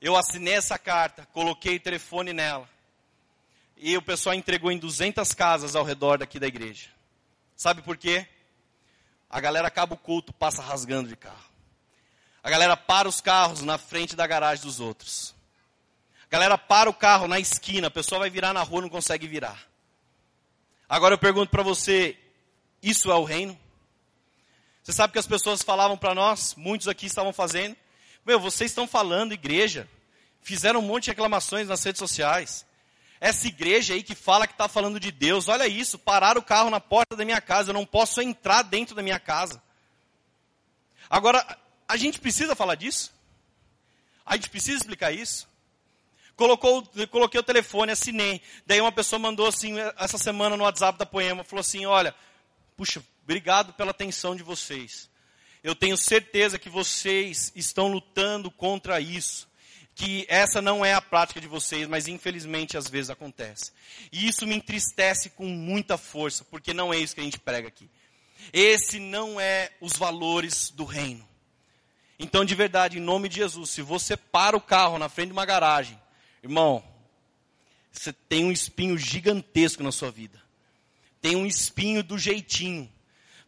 Eu 0.00 0.16
assinei 0.16 0.54
essa 0.54 0.78
carta, 0.78 1.26
coloquei 1.32 1.80
telefone 1.80 2.32
nela. 2.32 2.70
E 3.76 3.96
o 3.96 4.02
pessoal 4.02 4.36
entregou 4.36 4.70
em 4.70 4.78
200 4.78 5.34
casas 5.34 5.74
ao 5.74 5.82
redor 5.82 6.18
daqui 6.18 6.38
da 6.38 6.46
igreja. 6.46 6.88
Sabe 7.56 7.82
por 7.82 7.96
quê? 7.96 8.28
A 9.28 9.40
galera 9.40 9.66
acaba 9.66 9.94
o 9.94 9.98
culto, 9.98 10.32
passa 10.32 10.62
rasgando 10.62 11.08
de 11.08 11.16
carro. 11.16 11.49
A 12.42 12.50
galera 12.50 12.76
para 12.76 13.08
os 13.08 13.20
carros 13.20 13.62
na 13.62 13.76
frente 13.76 14.16
da 14.16 14.26
garagem 14.26 14.64
dos 14.64 14.80
outros. 14.80 15.34
A 16.24 16.30
galera 16.30 16.56
para 16.56 16.88
o 16.88 16.94
carro 16.94 17.28
na 17.28 17.38
esquina, 17.38 17.88
a 17.88 17.90
pessoa 17.90 18.20
vai 18.20 18.30
virar 18.30 18.52
na 18.52 18.62
rua, 18.62 18.82
não 18.82 18.88
consegue 18.88 19.26
virar. 19.26 19.60
Agora 20.88 21.14
eu 21.14 21.18
pergunto 21.18 21.50
para 21.50 21.62
você, 21.62 22.16
isso 22.82 23.10
é 23.10 23.14
o 23.14 23.24
reino? 23.24 23.58
Você 24.82 24.92
sabe 24.92 25.12
que 25.12 25.18
as 25.18 25.26
pessoas 25.26 25.62
falavam 25.62 25.96
para 25.96 26.14
nós, 26.14 26.54
muitos 26.56 26.88
aqui 26.88 27.06
estavam 27.06 27.32
fazendo, 27.32 27.76
meu, 28.24 28.40
vocês 28.40 28.70
estão 28.70 28.86
falando 28.86 29.32
igreja, 29.32 29.88
fizeram 30.40 30.80
um 30.80 30.84
monte 30.84 31.04
de 31.04 31.10
reclamações 31.10 31.68
nas 31.68 31.82
redes 31.84 31.98
sociais. 31.98 32.66
Essa 33.20 33.48
igreja 33.48 33.92
aí 33.92 34.02
que 34.02 34.14
fala 34.14 34.46
que 34.46 34.54
está 34.54 34.66
falando 34.66 34.98
de 34.98 35.12
Deus, 35.12 35.48
olha 35.48 35.68
isso, 35.68 35.98
pararam 35.98 36.40
o 36.40 36.44
carro 36.44 36.70
na 36.70 36.80
porta 36.80 37.14
da 37.14 37.24
minha 37.24 37.40
casa, 37.40 37.70
eu 37.70 37.74
não 37.74 37.84
posso 37.84 38.20
entrar 38.22 38.62
dentro 38.62 38.94
da 38.94 39.02
minha 39.02 39.20
casa. 39.20 39.62
Agora, 41.08 41.44
a 41.90 41.96
gente 41.96 42.20
precisa 42.20 42.54
falar 42.54 42.76
disso? 42.76 43.12
A 44.24 44.36
gente 44.36 44.48
precisa 44.48 44.78
explicar 44.78 45.12
isso? 45.12 45.48
Colocou, 46.36 46.88
coloquei 47.10 47.40
o 47.40 47.42
telefone, 47.42 47.92
assinei. 47.92 48.40
Daí 48.64 48.80
uma 48.80 48.92
pessoa 48.92 49.18
mandou 49.18 49.46
assim, 49.46 49.74
essa 49.98 50.16
semana 50.16 50.56
no 50.56 50.64
WhatsApp 50.64 50.98
da 50.98 51.04
Poema, 51.04 51.44
falou 51.44 51.60
assim, 51.60 51.84
olha, 51.86 52.14
puxa, 52.76 53.02
obrigado 53.24 53.72
pela 53.72 53.90
atenção 53.90 54.36
de 54.36 54.42
vocês. 54.42 55.10
Eu 55.62 55.74
tenho 55.74 55.96
certeza 55.96 56.58
que 56.58 56.70
vocês 56.70 57.52
estão 57.54 57.88
lutando 57.88 58.50
contra 58.50 59.00
isso 59.00 59.50
que 59.94 60.24
essa 60.30 60.62
não 60.62 60.82
é 60.82 60.94
a 60.94 61.02
prática 61.02 61.40
de 61.42 61.46
vocês, 61.46 61.86
mas 61.86 62.08
infelizmente 62.08 62.74
às 62.78 62.88
vezes 62.88 63.10
acontece. 63.10 63.70
E 64.10 64.28
isso 64.28 64.46
me 64.46 64.54
entristece 64.54 65.28
com 65.28 65.44
muita 65.44 65.98
força, 65.98 66.42
porque 66.44 66.72
não 66.72 66.90
é 66.94 66.98
isso 66.98 67.14
que 67.14 67.20
a 67.20 67.24
gente 67.24 67.38
prega 67.38 67.68
aqui. 67.68 67.90
Esse 68.50 68.98
não 68.98 69.38
é 69.38 69.70
os 69.78 69.92
valores 69.94 70.70
do 70.70 70.84
reino. 70.84 71.28
Então, 72.22 72.44
de 72.44 72.54
verdade, 72.54 72.98
em 72.98 73.00
nome 73.00 73.30
de 73.30 73.36
Jesus, 73.36 73.70
se 73.70 73.80
você 73.80 74.14
para 74.14 74.54
o 74.54 74.60
carro 74.60 74.98
na 74.98 75.08
frente 75.08 75.28
de 75.28 75.32
uma 75.32 75.46
garagem, 75.46 75.98
irmão, 76.42 76.84
você 77.90 78.12
tem 78.12 78.44
um 78.44 78.52
espinho 78.52 78.98
gigantesco 78.98 79.82
na 79.82 79.90
sua 79.90 80.10
vida. 80.10 80.38
Tem 81.22 81.34
um 81.34 81.46
espinho 81.46 82.02
do 82.02 82.18
jeitinho. 82.18 82.92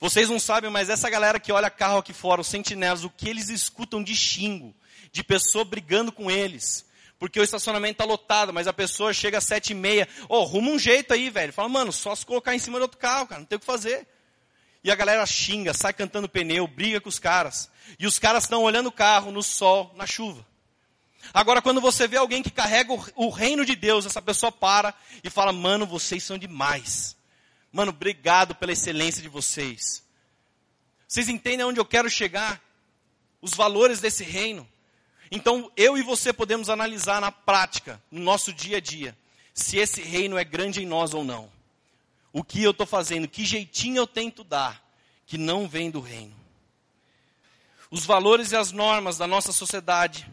Vocês 0.00 0.30
não 0.30 0.40
sabem, 0.40 0.70
mas 0.70 0.88
essa 0.88 1.10
galera 1.10 1.38
que 1.38 1.52
olha 1.52 1.68
carro 1.68 1.98
aqui 1.98 2.14
fora, 2.14 2.40
os 2.40 2.46
sentinelas, 2.46 3.04
o 3.04 3.10
que 3.10 3.28
eles 3.28 3.50
escutam 3.50 4.02
de 4.02 4.16
xingo, 4.16 4.74
de 5.12 5.22
pessoa 5.22 5.66
brigando 5.66 6.10
com 6.10 6.30
eles. 6.30 6.86
Porque 7.18 7.38
o 7.38 7.44
estacionamento 7.44 7.92
está 7.92 8.04
lotado, 8.06 8.54
mas 8.54 8.66
a 8.66 8.72
pessoa 8.72 9.12
chega 9.12 9.36
às 9.36 9.44
sete 9.44 9.72
e 9.72 9.74
meia. 9.74 10.08
Ô, 10.30 10.38
oh, 10.38 10.42
arruma 10.44 10.70
um 10.70 10.78
jeito 10.78 11.12
aí, 11.12 11.28
velho. 11.28 11.52
Fala, 11.52 11.68
mano, 11.68 11.92
só 11.92 12.14
se 12.14 12.24
colocar 12.24 12.54
em 12.54 12.58
cima 12.58 12.78
do 12.78 12.82
outro 12.82 12.98
carro, 12.98 13.26
cara. 13.26 13.40
Não 13.40 13.46
tem 13.46 13.56
o 13.56 13.60
que 13.60 13.66
fazer. 13.66 14.08
E 14.84 14.90
a 14.90 14.94
galera 14.94 15.24
xinga, 15.24 15.72
sai 15.72 15.92
cantando 15.92 16.28
pneu, 16.28 16.66
briga 16.66 17.00
com 17.00 17.08
os 17.08 17.18
caras. 17.18 17.70
E 17.98 18.06
os 18.06 18.18
caras 18.18 18.44
estão 18.44 18.62
olhando 18.62 18.88
o 18.88 18.92
carro 18.92 19.30
no 19.30 19.42
sol, 19.42 19.92
na 19.96 20.06
chuva. 20.06 20.44
Agora, 21.32 21.62
quando 21.62 21.80
você 21.80 22.08
vê 22.08 22.16
alguém 22.16 22.42
que 22.42 22.50
carrega 22.50 22.92
o, 23.14 23.30
reino 23.30 23.64
de 23.64 23.76
Deus, 23.76 24.06
essa 24.06 24.20
pessoa 24.20 24.50
para 24.50 24.92
e 25.22 25.30
fala, 25.30 25.52
mano, 25.52 25.86
vocês 25.86 26.24
são 26.24 26.36
demais. 26.36 27.16
Mano, 27.70 27.90
obrigado 27.90 28.54
pela 28.54 28.72
excelência 28.72 29.22
de 29.22 29.28
vocês. 29.28 30.02
Vocês 31.06 31.28
entendem 31.28 31.64
onde 31.64 31.78
eu 31.78 31.84
quero 31.84 32.10
chegar? 32.10 32.60
Os 33.40 33.54
valores 33.54 34.00
desse 34.00 34.24
reino. 34.24 34.68
Então, 35.30 35.70
eu 35.76 35.96
e 35.96 36.02
você 36.02 36.32
podemos 36.32 36.68
analisar 36.68 37.20
na 37.20 37.30
prática, 37.30 38.02
no 38.10 38.20
nosso 38.20 38.52
dia 38.52 38.78
a 38.78 38.80
dia, 38.80 39.16
se 39.54 39.78
esse 39.78 40.02
reino 40.02 40.36
é 40.36 40.44
grande 40.44 40.82
em 40.82 40.86
nós 40.86 41.14
ou 41.14 41.22
não. 41.22 41.50
O 42.32 42.42
que 42.42 42.62
eu 42.62 42.70
estou 42.70 42.86
fazendo, 42.86 43.28
que 43.28 43.44
jeitinho 43.44 43.98
eu 43.98 44.06
tento 44.06 44.42
dar, 44.42 44.82
que 45.26 45.36
não 45.36 45.68
vem 45.68 45.90
do 45.90 46.00
reino. 46.00 46.34
Os 47.90 48.06
valores 48.06 48.52
e 48.52 48.56
as 48.56 48.72
normas 48.72 49.18
da 49.18 49.26
nossa 49.26 49.52
sociedade 49.52 50.26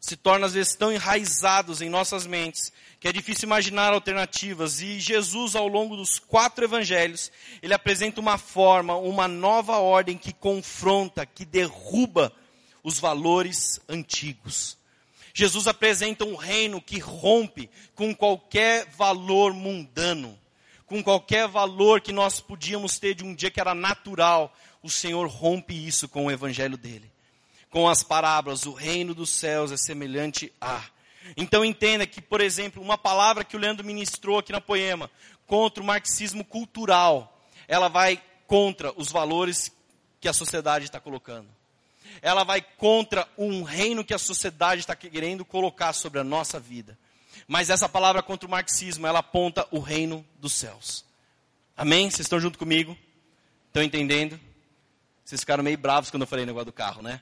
se 0.00 0.16
tornam 0.16 0.46
às 0.46 0.54
vezes 0.54 0.74
tão 0.74 0.92
enraizados 0.92 1.80
em 1.80 1.88
nossas 1.88 2.26
mentes 2.26 2.72
que 3.02 3.08
é 3.08 3.12
difícil 3.12 3.46
imaginar 3.46 3.92
alternativas. 3.92 4.80
E 4.80 5.00
Jesus, 5.00 5.56
ao 5.56 5.66
longo 5.66 5.96
dos 5.96 6.20
quatro 6.20 6.64
evangelhos, 6.64 7.32
ele 7.60 7.74
apresenta 7.74 8.20
uma 8.20 8.38
forma, 8.38 8.94
uma 8.96 9.26
nova 9.26 9.78
ordem 9.78 10.16
que 10.16 10.32
confronta, 10.32 11.26
que 11.26 11.44
derruba 11.44 12.32
os 12.80 13.00
valores 13.00 13.80
antigos. 13.88 14.78
Jesus 15.34 15.66
apresenta 15.66 16.24
um 16.24 16.36
reino 16.36 16.80
que 16.80 17.00
rompe 17.00 17.68
com 17.96 18.14
qualquer 18.14 18.86
valor 18.90 19.52
mundano, 19.52 20.38
com 20.92 21.02
qualquer 21.02 21.48
valor 21.48 22.02
que 22.02 22.12
nós 22.12 22.38
podíamos 22.38 22.98
ter 22.98 23.14
de 23.14 23.24
um 23.24 23.34
dia 23.34 23.50
que 23.50 23.58
era 23.58 23.74
natural. 23.74 24.54
O 24.82 24.90
Senhor 24.90 25.26
rompe 25.26 25.72
isso 25.72 26.06
com 26.06 26.26
o 26.26 26.30
evangelho 26.30 26.76
dele. 26.76 27.10
Com 27.70 27.88
as 27.88 28.02
parábolas, 28.02 28.66
o 28.66 28.74
reino 28.74 29.14
dos 29.14 29.30
céus 29.30 29.72
é 29.72 29.78
semelhante 29.78 30.52
a. 30.60 30.84
Então 31.34 31.64
entenda 31.64 32.06
que, 32.06 32.20
por 32.20 32.42
exemplo, 32.42 32.82
uma 32.82 32.98
palavra 32.98 33.42
que 33.42 33.56
o 33.56 33.58
Leandro 33.58 33.86
ministrou 33.86 34.38
aqui 34.38 34.52
na 34.52 34.60
poema, 34.60 35.10
contra 35.46 35.82
o 35.82 35.86
marxismo 35.86 36.44
cultural, 36.44 37.40
ela 37.66 37.88
vai 37.88 38.22
contra 38.46 38.92
os 38.94 39.10
valores 39.10 39.72
que 40.20 40.28
a 40.28 40.32
sociedade 40.34 40.84
está 40.84 41.00
colocando 41.00 41.48
ela 42.20 42.44
vai 42.44 42.60
contra 42.60 43.26
um 43.38 43.62
reino 43.62 44.04
que 44.04 44.12
a 44.12 44.18
sociedade 44.18 44.80
está 44.80 44.94
querendo 44.94 45.44
colocar 45.44 45.92
sobre 45.94 46.20
a 46.20 46.24
nossa 46.24 46.60
vida. 46.60 46.98
Mas 47.52 47.68
essa 47.68 47.86
palavra 47.86 48.22
contra 48.22 48.46
o 48.46 48.50
marxismo, 48.50 49.06
ela 49.06 49.18
aponta 49.18 49.68
o 49.70 49.78
reino 49.78 50.26
dos 50.38 50.54
céus. 50.54 51.04
Amém? 51.76 52.08
Vocês 52.08 52.20
estão 52.20 52.40
junto 52.40 52.58
comigo? 52.58 52.96
Estão 53.66 53.82
entendendo? 53.82 54.40
Vocês 55.22 55.42
ficaram 55.42 55.62
meio 55.62 55.76
bravos 55.76 56.10
quando 56.10 56.22
eu 56.22 56.26
falei 56.26 56.44
o 56.44 56.46
negócio 56.46 56.64
do 56.64 56.72
carro, 56.72 57.02
né? 57.02 57.20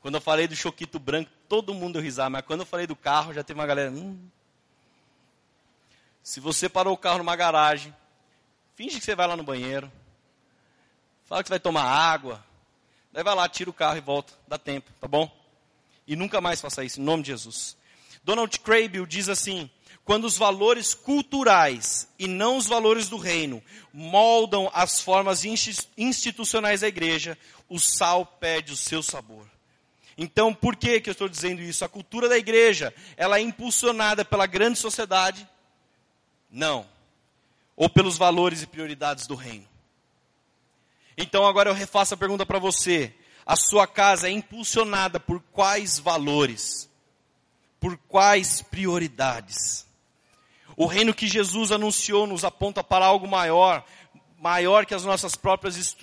Quando 0.00 0.14
eu 0.14 0.20
falei 0.20 0.46
do 0.46 0.54
choquito 0.54 1.00
branco, 1.00 1.32
todo 1.48 1.74
mundo 1.74 1.98
risada, 1.98 2.30
mas 2.30 2.46
quando 2.46 2.60
eu 2.60 2.66
falei 2.66 2.86
do 2.86 2.94
carro, 2.94 3.32
já 3.32 3.42
teve 3.42 3.58
uma 3.58 3.66
galera. 3.66 3.90
Hum. 3.90 4.24
Se 6.22 6.38
você 6.38 6.68
parou 6.68 6.94
o 6.94 6.96
carro 6.96 7.18
numa 7.18 7.34
garagem, 7.34 7.92
finge 8.76 9.00
que 9.00 9.04
você 9.04 9.16
vai 9.16 9.26
lá 9.26 9.36
no 9.36 9.42
banheiro, 9.42 9.90
fala 11.24 11.42
que 11.42 11.48
você 11.48 11.54
vai 11.54 11.60
tomar 11.60 11.82
água, 11.82 12.40
Daí 13.12 13.24
vai 13.24 13.34
lá, 13.34 13.48
tira 13.48 13.68
o 13.68 13.74
carro 13.74 13.96
e 13.96 14.00
volta. 14.00 14.32
Dá 14.46 14.56
tempo, 14.56 14.92
tá 15.00 15.08
bom? 15.08 15.28
E 16.06 16.14
nunca 16.14 16.40
mais 16.40 16.60
faça 16.60 16.84
isso, 16.84 17.00
em 17.00 17.04
nome 17.04 17.24
de 17.24 17.30
Jesus. 17.30 17.76
Donald 18.24 18.58
Crabill 18.60 19.06
diz 19.06 19.28
assim: 19.28 19.70
quando 20.04 20.24
os 20.24 20.36
valores 20.36 20.94
culturais 20.94 22.08
e 22.18 22.26
não 22.26 22.56
os 22.56 22.66
valores 22.66 23.08
do 23.08 23.16
reino 23.16 23.62
moldam 23.92 24.70
as 24.74 25.00
formas 25.00 25.44
institucionais 25.96 26.80
da 26.80 26.88
igreja, 26.88 27.38
o 27.68 27.78
sal 27.78 28.26
perde 28.26 28.72
o 28.72 28.76
seu 28.76 29.02
sabor. 29.02 29.46
Então, 30.18 30.52
por 30.52 30.76
que, 30.76 31.00
que 31.00 31.08
eu 31.08 31.12
estou 31.12 31.28
dizendo 31.28 31.62
isso? 31.62 31.84
A 31.84 31.88
cultura 31.88 32.28
da 32.28 32.36
igreja, 32.36 32.92
ela 33.16 33.38
é 33.38 33.40
impulsionada 33.40 34.24
pela 34.24 34.46
grande 34.46 34.78
sociedade? 34.78 35.48
Não. 36.50 36.86
Ou 37.74 37.88
pelos 37.88 38.18
valores 38.18 38.60
e 38.62 38.66
prioridades 38.66 39.26
do 39.26 39.34
reino? 39.34 39.66
Então 41.16 41.46
agora 41.46 41.70
eu 41.70 41.74
refaço 41.74 42.14
a 42.14 42.16
pergunta 42.16 42.44
para 42.44 42.58
você. 42.58 43.14
A 43.46 43.56
sua 43.56 43.86
casa 43.86 44.28
é 44.28 44.30
impulsionada 44.30 45.18
por 45.18 45.40
quais 45.52 45.98
valores? 45.98 46.88
Por 47.82 47.98
quais 47.98 48.62
prioridades? 48.62 49.84
O 50.76 50.86
reino 50.86 51.12
que 51.12 51.26
Jesus 51.26 51.72
anunciou 51.72 52.28
nos 52.28 52.44
aponta 52.44 52.84
para 52.84 53.04
algo 53.04 53.26
maior, 53.26 53.84
maior 54.38 54.86
que 54.86 54.94
as 54.94 55.04
nossas 55.04 55.34
próprias 55.34 55.96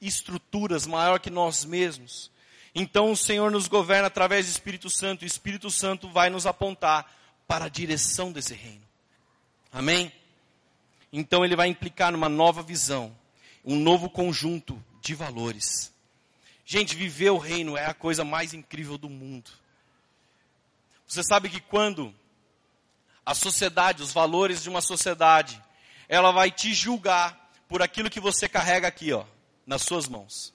estruturas, 0.00 0.86
maior 0.86 1.20
que 1.20 1.28
nós 1.28 1.62
mesmos. 1.62 2.30
Então 2.74 3.12
o 3.12 3.16
Senhor 3.16 3.50
nos 3.50 3.68
governa 3.68 4.06
através 4.06 4.46
do 4.46 4.50
Espírito 4.50 4.88
Santo, 4.88 5.24
e 5.24 5.26
o 5.26 5.28
Espírito 5.28 5.70
Santo 5.70 6.08
vai 6.08 6.30
nos 6.30 6.46
apontar 6.46 7.14
para 7.46 7.66
a 7.66 7.68
direção 7.68 8.32
desse 8.32 8.54
reino. 8.54 8.86
Amém? 9.70 10.10
Então 11.12 11.44
ele 11.44 11.54
vai 11.54 11.68
implicar 11.68 12.10
numa 12.12 12.30
nova 12.30 12.62
visão 12.62 13.14
um 13.62 13.76
novo 13.78 14.08
conjunto 14.08 14.82
de 15.02 15.14
valores. 15.14 15.92
Gente, 16.64 16.96
viver 16.96 17.28
o 17.28 17.36
reino 17.36 17.76
é 17.76 17.84
a 17.84 17.92
coisa 17.92 18.24
mais 18.24 18.54
incrível 18.54 18.96
do 18.96 19.10
mundo. 19.10 19.50
Você 21.06 21.22
sabe 21.22 21.48
que 21.48 21.60
quando 21.60 22.14
a 23.24 23.34
sociedade, 23.34 24.02
os 24.02 24.12
valores 24.12 24.62
de 24.62 24.68
uma 24.68 24.80
sociedade, 24.80 25.62
ela 26.08 26.30
vai 26.30 26.50
te 26.50 26.74
julgar 26.74 27.50
por 27.68 27.82
aquilo 27.82 28.10
que 28.10 28.20
você 28.20 28.48
carrega 28.48 28.86
aqui, 28.86 29.12
ó, 29.12 29.24
nas 29.66 29.82
suas 29.82 30.08
mãos. 30.08 30.52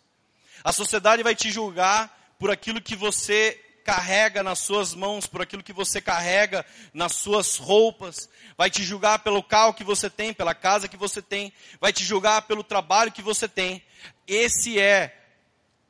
A 0.63 0.71
sociedade 0.71 1.23
vai 1.23 1.35
te 1.35 1.51
julgar 1.51 2.35
por 2.37 2.51
aquilo 2.51 2.81
que 2.81 2.95
você 2.95 3.59
carrega 3.83 4.43
nas 4.43 4.59
suas 4.59 4.93
mãos, 4.93 5.25
por 5.25 5.41
aquilo 5.41 5.63
que 5.63 5.73
você 5.73 5.99
carrega 5.99 6.65
nas 6.93 7.15
suas 7.15 7.57
roupas, 7.57 8.29
vai 8.55 8.69
te 8.69 8.83
julgar 8.83 9.19
pelo 9.19 9.41
carro 9.41 9.73
que 9.73 9.83
você 9.83 10.09
tem, 10.09 10.33
pela 10.33 10.53
casa 10.53 10.87
que 10.87 10.97
você 10.97 11.21
tem, 11.21 11.51
vai 11.79 11.91
te 11.91 12.03
julgar 12.03 12.43
pelo 12.43 12.63
trabalho 12.63 13.11
que 13.11 13.21
você 13.21 13.47
tem. 13.47 13.83
Esse 14.27 14.79
é, 14.79 15.17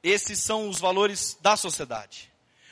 esses 0.02 0.40
são 0.40 0.70
os 0.70 0.80
valores 0.80 1.38
da 1.42 1.58
sociedade. 1.58 2.31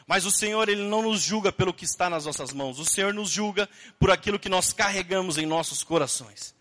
Mas 0.10 0.26
o 0.26 0.32
Senhor, 0.32 0.68
Ele 0.68 0.82
não 0.82 1.04
nos 1.04 1.22
julga 1.22 1.52
pelo 1.52 1.72
que 1.72 1.86
está 1.86 2.10
nas 2.10 2.26
nossas 2.26 2.52
mãos. 2.52 2.80
O 2.80 2.84
Senhor 2.84 3.14
nos 3.14 3.30
julga 3.30 3.70
por 4.00 4.10
aquilo 4.10 4.40
que 4.40 4.50
nós 4.50 4.74
carregamos 4.74 5.38
em 5.38 5.46
nossos 5.46 5.84
corações. 5.84 6.56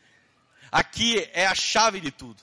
Aqui 0.71 1.27
é 1.33 1.47
a 1.47 1.55
chave 1.55 1.99
de 1.99 2.11
tudo. 2.11 2.43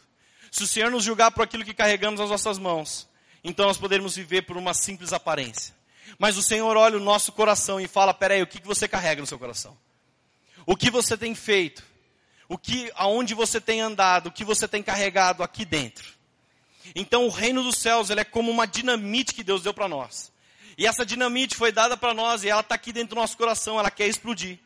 Se 0.50 0.64
o 0.64 0.68
Senhor 0.68 0.90
nos 0.90 1.04
julgar 1.04 1.30
por 1.30 1.44
aquilo 1.44 1.64
que 1.64 1.76
carregamos 1.76 2.20
nas 2.20 2.32
nossas 2.32 2.58
mãos, 2.58 3.08
então 3.44 3.68
nós 3.68 3.78
poderemos 3.78 4.16
viver 4.16 4.48
por 4.48 4.58
uma 4.58 4.74
simples 4.74 5.14
aparência. 5.14 5.76
Mas 6.18 6.38
o 6.38 6.42
Senhor 6.42 6.76
olha 6.76 6.98
o 6.98 7.00
nosso 7.00 7.32
coração 7.34 7.80
e 7.80 7.88
fala: 7.88 8.12
peraí, 8.12 8.42
o 8.42 8.48
que 8.48 8.60
você 8.66 8.88
carrega 8.88 9.22
no 9.22 9.28
seu 9.28 9.38
coração? 9.38 9.78
O 10.66 10.76
que 10.76 10.90
você 10.90 11.16
tem 11.16 11.36
feito? 11.36 11.84
O 12.50 12.58
que, 12.58 12.92
aonde 12.96 13.36
você 13.36 13.62
tem 13.62 13.80
andado? 13.80 14.30
O 14.30 14.32
que 14.32 14.44
você 14.44 14.68
tem 14.68 14.82
carregado 14.82 15.44
aqui 15.44 15.66
dentro? 15.66 16.16
Então 16.96 17.28
o 17.28 17.30
reino 17.30 17.62
dos 17.62 17.78
céus 17.78 18.10
ele 18.10 18.22
é 18.22 18.26
como 18.26 18.50
uma 18.50 18.66
dinamite 18.66 19.36
que 19.36 19.44
Deus 19.44 19.62
deu 19.62 19.72
para 19.72 19.88
nós. 19.88 20.34
E 20.78 20.86
essa 20.86 21.06
dinamite 21.06 21.56
foi 21.56 21.72
dada 21.72 21.96
para 21.96 22.14
nós 22.14 22.44
e 22.44 22.50
ela 22.50 22.62
está 22.62 22.76
aqui 22.76 22.92
dentro 22.92 23.16
do 23.16 23.22
nosso 23.22 23.38
coração, 23.38 23.80
ela 23.80 23.92
quer 23.92 24.08
explodir. 24.08 24.60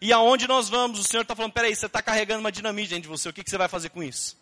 E 0.00 0.12
aonde 0.12 0.48
nós 0.48 0.68
vamos, 0.68 0.98
o 0.98 1.04
Senhor 1.04 1.22
está 1.22 1.36
falando, 1.36 1.52
peraí, 1.52 1.74
você 1.74 1.86
está 1.86 2.02
carregando 2.02 2.40
uma 2.40 2.50
dinamite 2.50 2.90
dentro 2.90 3.02
de 3.02 3.08
você, 3.08 3.28
o 3.28 3.32
que, 3.32 3.44
que 3.44 3.50
você 3.50 3.58
vai 3.58 3.68
fazer 3.68 3.90
com 3.90 4.02
isso? 4.02 4.36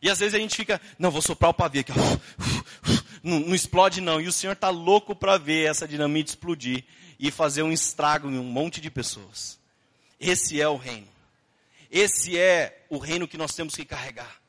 E 0.00 0.10
às 0.10 0.18
vezes 0.18 0.34
a 0.34 0.38
gente 0.38 0.56
fica, 0.56 0.80
não, 0.98 1.10
vou 1.10 1.22
soprar 1.22 1.50
o 1.50 1.54
pavio 1.54 1.80
aqui, 1.80 1.92
não, 3.22 3.40
não 3.40 3.54
explode 3.54 4.00
não. 4.00 4.20
E 4.20 4.28
o 4.28 4.32
Senhor 4.32 4.52
está 4.52 4.70
louco 4.70 5.14
para 5.14 5.38
ver 5.38 5.68
essa 5.68 5.86
dinamite 5.86 6.30
explodir 6.30 6.84
e 7.18 7.30
fazer 7.30 7.62
um 7.62 7.72
estrago 7.72 8.30
em 8.30 8.38
um 8.38 8.44
monte 8.44 8.80
de 8.80 8.90
pessoas. 8.90 9.58
Esse 10.20 10.60
é 10.60 10.68
o 10.68 10.76
reino. 10.76 11.08
Esse 11.90 12.36
é 12.38 12.84
o 12.88 12.98
reino 12.98 13.28
que 13.28 13.36
nós 13.36 13.54
temos 13.54 13.74
que 13.74 13.84
carregar. 13.84 14.40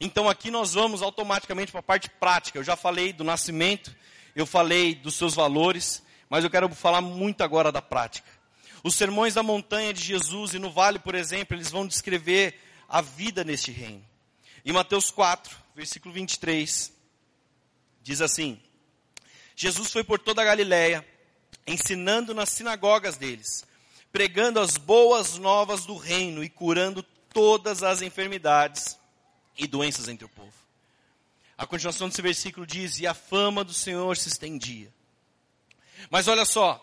Então 0.00 0.28
aqui 0.28 0.50
nós 0.50 0.74
vamos 0.74 1.00
automaticamente 1.00 1.70
para 1.70 1.80
a 1.80 1.82
parte 1.82 2.10
prática. 2.10 2.58
Eu 2.58 2.64
já 2.64 2.76
falei 2.76 3.12
do 3.12 3.24
nascimento, 3.24 3.94
eu 4.36 4.44
falei 4.44 4.94
dos 4.94 5.14
seus 5.14 5.34
valores, 5.34 6.02
mas 6.28 6.44
eu 6.44 6.50
quero 6.50 6.68
falar 6.74 7.00
muito 7.00 7.42
agora 7.42 7.72
da 7.72 7.80
prática. 7.80 8.28
Os 8.84 8.94
sermões 8.94 9.32
da 9.32 9.42
montanha 9.42 9.94
de 9.94 10.04
Jesus 10.04 10.52
e 10.52 10.58
no 10.58 10.70
vale, 10.70 10.98
por 10.98 11.14
exemplo, 11.14 11.56
eles 11.56 11.70
vão 11.70 11.86
descrever 11.86 12.54
a 12.86 13.00
vida 13.00 13.42
neste 13.42 13.72
reino. 13.72 14.04
Em 14.62 14.72
Mateus 14.72 15.10
4, 15.10 15.56
versículo 15.74 16.12
23, 16.12 16.92
diz 18.02 18.20
assim: 18.20 18.60
Jesus 19.56 19.90
foi 19.90 20.04
por 20.04 20.18
toda 20.18 20.42
a 20.42 20.44
Galiléia, 20.44 21.04
ensinando 21.66 22.34
nas 22.34 22.50
sinagogas 22.50 23.16
deles, 23.16 23.64
pregando 24.12 24.60
as 24.60 24.76
boas 24.76 25.38
novas 25.38 25.86
do 25.86 25.96
reino 25.96 26.44
e 26.44 26.50
curando 26.50 27.02
todas 27.32 27.82
as 27.82 28.02
enfermidades 28.02 28.98
e 29.56 29.66
doenças 29.66 30.08
entre 30.08 30.26
o 30.26 30.28
povo. 30.28 30.65
A 31.58 31.66
continuação 31.66 32.08
desse 32.08 32.22
versículo 32.22 32.66
diz: 32.66 32.98
E 32.98 33.06
a 33.06 33.14
fama 33.14 33.64
do 33.64 33.72
Senhor 33.72 34.16
se 34.16 34.28
estendia. 34.28 34.92
Mas 36.10 36.28
olha 36.28 36.44
só, 36.44 36.82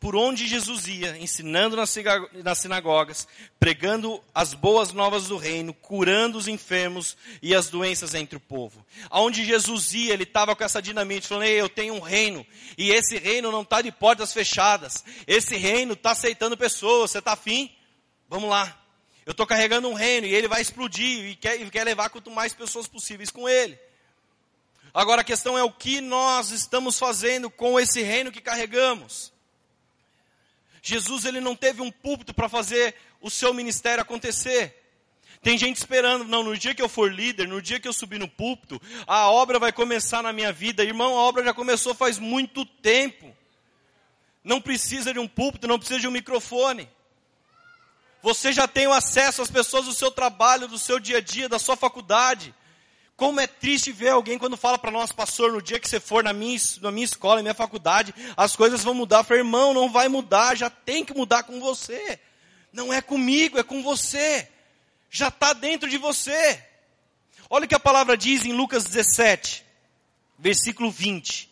por 0.00 0.16
onde 0.16 0.46
Jesus 0.46 0.86
ia, 0.88 1.16
ensinando 1.18 1.76
nas 1.76 2.58
sinagogas, 2.58 3.28
pregando 3.58 4.22
as 4.34 4.54
boas 4.54 4.92
novas 4.92 5.28
do 5.28 5.36
reino, 5.36 5.72
curando 5.74 6.38
os 6.38 6.48
enfermos 6.48 7.16
e 7.40 7.54
as 7.54 7.68
doenças 7.68 8.14
entre 8.14 8.36
o 8.36 8.40
povo. 8.40 8.84
Aonde 9.10 9.44
Jesus 9.44 9.94
ia, 9.94 10.12
ele 10.12 10.24
estava 10.24 10.56
com 10.56 10.64
essa 10.64 10.82
dinamite, 10.82 11.28
falando: 11.28 11.44
Ei, 11.44 11.60
eu 11.60 11.68
tenho 11.68 11.94
um 11.94 12.00
reino, 12.00 12.44
e 12.76 12.90
esse 12.90 13.18
reino 13.18 13.52
não 13.52 13.62
está 13.62 13.80
de 13.80 13.92
portas 13.92 14.32
fechadas, 14.32 15.04
esse 15.26 15.56
reino 15.56 15.92
está 15.92 16.12
aceitando 16.12 16.56
pessoas, 16.56 17.12
você 17.12 17.18
está 17.18 17.32
afim? 17.32 17.70
Vamos 18.28 18.50
lá. 18.50 18.76
Eu 19.28 19.32
estou 19.32 19.46
carregando 19.46 19.90
um 19.90 19.92
reino 19.92 20.26
e 20.26 20.34
ele 20.34 20.48
vai 20.48 20.62
explodir 20.62 21.26
e 21.26 21.36
quer, 21.36 21.60
e 21.60 21.70
quer 21.70 21.84
levar 21.84 22.08
quanto 22.08 22.30
mais 22.30 22.54
pessoas 22.54 22.86
possíveis 22.86 23.28
com 23.28 23.46
ele. 23.46 23.78
Agora 24.94 25.20
a 25.20 25.24
questão 25.24 25.58
é 25.58 25.62
o 25.62 25.70
que 25.70 26.00
nós 26.00 26.50
estamos 26.50 26.98
fazendo 26.98 27.50
com 27.50 27.78
esse 27.78 28.00
reino 28.00 28.32
que 28.32 28.40
carregamos. 28.40 29.30
Jesus 30.80 31.26
ele 31.26 31.42
não 31.42 31.54
teve 31.54 31.82
um 31.82 31.90
púlpito 31.90 32.32
para 32.32 32.48
fazer 32.48 32.94
o 33.20 33.28
seu 33.28 33.52
ministério 33.52 34.00
acontecer. 34.00 34.82
Tem 35.42 35.58
gente 35.58 35.76
esperando, 35.76 36.24
não, 36.24 36.42
no 36.42 36.56
dia 36.56 36.74
que 36.74 36.80
eu 36.80 36.88
for 36.88 37.12
líder, 37.12 37.46
no 37.46 37.60
dia 37.60 37.78
que 37.78 37.86
eu 37.86 37.92
subir 37.92 38.18
no 38.18 38.28
púlpito, 38.28 38.80
a 39.06 39.30
obra 39.30 39.58
vai 39.58 39.72
começar 39.72 40.22
na 40.22 40.32
minha 40.32 40.54
vida. 40.54 40.82
Irmão, 40.82 41.18
a 41.18 41.20
obra 41.20 41.44
já 41.44 41.52
começou 41.52 41.94
faz 41.94 42.18
muito 42.18 42.64
tempo. 42.64 43.36
Não 44.42 44.58
precisa 44.58 45.12
de 45.12 45.18
um 45.18 45.28
púlpito, 45.28 45.68
não 45.68 45.78
precisa 45.78 46.00
de 46.00 46.08
um 46.08 46.12
microfone. 46.12 46.88
Você 48.22 48.52
já 48.52 48.66
tem 48.66 48.86
o 48.86 48.92
acesso 48.92 49.42
às 49.42 49.50
pessoas 49.50 49.86
do 49.86 49.92
seu 49.92 50.10
trabalho, 50.10 50.68
do 50.68 50.78
seu 50.78 50.98
dia 50.98 51.18
a 51.18 51.20
dia, 51.20 51.48
da 51.48 51.58
sua 51.58 51.76
faculdade. 51.76 52.54
Como 53.16 53.40
é 53.40 53.46
triste 53.46 53.90
ver 53.90 54.10
alguém 54.10 54.38
quando 54.38 54.56
fala 54.56 54.78
para 54.78 54.90
nós, 54.90 55.10
pastor, 55.10 55.52
no 55.52 55.62
dia 55.62 55.80
que 55.80 55.88
você 55.88 55.98
for 55.98 56.22
na 56.22 56.32
minha, 56.32 56.58
na 56.80 56.90
minha 56.90 57.04
escola, 57.04 57.36
na 57.36 57.42
minha 57.42 57.54
faculdade, 57.54 58.14
as 58.36 58.54
coisas 58.54 58.84
vão 58.84 58.94
mudar. 58.94 59.18
Eu 59.18 59.24
falei, 59.24 59.40
irmão, 59.40 59.74
não 59.74 59.90
vai 59.90 60.08
mudar, 60.08 60.56
já 60.56 60.70
tem 60.70 61.04
que 61.04 61.14
mudar 61.14 61.42
com 61.42 61.58
você. 61.58 62.20
Não 62.72 62.92
é 62.92 63.00
comigo, 63.00 63.58
é 63.58 63.62
com 63.62 63.82
você. 63.82 64.48
Já 65.10 65.28
está 65.28 65.52
dentro 65.52 65.88
de 65.88 65.98
você. 65.98 66.62
Olha 67.50 67.64
o 67.64 67.68
que 67.68 67.74
a 67.74 67.80
palavra 67.80 68.16
diz 68.16 68.44
em 68.44 68.52
Lucas 68.52 68.84
17, 68.84 69.64
versículo 70.38 70.90
20. 70.90 71.48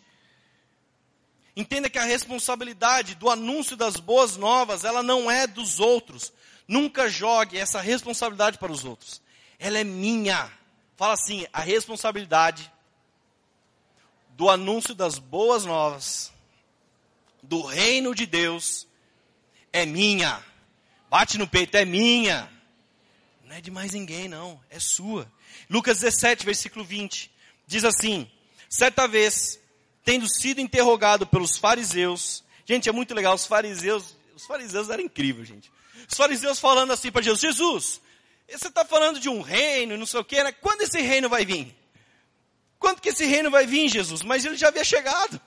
Entenda 1.55 1.89
que 1.89 1.97
a 1.97 2.03
responsabilidade 2.03 3.15
do 3.15 3.29
anúncio 3.29 3.75
das 3.75 3.95
boas 3.97 4.37
novas, 4.37 4.83
ela 4.83 5.01
não 5.01 5.29
é 5.29 5.47
dos 5.47 5.79
outros, 5.79 6.31
Nunca 6.67 7.09
jogue 7.09 7.57
essa 7.57 7.79
responsabilidade 7.79 8.57
para 8.57 8.71
os 8.71 8.83
outros. 8.83 9.21
Ela 9.57 9.79
é 9.79 9.83
minha. 9.83 10.51
Fala 10.95 11.13
assim: 11.13 11.45
a 11.53 11.61
responsabilidade 11.61 12.71
do 14.29 14.49
anúncio 14.49 14.93
das 14.93 15.17
boas 15.17 15.65
novas, 15.65 16.31
do 17.41 17.61
reino 17.61 18.13
de 18.13 18.25
Deus, 18.25 18.87
é 19.71 19.85
minha. 19.85 20.43
Bate 21.09 21.37
no 21.37 21.47
peito, 21.47 21.75
é 21.75 21.85
minha. 21.85 22.51
Não 23.45 23.55
é 23.55 23.61
de 23.61 23.71
mais 23.71 23.93
ninguém, 23.93 24.27
não. 24.27 24.61
É 24.69 24.79
sua. 24.79 25.31
Lucas 25.69 25.99
17, 25.99 26.45
versículo 26.45 26.83
20. 26.83 27.31
Diz 27.65 27.85
assim: 27.85 28.29
Certa 28.69 29.07
vez, 29.07 29.59
tendo 30.03 30.27
sido 30.27 30.59
interrogado 30.59 31.25
pelos 31.25 31.57
fariseus. 31.57 32.43
Gente, 32.65 32.89
é 32.89 32.91
muito 32.91 33.13
legal. 33.13 33.33
Os 33.33 33.45
fariseus, 33.45 34.15
os 34.35 34.45
fariseus 34.45 34.89
eram 34.89 35.03
incríveis, 35.03 35.47
gente. 35.47 35.71
Os 36.09 36.17
fariseus 36.17 36.59
falando 36.59 36.91
assim 36.93 37.11
para 37.11 37.21
Jesus: 37.21 37.41
Jesus, 37.41 38.01
você 38.47 38.67
está 38.67 38.85
falando 38.85 39.19
de 39.19 39.29
um 39.29 39.41
reino, 39.41 39.97
não 39.97 40.05
sei 40.05 40.19
o 40.19 40.25
quê, 40.25 40.43
né? 40.43 40.51
Quando 40.51 40.81
esse 40.81 41.01
reino 41.01 41.29
vai 41.29 41.45
vir? 41.45 41.75
Quando 42.79 43.01
que 43.01 43.09
esse 43.09 43.25
reino 43.25 43.49
vai 43.49 43.65
vir, 43.65 43.89
Jesus? 43.89 44.21
Mas 44.21 44.45
ele 44.45 44.55
já 44.55 44.67
havia 44.67 44.83
chegado. 44.83 45.41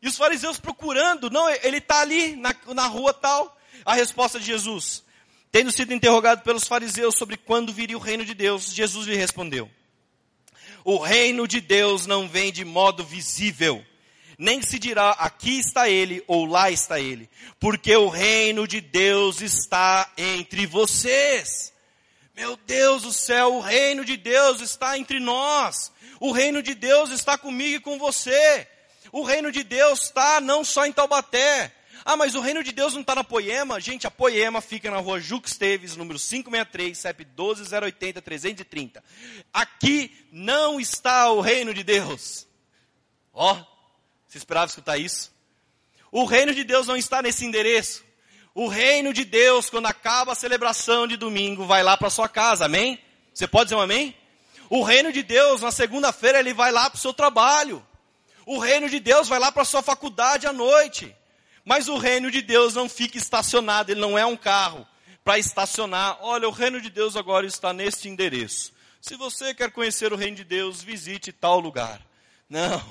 E 0.00 0.08
os 0.08 0.16
fariseus 0.16 0.58
procurando, 0.58 1.30
não, 1.30 1.48
ele 1.48 1.78
está 1.78 2.00
ali 2.00 2.36
na, 2.36 2.54
na 2.74 2.86
rua 2.86 3.12
tal. 3.14 3.58
A 3.84 3.94
resposta 3.94 4.38
de 4.38 4.46
Jesus, 4.46 5.02
tendo 5.52 5.70
sido 5.70 5.92
interrogado 5.92 6.42
pelos 6.42 6.64
fariseus 6.64 7.16
sobre 7.16 7.36
quando 7.36 7.72
viria 7.72 7.96
o 7.96 8.00
reino 8.00 8.24
de 8.24 8.34
Deus, 8.34 8.72
Jesus 8.72 9.06
lhe 9.06 9.16
respondeu: 9.16 9.70
O 10.84 10.98
reino 10.98 11.46
de 11.46 11.60
Deus 11.60 12.06
não 12.06 12.28
vem 12.28 12.50
de 12.50 12.64
modo 12.64 13.04
visível 13.04 13.84
nem 14.38 14.62
se 14.62 14.78
dirá 14.78 15.10
aqui 15.10 15.58
está 15.58 15.88
ele 15.88 16.22
ou 16.26 16.44
lá 16.44 16.70
está 16.70 17.00
ele, 17.00 17.28
porque 17.58 17.94
o 17.96 18.08
reino 18.08 18.66
de 18.66 18.80
Deus 18.80 19.40
está 19.40 20.10
entre 20.16 20.66
vocês. 20.66 21.72
Meu 22.36 22.56
Deus 22.56 23.02
do 23.02 23.12
céu, 23.12 23.54
o 23.54 23.60
reino 23.60 24.04
de 24.04 24.16
Deus 24.16 24.60
está 24.60 24.98
entre 24.98 25.20
nós. 25.20 25.92
O 26.18 26.32
reino 26.32 26.62
de 26.62 26.74
Deus 26.74 27.10
está 27.10 27.38
comigo 27.38 27.76
e 27.76 27.80
com 27.80 27.98
você. 27.98 28.66
O 29.12 29.22
reino 29.22 29.52
de 29.52 29.62
Deus 29.62 30.04
está 30.04 30.40
não 30.40 30.64
só 30.64 30.84
em 30.84 30.92
Taubaté. 30.92 31.72
Ah, 32.04 32.16
mas 32.16 32.34
o 32.34 32.40
reino 32.40 32.62
de 32.62 32.72
Deus 32.72 32.92
não 32.92 33.00
está 33.00 33.14
na 33.14 33.24
Poema? 33.24 33.80
Gente, 33.80 34.06
a 34.06 34.10
Poema 34.10 34.60
fica 34.60 34.90
na 34.90 34.98
rua 34.98 35.20
Jux 35.20 35.56
Teves, 35.56 35.96
número 35.96 36.18
563, 36.18 36.98
CEP 36.98 37.24
12080 37.24 38.20
330. 38.20 39.04
Aqui 39.52 40.26
não 40.30 40.78
está 40.78 41.30
o 41.30 41.40
reino 41.40 41.72
de 41.72 41.82
Deus. 41.82 42.46
Ó, 43.32 43.54
oh, 43.54 43.73
você 44.34 44.38
esperava 44.38 44.66
escutar 44.66 44.98
isso? 44.98 45.32
O 46.10 46.24
reino 46.24 46.52
de 46.52 46.64
Deus 46.64 46.88
não 46.88 46.96
está 46.96 47.22
nesse 47.22 47.44
endereço. 47.44 48.04
O 48.52 48.66
reino 48.66 49.12
de 49.12 49.24
Deus, 49.24 49.70
quando 49.70 49.86
acaba 49.86 50.32
a 50.32 50.34
celebração 50.34 51.06
de 51.06 51.16
domingo, 51.16 51.66
vai 51.66 51.84
lá 51.84 51.96
para 51.96 52.10
sua 52.10 52.28
casa, 52.28 52.64
amém? 52.64 53.00
Você 53.32 53.46
pode 53.46 53.66
dizer 53.66 53.76
um 53.76 53.80
amém? 53.80 54.16
O 54.68 54.82
reino 54.82 55.12
de 55.12 55.22
Deus, 55.22 55.60
na 55.60 55.70
segunda-feira, 55.70 56.40
ele 56.40 56.52
vai 56.52 56.72
lá 56.72 56.90
para 56.90 56.96
o 56.96 57.00
seu 57.00 57.14
trabalho. 57.14 57.84
O 58.44 58.58
reino 58.58 58.88
de 58.88 58.98
Deus 58.98 59.28
vai 59.28 59.38
lá 59.38 59.52
para 59.52 59.62
a 59.62 59.64
sua 59.64 59.82
faculdade 59.82 60.48
à 60.48 60.52
noite. 60.52 61.14
Mas 61.64 61.88
o 61.88 61.96
reino 61.96 62.28
de 62.28 62.42
Deus 62.42 62.74
não 62.74 62.88
fica 62.88 63.16
estacionado, 63.16 63.92
ele 63.92 64.00
não 64.00 64.18
é 64.18 64.26
um 64.26 64.36
carro 64.36 64.84
para 65.22 65.38
estacionar. 65.38 66.18
Olha, 66.20 66.48
o 66.48 66.52
reino 66.52 66.80
de 66.80 66.90
Deus 66.90 67.16
agora 67.16 67.46
está 67.46 67.72
neste 67.72 68.08
endereço. 68.08 68.72
Se 69.00 69.14
você 69.16 69.54
quer 69.54 69.70
conhecer 69.70 70.12
o 70.12 70.16
reino 70.16 70.36
de 70.36 70.44
Deus, 70.44 70.82
visite 70.82 71.30
tal 71.30 71.60
lugar. 71.60 72.00
Não. 72.48 72.82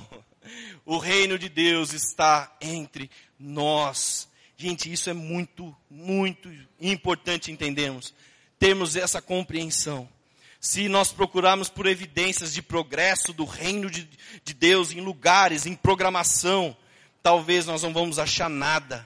O 0.85 0.97
reino 0.97 1.37
de 1.37 1.49
Deus 1.49 1.93
está 1.93 2.55
entre 2.61 3.09
nós. 3.39 4.27
Gente, 4.57 4.91
isso 4.91 5.09
é 5.09 5.13
muito, 5.13 5.75
muito 5.89 6.51
importante 6.79 7.51
entendermos. 7.51 8.13
Termos 8.59 8.95
essa 8.95 9.21
compreensão. 9.21 10.07
Se 10.59 10.87
nós 10.87 11.11
procurarmos 11.11 11.69
por 11.69 11.85
evidências 11.85 12.53
de 12.53 12.61
progresso 12.61 13.33
do 13.33 13.43
reino 13.43 13.89
de, 13.89 14.09
de 14.45 14.53
Deus 14.53 14.91
em 14.91 15.01
lugares, 15.01 15.65
em 15.65 15.75
programação, 15.75 16.75
talvez 17.21 17.65
nós 17.65 17.83
não 17.83 17.91
vamos 17.91 18.19
achar 18.19 18.49
nada. 18.49 19.05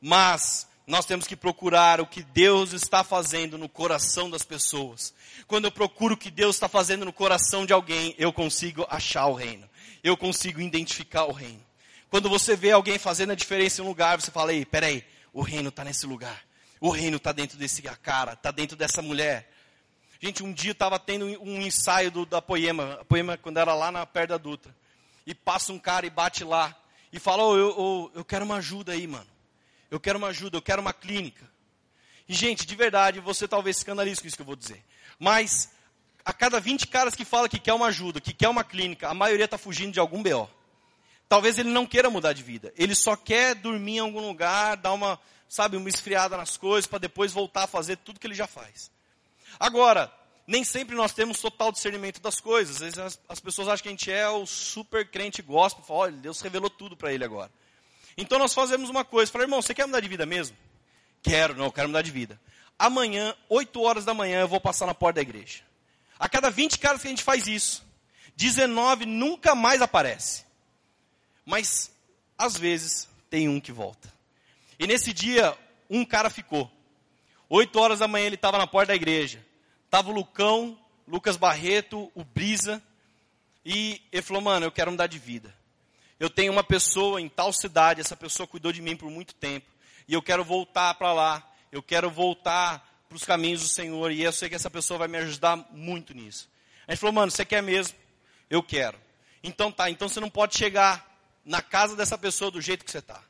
Mas 0.00 0.66
nós 0.86 1.04
temos 1.04 1.26
que 1.26 1.34
procurar 1.34 2.00
o 2.00 2.06
que 2.06 2.22
Deus 2.22 2.72
está 2.72 3.02
fazendo 3.02 3.58
no 3.58 3.68
coração 3.68 4.30
das 4.30 4.44
pessoas. 4.44 5.12
Quando 5.48 5.64
eu 5.64 5.72
procuro 5.72 6.14
o 6.14 6.16
que 6.16 6.30
Deus 6.30 6.54
está 6.54 6.68
fazendo 6.68 7.04
no 7.04 7.12
coração 7.12 7.66
de 7.66 7.72
alguém, 7.72 8.14
eu 8.16 8.32
consigo 8.32 8.86
achar 8.88 9.26
o 9.26 9.34
reino. 9.34 9.68
Eu 10.06 10.16
consigo 10.16 10.60
identificar 10.60 11.24
o 11.24 11.32
reino. 11.32 11.60
Quando 12.08 12.30
você 12.30 12.54
vê 12.54 12.70
alguém 12.70 12.96
fazendo 12.96 13.32
a 13.32 13.34
diferença 13.34 13.82
em 13.82 13.84
um 13.84 13.88
lugar, 13.88 14.20
você 14.20 14.30
fala, 14.30 14.54
ei, 14.54 14.64
peraí, 14.64 15.04
o 15.32 15.42
reino 15.42 15.68
está 15.68 15.82
nesse 15.82 16.06
lugar. 16.06 16.44
O 16.80 16.90
reino 16.90 17.16
está 17.16 17.32
dentro 17.32 17.58
desse 17.58 17.82
cara, 17.82 18.34
está 18.34 18.52
dentro 18.52 18.76
dessa 18.76 19.02
mulher. 19.02 19.52
Gente, 20.20 20.44
um 20.44 20.52
dia 20.52 20.70
estava 20.70 20.96
tendo 20.96 21.26
um 21.42 21.60
ensaio 21.60 22.12
do, 22.12 22.24
da 22.24 22.40
Poema, 22.40 23.00
a 23.00 23.04
Poema 23.04 23.36
quando 23.36 23.58
era 23.58 23.74
lá 23.74 23.90
na 23.90 24.06
perto 24.06 24.28
da 24.28 24.38
Dutra. 24.38 24.72
E 25.26 25.34
passa 25.34 25.72
um 25.72 25.78
cara 25.78 26.06
e 26.06 26.10
bate 26.10 26.44
lá. 26.44 26.72
E 27.12 27.18
fala, 27.18 27.42
oh, 27.42 27.56
eu, 27.56 28.12
eu, 28.14 28.24
quero 28.24 28.44
uma 28.44 28.58
ajuda 28.58 28.92
aí, 28.92 29.08
mano. 29.08 29.26
Eu 29.90 29.98
quero 29.98 30.18
uma 30.18 30.28
ajuda, 30.28 30.56
eu 30.56 30.62
quero 30.62 30.80
uma 30.80 30.92
clínica. 30.92 31.50
E, 32.28 32.32
gente, 32.32 32.64
de 32.64 32.76
verdade, 32.76 33.18
você 33.18 33.48
talvez 33.48 33.78
se 33.78 33.84
com 33.84 34.00
isso 34.00 34.36
que 34.36 34.42
eu 34.42 34.46
vou 34.46 34.54
dizer. 34.54 34.84
Mas, 35.18 35.74
a 36.26 36.32
cada 36.32 36.58
20 36.58 36.88
caras 36.88 37.14
que 37.14 37.24
fala 37.24 37.48
que 37.48 37.60
quer 37.60 37.72
uma 37.72 37.86
ajuda, 37.86 38.20
que 38.20 38.34
quer 38.34 38.48
uma 38.48 38.64
clínica, 38.64 39.08
a 39.08 39.14
maioria 39.14 39.44
está 39.44 39.56
fugindo 39.56 39.92
de 39.92 40.00
algum 40.00 40.24
BO. 40.24 40.50
Talvez 41.28 41.56
ele 41.56 41.68
não 41.68 41.86
queira 41.86 42.10
mudar 42.10 42.32
de 42.32 42.42
vida. 42.42 42.74
Ele 42.76 42.96
só 42.96 43.14
quer 43.14 43.54
dormir 43.54 43.98
em 43.98 44.00
algum 44.00 44.26
lugar, 44.26 44.76
dar 44.76 44.92
uma, 44.92 45.20
sabe, 45.48 45.76
uma 45.76 45.88
esfriada 45.88 46.36
nas 46.36 46.56
coisas, 46.56 46.88
para 46.88 46.98
depois 46.98 47.32
voltar 47.32 47.62
a 47.62 47.66
fazer 47.68 47.96
tudo 47.98 48.18
que 48.18 48.26
ele 48.26 48.34
já 48.34 48.48
faz. 48.48 48.90
Agora, 49.58 50.12
nem 50.48 50.64
sempre 50.64 50.96
nós 50.96 51.12
temos 51.12 51.40
total 51.40 51.70
discernimento 51.70 52.20
das 52.20 52.40
coisas. 52.40 52.76
Às 52.76 52.82
vezes 52.82 52.98
as, 52.98 53.20
as 53.28 53.38
pessoas 53.38 53.68
acham 53.68 53.84
que 53.84 53.88
a 53.88 53.92
gente 53.92 54.10
é 54.10 54.28
o 54.28 54.44
super 54.46 55.08
crente 55.08 55.40
gospel. 55.42 55.84
Falam, 55.84 56.02
olha, 56.02 56.16
Deus 56.16 56.40
revelou 56.40 56.68
tudo 56.68 56.96
para 56.96 57.12
ele 57.12 57.24
agora. 57.24 57.52
Então 58.16 58.36
nós 58.36 58.52
fazemos 58.52 58.90
uma 58.90 59.04
coisa. 59.04 59.30
Falei, 59.30 59.44
irmão, 59.44 59.62
você 59.62 59.72
quer 59.72 59.86
mudar 59.86 60.00
de 60.00 60.08
vida 60.08 60.26
mesmo? 60.26 60.56
Quero, 61.22 61.54
não, 61.54 61.70
quero 61.70 61.88
mudar 61.88 62.02
de 62.02 62.10
vida. 62.10 62.40
Amanhã, 62.76 63.32
8 63.48 63.80
horas 63.80 64.04
da 64.04 64.12
manhã, 64.12 64.40
eu 64.40 64.48
vou 64.48 64.60
passar 64.60 64.86
na 64.86 64.94
porta 64.94 65.16
da 65.16 65.22
igreja. 65.22 65.64
A 66.18 66.28
cada 66.28 66.50
20 66.50 66.78
caras 66.78 67.00
que 67.00 67.08
a 67.08 67.10
gente 67.10 67.22
faz 67.22 67.46
isso, 67.46 67.84
19 68.36 69.06
nunca 69.06 69.54
mais 69.54 69.82
aparece. 69.82 70.44
Mas, 71.44 71.90
às 72.36 72.56
vezes, 72.56 73.08
tem 73.30 73.48
um 73.48 73.60
que 73.60 73.72
volta. 73.72 74.12
E 74.78 74.86
nesse 74.86 75.12
dia, 75.12 75.56
um 75.88 76.04
cara 76.04 76.30
ficou. 76.30 76.70
8 77.48 77.78
horas 77.78 77.98
da 78.00 78.08
manhã 78.08 78.26
ele 78.26 78.34
estava 78.34 78.58
na 78.58 78.66
porta 78.66 78.88
da 78.88 78.96
igreja. 78.96 79.44
Estava 79.84 80.10
o 80.10 80.14
Lucão, 80.14 80.78
Lucas 81.06 81.36
Barreto, 81.36 82.10
o 82.14 82.24
Brisa. 82.24 82.82
E 83.64 84.02
ele 84.10 84.22
falou, 84.22 84.42
mano, 84.42 84.66
eu 84.66 84.72
quero 84.72 84.90
mudar 84.90 85.06
de 85.06 85.18
vida 85.18 85.54
eu 86.18 86.30
tenho 86.30 86.52
uma 86.52 86.64
pessoa 86.64 87.20
em 87.20 87.28
tal 87.28 87.52
cidade, 87.52 88.00
essa 88.00 88.16
pessoa 88.16 88.46
cuidou 88.46 88.72
de 88.72 88.80
mim 88.80 88.96
por 88.96 89.10
muito 89.10 89.34
tempo, 89.34 89.66
e 90.08 90.14
eu 90.14 90.22
quero 90.22 90.44
voltar 90.44 90.94
para 90.94 91.12
lá, 91.12 91.46
eu 91.70 91.82
quero 91.82 92.10
voltar 92.10 92.95
para 93.16 93.22
os 93.22 93.24
caminhos 93.24 93.62
do 93.62 93.68
Senhor, 93.68 94.12
e 94.12 94.22
eu 94.22 94.32
sei 94.32 94.48
que 94.48 94.54
essa 94.54 94.68
pessoa 94.68 94.98
vai 94.98 95.08
me 95.08 95.16
ajudar 95.18 95.56
muito 95.70 96.12
nisso. 96.12 96.48
A 96.86 96.92
gente 96.92 97.00
falou, 97.00 97.14
mano, 97.14 97.32
você 97.32 97.44
quer 97.44 97.62
mesmo? 97.62 97.96
Eu 98.50 98.62
quero. 98.62 98.98
Então 99.42 99.72
tá, 99.72 99.88
então 99.90 100.08
você 100.08 100.20
não 100.20 100.28
pode 100.28 100.56
chegar 100.56 101.04
na 101.44 101.62
casa 101.62 101.96
dessa 101.96 102.18
pessoa 102.18 102.50
do 102.50 102.60
jeito 102.60 102.84
que 102.84 102.90
você 102.90 103.00
tá. 103.00 103.22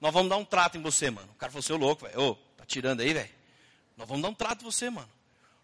Nós 0.00 0.12
vamos 0.12 0.28
dar 0.28 0.36
um 0.36 0.44
trato 0.44 0.76
em 0.76 0.82
você, 0.82 1.10
mano. 1.10 1.28
O 1.32 1.36
cara 1.36 1.52
falou, 1.52 1.62
seu 1.62 1.76
louco, 1.76 2.04
velho. 2.04 2.20
Ô, 2.20 2.34
tá 2.56 2.64
tirando 2.66 3.00
aí, 3.00 3.14
velho? 3.14 3.30
Nós 3.96 4.08
vamos 4.08 4.22
dar 4.22 4.28
um 4.28 4.34
trato 4.34 4.62
em 4.62 4.64
você, 4.64 4.90
mano. 4.90 5.08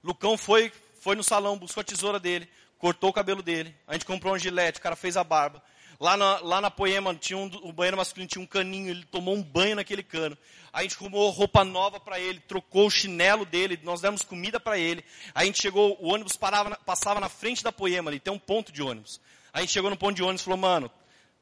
Lucão 0.02 0.38
foi, 0.38 0.72
foi 1.00 1.16
no 1.16 1.24
salão, 1.24 1.58
buscou 1.58 1.80
a 1.80 1.84
tesoura 1.84 2.20
dele, 2.20 2.48
cortou 2.78 3.10
o 3.10 3.12
cabelo 3.12 3.42
dele. 3.42 3.74
A 3.86 3.94
gente 3.94 4.06
comprou 4.06 4.34
um 4.34 4.38
gilete, 4.38 4.78
o 4.78 4.82
cara 4.82 4.94
fez 4.94 5.16
a 5.16 5.24
barba. 5.24 5.62
Lá 6.00 6.16
na, 6.16 6.40
lá 6.40 6.60
na 6.62 6.70
Poema, 6.70 7.14
tinha 7.14 7.36
um, 7.36 7.50
o 7.62 7.70
banheiro 7.74 7.98
masculino 7.98 8.26
tinha 8.26 8.42
um 8.42 8.46
caninho, 8.46 8.88
ele 8.88 9.04
tomou 9.04 9.34
um 9.34 9.42
banho 9.42 9.76
naquele 9.76 10.02
cano. 10.02 10.36
A 10.72 10.82
gente 10.82 10.96
arrumou 10.96 11.28
roupa 11.28 11.62
nova 11.62 12.00
para 12.00 12.18
ele, 12.18 12.40
trocou 12.40 12.86
o 12.86 12.90
chinelo 12.90 13.44
dele, 13.44 13.78
nós 13.82 14.00
demos 14.00 14.22
comida 14.22 14.58
para 14.58 14.78
ele. 14.78 15.04
A 15.34 15.44
gente 15.44 15.60
chegou, 15.60 15.98
o 16.00 16.08
ônibus 16.08 16.38
parava, 16.38 16.74
passava 16.86 17.20
na 17.20 17.28
frente 17.28 17.62
da 17.62 17.70
Poema 17.70 18.10
ali, 18.10 18.18
tem 18.18 18.32
um 18.32 18.38
ponto 18.38 18.72
de 18.72 18.82
ônibus. 18.82 19.20
A 19.52 19.60
gente 19.60 19.72
chegou 19.72 19.90
no 19.90 19.96
ponto 19.96 20.16
de 20.16 20.22
ônibus 20.22 20.40
e 20.40 20.44
falou, 20.44 20.58
mano, 20.58 20.90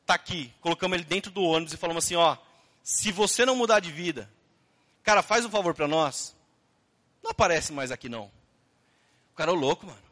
tá 0.04 0.14
aqui. 0.14 0.52
Colocamos 0.60 0.96
ele 0.96 1.04
dentro 1.04 1.30
do 1.30 1.42
ônibus 1.42 1.72
e 1.72 1.76
falamos 1.76 2.04
assim, 2.04 2.16
ó, 2.16 2.36
se 2.82 3.12
você 3.12 3.46
não 3.46 3.54
mudar 3.54 3.78
de 3.78 3.92
vida, 3.92 4.28
cara, 5.04 5.22
faz 5.22 5.44
um 5.44 5.50
favor 5.50 5.72
para 5.72 5.86
nós, 5.86 6.34
não 7.22 7.30
aparece 7.30 7.72
mais 7.72 7.92
aqui 7.92 8.08
não. 8.08 8.24
O 9.32 9.36
cara 9.36 9.52
é 9.52 9.54
louco, 9.54 9.86
mano. 9.86 10.02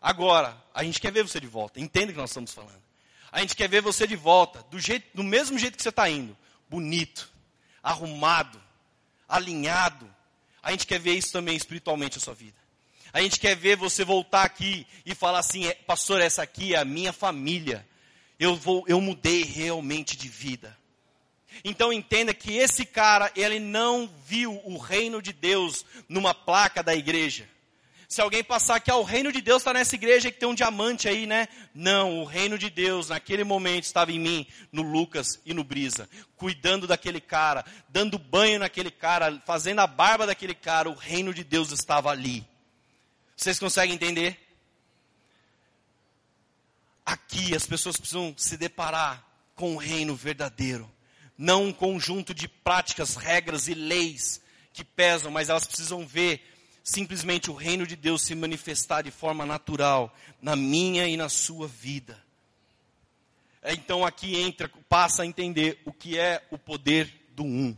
Agora, 0.00 0.56
a 0.72 0.82
gente 0.82 0.98
quer 0.98 1.12
ver 1.12 1.28
você 1.28 1.38
de 1.38 1.46
volta, 1.46 1.78
entende 1.78 2.06
o 2.06 2.14
que 2.14 2.20
nós 2.20 2.30
estamos 2.30 2.54
falando. 2.54 2.80
A 3.32 3.40
gente 3.40 3.56
quer 3.56 3.66
ver 3.66 3.80
você 3.80 4.06
de 4.06 4.14
volta, 4.14 4.62
do, 4.70 4.78
jeito, 4.78 5.08
do 5.14 5.24
mesmo 5.24 5.58
jeito 5.58 5.76
que 5.76 5.82
você 5.82 5.88
está 5.88 6.08
indo. 6.08 6.36
Bonito, 6.68 7.32
arrumado, 7.82 8.62
alinhado. 9.26 10.08
A 10.62 10.70
gente 10.70 10.86
quer 10.86 11.00
ver 11.00 11.14
isso 11.14 11.32
também 11.32 11.56
espiritualmente 11.56 12.18
na 12.18 12.22
sua 12.22 12.34
vida. 12.34 12.60
A 13.10 13.22
gente 13.22 13.40
quer 13.40 13.56
ver 13.56 13.76
você 13.76 14.04
voltar 14.04 14.42
aqui 14.42 14.86
e 15.04 15.14
falar 15.14 15.38
assim, 15.38 15.66
é, 15.66 15.74
pastor, 15.74 16.20
essa 16.20 16.42
aqui 16.42 16.74
é 16.74 16.78
a 16.78 16.84
minha 16.84 17.12
família. 17.12 17.86
Eu, 18.38 18.54
vou, 18.54 18.84
eu 18.86 19.00
mudei 19.00 19.44
realmente 19.44 20.14
de 20.14 20.28
vida. 20.28 20.76
Então 21.64 21.92
entenda 21.92 22.34
que 22.34 22.52
esse 22.54 22.84
cara, 22.84 23.32
ele 23.34 23.58
não 23.58 24.10
viu 24.26 24.60
o 24.64 24.76
reino 24.76 25.22
de 25.22 25.32
Deus 25.32 25.86
numa 26.08 26.34
placa 26.34 26.82
da 26.82 26.94
igreja 26.94 27.48
se 28.12 28.20
alguém 28.20 28.44
passar 28.44 28.78
que 28.78 28.90
ah, 28.90 28.96
o 28.96 29.02
reino 29.02 29.32
de 29.32 29.40
Deus 29.40 29.62
está 29.62 29.72
nessa 29.72 29.94
igreja 29.94 30.30
que 30.30 30.38
tem 30.38 30.46
um 30.46 30.54
diamante 30.54 31.08
aí, 31.08 31.26
né? 31.26 31.48
Não, 31.74 32.20
o 32.20 32.26
reino 32.26 32.58
de 32.58 32.68
Deus 32.68 33.08
naquele 33.08 33.42
momento 33.42 33.84
estava 33.84 34.12
em 34.12 34.20
mim, 34.20 34.46
no 34.70 34.82
Lucas 34.82 35.40
e 35.46 35.54
no 35.54 35.64
Brisa, 35.64 36.06
cuidando 36.36 36.86
daquele 36.86 37.22
cara, 37.22 37.64
dando 37.88 38.18
banho 38.18 38.58
naquele 38.58 38.90
cara, 38.90 39.42
fazendo 39.46 39.78
a 39.78 39.86
barba 39.86 40.26
daquele 40.26 40.54
cara, 40.54 40.90
o 40.90 40.94
reino 40.94 41.32
de 41.32 41.42
Deus 41.42 41.72
estava 41.72 42.10
ali. 42.10 42.46
Vocês 43.34 43.58
conseguem 43.58 43.94
entender? 43.94 44.38
Aqui 47.06 47.54
as 47.54 47.66
pessoas 47.66 47.96
precisam 47.96 48.34
se 48.36 48.58
deparar 48.58 49.26
com 49.54 49.74
o 49.74 49.78
reino 49.78 50.14
verdadeiro, 50.14 50.86
não 51.38 51.64
um 51.64 51.72
conjunto 51.72 52.34
de 52.34 52.46
práticas, 52.46 53.16
regras 53.16 53.68
e 53.68 53.74
leis 53.74 54.42
que 54.74 54.84
pesam, 54.84 55.30
mas 55.30 55.48
elas 55.48 55.66
precisam 55.66 56.06
ver 56.06 56.51
simplesmente 56.82 57.50
o 57.50 57.54
reino 57.54 57.86
de 57.86 57.96
Deus 57.96 58.22
se 58.22 58.34
manifestar 58.34 59.02
de 59.02 59.10
forma 59.10 59.46
natural 59.46 60.14
na 60.40 60.56
minha 60.56 61.06
e 61.06 61.16
na 61.16 61.28
sua 61.28 61.68
vida. 61.68 62.22
Então 63.64 64.04
aqui 64.04 64.36
entra, 64.36 64.70
passa 64.88 65.22
a 65.22 65.26
entender 65.26 65.80
o 65.84 65.92
que 65.92 66.18
é 66.18 66.44
o 66.50 66.58
poder 66.58 67.12
do 67.30 67.44
um. 67.44 67.76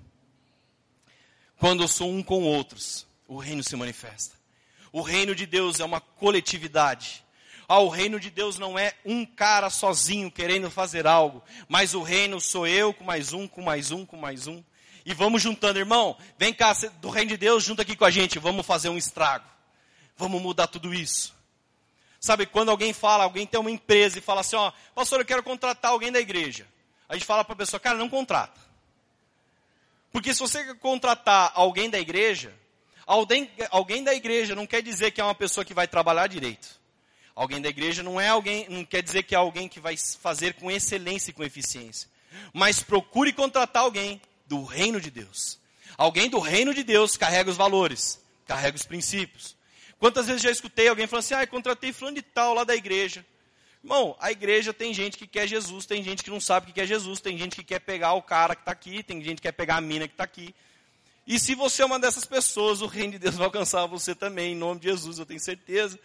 Quando 1.58 1.82
eu 1.82 1.88
sou 1.88 2.10
um 2.10 2.22
com 2.22 2.42
outros, 2.42 3.06
o 3.28 3.36
reino 3.36 3.62
se 3.62 3.76
manifesta. 3.76 4.36
O 4.92 5.02
reino 5.02 5.34
de 5.34 5.44
Deus 5.44 5.80
é 5.80 5.84
uma 5.84 6.00
coletividade. 6.00 7.24
Ah, 7.66 7.80
o 7.80 7.88
reino 7.88 8.20
de 8.20 8.30
Deus 8.30 8.58
não 8.58 8.78
é 8.78 8.92
um 9.04 9.24
cara 9.24 9.70
sozinho 9.70 10.30
querendo 10.30 10.70
fazer 10.70 11.06
algo, 11.06 11.42
mas 11.68 11.94
o 11.94 12.02
reino 12.02 12.40
sou 12.40 12.66
eu 12.66 12.92
com 12.92 13.04
mais 13.04 13.32
um, 13.32 13.48
com 13.48 13.62
mais 13.62 13.90
um, 13.90 14.04
com 14.04 14.16
mais 14.16 14.46
um. 14.46 14.62
E 15.04 15.12
vamos 15.12 15.42
juntando, 15.42 15.78
irmão, 15.78 16.16
vem 16.38 16.52
cá 16.52 16.72
do 17.00 17.10
reino 17.10 17.30
de 17.30 17.36
Deus, 17.36 17.62
junta 17.62 17.82
aqui 17.82 17.94
com 17.94 18.04
a 18.04 18.10
gente, 18.10 18.38
vamos 18.38 18.64
fazer 18.64 18.88
um 18.88 18.96
estrago. 18.96 19.46
Vamos 20.16 20.40
mudar 20.40 20.66
tudo 20.66 20.94
isso. 20.94 21.34
Sabe, 22.18 22.46
quando 22.46 22.70
alguém 22.70 22.92
fala, 22.94 23.24
alguém 23.24 23.46
tem 23.46 23.60
uma 23.60 23.70
empresa 23.70 24.18
e 24.18 24.22
fala 24.22 24.40
assim, 24.40 24.56
ó, 24.56 24.72
pastor, 24.94 25.20
eu 25.20 25.26
quero 25.26 25.42
contratar 25.42 25.90
alguém 25.90 26.10
da 26.10 26.20
igreja. 26.20 26.66
A 27.06 27.14
gente 27.14 27.26
fala 27.26 27.44
para 27.44 27.52
a 27.52 27.56
pessoa, 27.56 27.78
cara, 27.78 27.98
não 27.98 28.08
contrata. 28.08 28.58
Porque 30.10 30.32
se 30.32 30.40
você 30.40 30.74
contratar 30.76 31.52
alguém 31.54 31.90
da 31.90 31.98
igreja, 31.98 32.54
alguém, 33.06 33.50
alguém 33.70 34.02
da 34.02 34.14
igreja 34.14 34.54
não 34.54 34.66
quer 34.66 34.80
dizer 34.80 35.10
que 35.10 35.20
é 35.20 35.24
uma 35.24 35.34
pessoa 35.34 35.64
que 35.64 35.74
vai 35.74 35.86
trabalhar 35.86 36.28
direito. 36.28 36.80
Alguém 37.34 37.60
da 37.60 37.68
igreja 37.68 38.02
não 38.02 38.20
é 38.20 38.28
alguém, 38.28 38.66
não 38.70 38.84
quer 38.84 39.02
dizer 39.02 39.24
que 39.24 39.34
é 39.34 39.38
alguém 39.38 39.68
que 39.68 39.80
vai 39.80 39.96
fazer 39.96 40.54
com 40.54 40.70
excelência 40.70 41.30
e 41.30 41.34
com 41.34 41.42
eficiência. 41.42 42.08
Mas 42.52 42.80
procure 42.80 43.32
contratar 43.32 43.82
alguém 43.82 44.22
do 44.46 44.62
reino 44.64 45.00
de 45.00 45.10
Deus. 45.10 45.58
Alguém 45.96 46.28
do 46.28 46.38
reino 46.38 46.74
de 46.74 46.82
Deus 46.82 47.16
carrega 47.16 47.50
os 47.50 47.56
valores, 47.56 48.20
carrega 48.46 48.76
os 48.76 48.84
princípios. 48.84 49.56
Quantas 49.98 50.26
vezes 50.26 50.42
já 50.42 50.50
escutei 50.50 50.88
alguém 50.88 51.06
falando 51.06 51.24
assim, 51.24 51.34
ah, 51.34 51.46
contratei 51.46 51.92
fulano 51.92 52.16
de 52.16 52.22
tal 52.22 52.54
lá 52.54 52.64
da 52.64 52.74
igreja. 52.74 53.24
Irmão, 53.82 54.16
a 54.18 54.32
igreja 54.32 54.72
tem 54.72 54.94
gente 54.94 55.16
que 55.16 55.26
quer 55.26 55.46
Jesus, 55.46 55.86
tem 55.86 56.02
gente 56.02 56.22
que 56.22 56.30
não 56.30 56.40
sabe 56.40 56.64
o 56.64 56.66
que 56.68 56.80
quer 56.80 56.86
Jesus, 56.86 57.20
tem 57.20 57.36
gente 57.36 57.56
que 57.56 57.62
quer 57.62 57.80
pegar 57.80 58.14
o 58.14 58.22
cara 58.22 58.54
que 58.54 58.62
está 58.62 58.72
aqui, 58.72 59.02
tem 59.02 59.22
gente 59.22 59.36
que 59.36 59.42
quer 59.42 59.52
pegar 59.52 59.76
a 59.76 59.80
mina 59.80 60.08
que 60.08 60.14
está 60.14 60.24
aqui. 60.24 60.54
E 61.26 61.38
se 61.38 61.54
você 61.54 61.82
é 61.82 61.84
uma 61.84 61.98
dessas 61.98 62.24
pessoas, 62.24 62.80
o 62.82 62.86
reino 62.86 63.12
de 63.12 63.18
Deus 63.18 63.34
vai 63.36 63.44
alcançar 63.44 63.86
você 63.86 64.14
também, 64.14 64.52
em 64.52 64.56
nome 64.56 64.80
de 64.80 64.88
Jesus, 64.88 65.18
eu 65.18 65.26
tenho 65.26 65.40
certeza. 65.40 65.98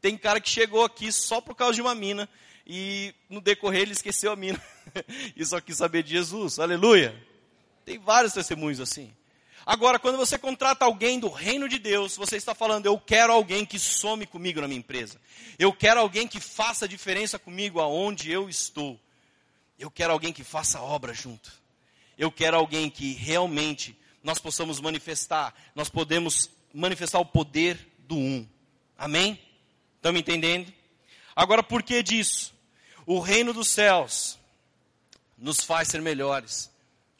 Tem 0.00 0.16
cara 0.16 0.40
que 0.40 0.50
chegou 0.50 0.84
aqui 0.84 1.10
só 1.10 1.40
por 1.40 1.54
causa 1.54 1.74
de 1.74 1.80
uma 1.80 1.94
mina. 1.94 2.28
e 2.66 3.14
no 3.28 3.40
decorrer 3.40 3.82
ele 3.82 3.92
esqueceu 3.92 4.30
a 4.30 4.36
mina 4.36 4.62
e 5.34 5.44
só 5.44 5.60
quis 5.60 5.76
saber 5.76 6.02
de 6.02 6.10
Jesus. 6.10 6.58
Aleluia. 6.58 7.31
Tem 7.84 7.98
vários 7.98 8.32
testemunhos 8.32 8.80
assim. 8.80 9.12
Agora, 9.64 9.98
quando 9.98 10.16
você 10.16 10.36
contrata 10.36 10.84
alguém 10.84 11.20
do 11.20 11.28
reino 11.28 11.68
de 11.68 11.78
Deus, 11.78 12.16
você 12.16 12.36
está 12.36 12.54
falando, 12.54 12.86
eu 12.86 12.98
quero 12.98 13.32
alguém 13.32 13.64
que 13.64 13.78
some 13.78 14.26
comigo 14.26 14.60
na 14.60 14.66
minha 14.66 14.80
empresa. 14.80 15.20
Eu 15.58 15.72
quero 15.72 16.00
alguém 16.00 16.26
que 16.26 16.40
faça 16.40 16.88
diferença 16.88 17.38
comigo 17.38 17.80
aonde 17.80 18.30
eu 18.30 18.48
estou. 18.48 18.98
Eu 19.78 19.90
quero 19.90 20.12
alguém 20.12 20.32
que 20.32 20.42
faça 20.42 20.80
obra 20.80 21.14
junto. 21.14 21.52
Eu 22.18 22.30
quero 22.30 22.56
alguém 22.56 22.90
que 22.90 23.12
realmente 23.12 23.96
nós 24.22 24.38
possamos 24.38 24.80
manifestar, 24.80 25.54
nós 25.74 25.88
podemos 25.88 26.50
manifestar 26.72 27.18
o 27.18 27.26
poder 27.26 27.88
do 28.00 28.16
um. 28.16 28.46
Amém? 28.96 29.40
Estão 29.96 30.12
me 30.12 30.20
entendendo? 30.20 30.72
Agora, 31.34 31.62
por 31.62 31.82
que 31.82 32.02
disso? 32.02 32.54
O 33.06 33.18
reino 33.18 33.52
dos 33.52 33.68
céus 33.68 34.38
nos 35.36 35.64
faz 35.64 35.88
ser 35.88 36.00
melhores, 36.00 36.70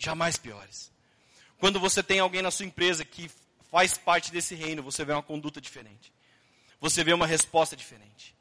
jamais 0.04 0.36
piores. 0.36 0.90
Quando 1.58 1.78
você 1.78 2.02
tem 2.02 2.20
alguém 2.20 2.42
na 2.42 2.50
sua 2.50 2.66
empresa 2.66 3.04
que 3.04 3.30
faz 3.70 3.96
parte 3.96 4.32
desse 4.32 4.54
reino, 4.54 4.82
você 4.82 5.04
vê 5.04 5.12
uma 5.12 5.22
conduta 5.22 5.60
diferente. 5.60 6.12
Você 6.80 7.04
vê 7.04 7.12
uma 7.12 7.26
resposta 7.26 7.76
diferente. 7.76 8.34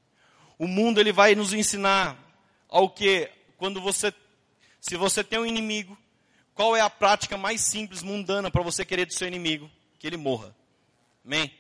O 0.58 0.68
mundo 0.68 1.00
ele 1.00 1.12
vai 1.12 1.36
nos 1.36 1.54
ensinar 1.54 2.18
ao 2.68 2.90
que 2.90 3.30
quando 3.58 3.80
você 3.80 4.14
se 4.82 4.98
você 4.98 5.24
tem 5.24 5.38
um 5.38 5.46
inimigo, 5.46 5.96
qual 6.56 6.76
é 6.76 6.82
a 6.82 6.90
prática 6.90 7.38
mais 7.38 7.62
simples, 7.62 8.02
mundana 8.02 8.50
para 8.50 8.64
você 8.64 8.84
querer 8.84 9.06
do 9.06 9.14
seu 9.14 9.28
inimigo? 9.28 9.70
Que 10.00 10.08
ele 10.08 10.18
morra. 10.18 10.56
Amém? 11.24 11.54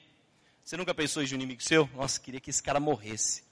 Você 0.64 0.76
nunca 0.76 0.94
pensou 0.94 1.22
em 1.22 1.28
um 1.28 1.36
inimigo 1.36 1.62
seu? 1.62 1.88
Nossa, 1.94 2.20
queria 2.20 2.40
que 2.40 2.50
esse 2.50 2.64
cara 2.64 2.80
morresse. 2.80 3.44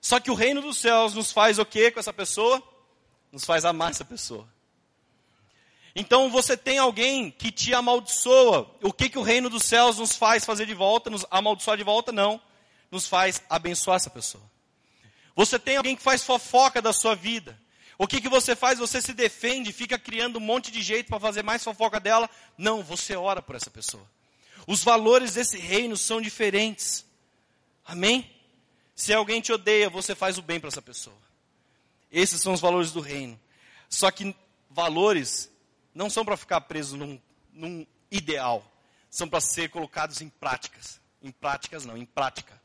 Só 0.00 0.18
que 0.18 0.30
o 0.30 0.34
reino 0.34 0.60
dos 0.60 0.78
céus 0.78 1.14
nos 1.14 1.30
faz 1.30 1.58
o 1.60 1.64
que 1.64 1.92
com 1.92 2.00
essa 2.00 2.12
pessoa? 2.12 2.60
Nos 3.30 3.44
faz 3.44 3.64
amar 3.64 3.90
essa 3.90 4.04
pessoa. 4.04 4.48
Então 5.98 6.28
você 6.28 6.58
tem 6.58 6.76
alguém 6.76 7.30
que 7.30 7.50
te 7.50 7.72
amaldiçoa. 7.72 8.70
O 8.82 8.92
que, 8.92 9.08
que 9.08 9.18
o 9.18 9.22
reino 9.22 9.48
dos 9.48 9.64
céus 9.64 9.96
nos 9.96 10.14
faz 10.14 10.44
fazer 10.44 10.66
de 10.66 10.74
volta? 10.74 11.08
Nos 11.08 11.24
amaldiçoar 11.30 11.78
de 11.78 11.82
volta? 11.82 12.12
Não. 12.12 12.38
Nos 12.90 13.08
faz 13.08 13.42
abençoar 13.48 13.96
essa 13.96 14.10
pessoa. 14.10 14.44
Você 15.34 15.58
tem 15.58 15.78
alguém 15.78 15.96
que 15.96 16.02
faz 16.02 16.22
fofoca 16.22 16.82
da 16.82 16.92
sua 16.92 17.14
vida. 17.14 17.58
O 17.96 18.06
que, 18.06 18.20
que 18.20 18.28
você 18.28 18.54
faz? 18.54 18.78
Você 18.78 19.00
se 19.00 19.14
defende, 19.14 19.72
fica 19.72 19.98
criando 19.98 20.36
um 20.36 20.40
monte 20.40 20.70
de 20.70 20.82
jeito 20.82 21.08
para 21.08 21.18
fazer 21.18 21.42
mais 21.42 21.64
fofoca 21.64 21.98
dela? 21.98 22.28
Não, 22.58 22.82
você 22.82 23.16
ora 23.16 23.40
por 23.40 23.56
essa 23.56 23.70
pessoa. 23.70 24.06
Os 24.66 24.84
valores 24.84 25.32
desse 25.32 25.56
reino 25.56 25.96
são 25.96 26.20
diferentes. 26.20 27.06
Amém? 27.86 28.30
Se 28.94 29.14
alguém 29.14 29.40
te 29.40 29.50
odeia, 29.50 29.88
você 29.88 30.14
faz 30.14 30.36
o 30.36 30.42
bem 30.42 30.60
para 30.60 30.68
essa 30.68 30.82
pessoa. 30.82 31.16
Esses 32.12 32.42
são 32.42 32.52
os 32.52 32.60
valores 32.60 32.92
do 32.92 33.00
reino. 33.00 33.40
Só 33.88 34.10
que 34.10 34.36
valores 34.68 35.50
não 35.96 36.10
são 36.10 36.26
para 36.26 36.36
ficar 36.36 36.60
presos 36.60 36.98
num, 36.98 37.18
num 37.54 37.86
ideal, 38.10 38.70
são 39.08 39.26
para 39.26 39.40
ser 39.40 39.70
colocados 39.70 40.20
em 40.20 40.28
práticas. 40.28 41.00
Em 41.22 41.30
práticas 41.30 41.86
não, 41.86 41.96
em 41.96 42.04
prática. 42.04 42.60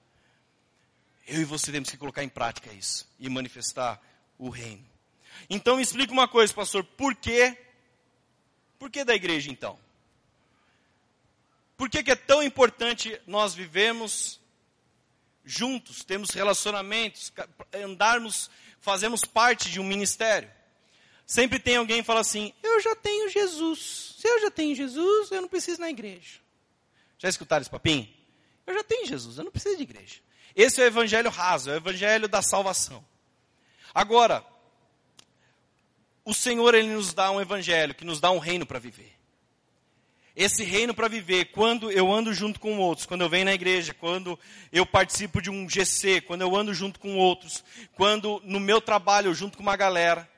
Eu 1.26 1.40
e 1.42 1.46
você 1.46 1.72
temos 1.72 1.90
que 1.90 1.96
colocar 1.96 2.24
em 2.24 2.30
prática 2.30 2.74
isso 2.74 3.10
e 3.18 3.30
manifestar 3.30 4.02
o 4.38 4.50
reino. 4.50 4.86
Então 5.50 5.78
me 5.78 5.82
explica 5.82 6.12
uma 6.12 6.28
coisa, 6.28 6.54
pastor, 6.54 6.84
por 6.84 7.16
quê? 7.16 7.58
Por 8.78 8.92
que 8.92 9.06
da 9.06 9.16
igreja 9.16 9.50
então? 9.50 9.80
Por 11.78 11.90
que, 11.90 12.04
que 12.04 12.12
é 12.12 12.16
tão 12.16 12.44
importante 12.44 13.20
nós 13.26 13.56
vivemos 13.56 14.42
juntos, 15.46 16.04
temos 16.04 16.32
relacionamentos, 16.32 17.32
andarmos, 17.74 18.52
fazemos 18.82 19.24
parte 19.24 19.72
de 19.72 19.80
um 19.80 19.86
ministério? 19.86 20.52
Sempre 21.32 21.60
tem 21.60 21.78
alguém 21.78 22.02
que 22.02 22.04
fala 22.04 22.20
assim: 22.20 22.52
Eu 22.62 22.82
já 22.82 22.94
tenho 22.94 23.30
Jesus. 23.30 24.16
Se 24.18 24.28
eu 24.28 24.42
já 24.42 24.52
tenho 24.52 24.76
Jesus, 24.76 25.32
eu 25.32 25.42
não 25.42 25.48
preciso 25.48 25.80
ir 25.80 25.80
na 25.80 25.90
igreja. 25.90 26.42
Já 27.18 27.30
escutaram 27.30 27.62
esse 27.62 27.70
papinho? 27.70 28.06
Eu 28.68 28.74
já 28.74 28.84
tenho 28.84 29.08
Jesus, 29.08 29.38
eu 29.38 29.46
não 29.46 29.52
preciso 29.52 29.78
de 29.78 29.84
igreja. 29.84 30.16
Esse 30.54 30.82
é 30.82 30.84
o 30.84 30.88
evangelho 30.88 31.30
raso, 31.30 31.70
é 31.70 31.74
o 31.76 31.78
evangelho 31.78 32.28
da 32.28 32.42
salvação. 32.42 33.02
Agora, 33.94 34.46
o 36.26 36.34
Senhor 36.34 36.76
ele 36.76 36.94
nos 36.94 37.14
dá 37.14 37.32
um 37.32 37.40
evangelho 37.40 37.96
que 37.96 38.04
nos 38.04 38.20
dá 38.20 38.30
um 38.30 38.38
reino 38.38 38.66
para 38.66 38.78
viver. 38.78 39.18
Esse 40.36 40.66
reino 40.66 40.94
para 40.94 41.08
viver, 41.08 41.46
quando 41.46 41.90
eu 41.90 42.12
ando 42.12 42.34
junto 42.34 42.60
com 42.60 42.78
outros, 42.78 43.06
quando 43.06 43.22
eu 43.22 43.30
venho 43.30 43.46
na 43.46 43.54
igreja, 43.54 43.94
quando 43.94 44.38
eu 44.70 44.86
participo 44.86 45.42
de 45.42 45.50
um 45.50 45.70
GC, 45.70 46.20
quando 46.20 46.42
eu 46.42 46.54
ando 46.58 46.74
junto 46.74 47.00
com 47.00 47.16
outros, 47.16 47.64
quando 47.94 48.42
no 48.44 48.60
meu 48.60 48.82
trabalho 48.82 49.30
eu 49.30 49.34
junto 49.34 49.56
com 49.58 49.64
uma 49.64 49.78
galera, 49.78 50.30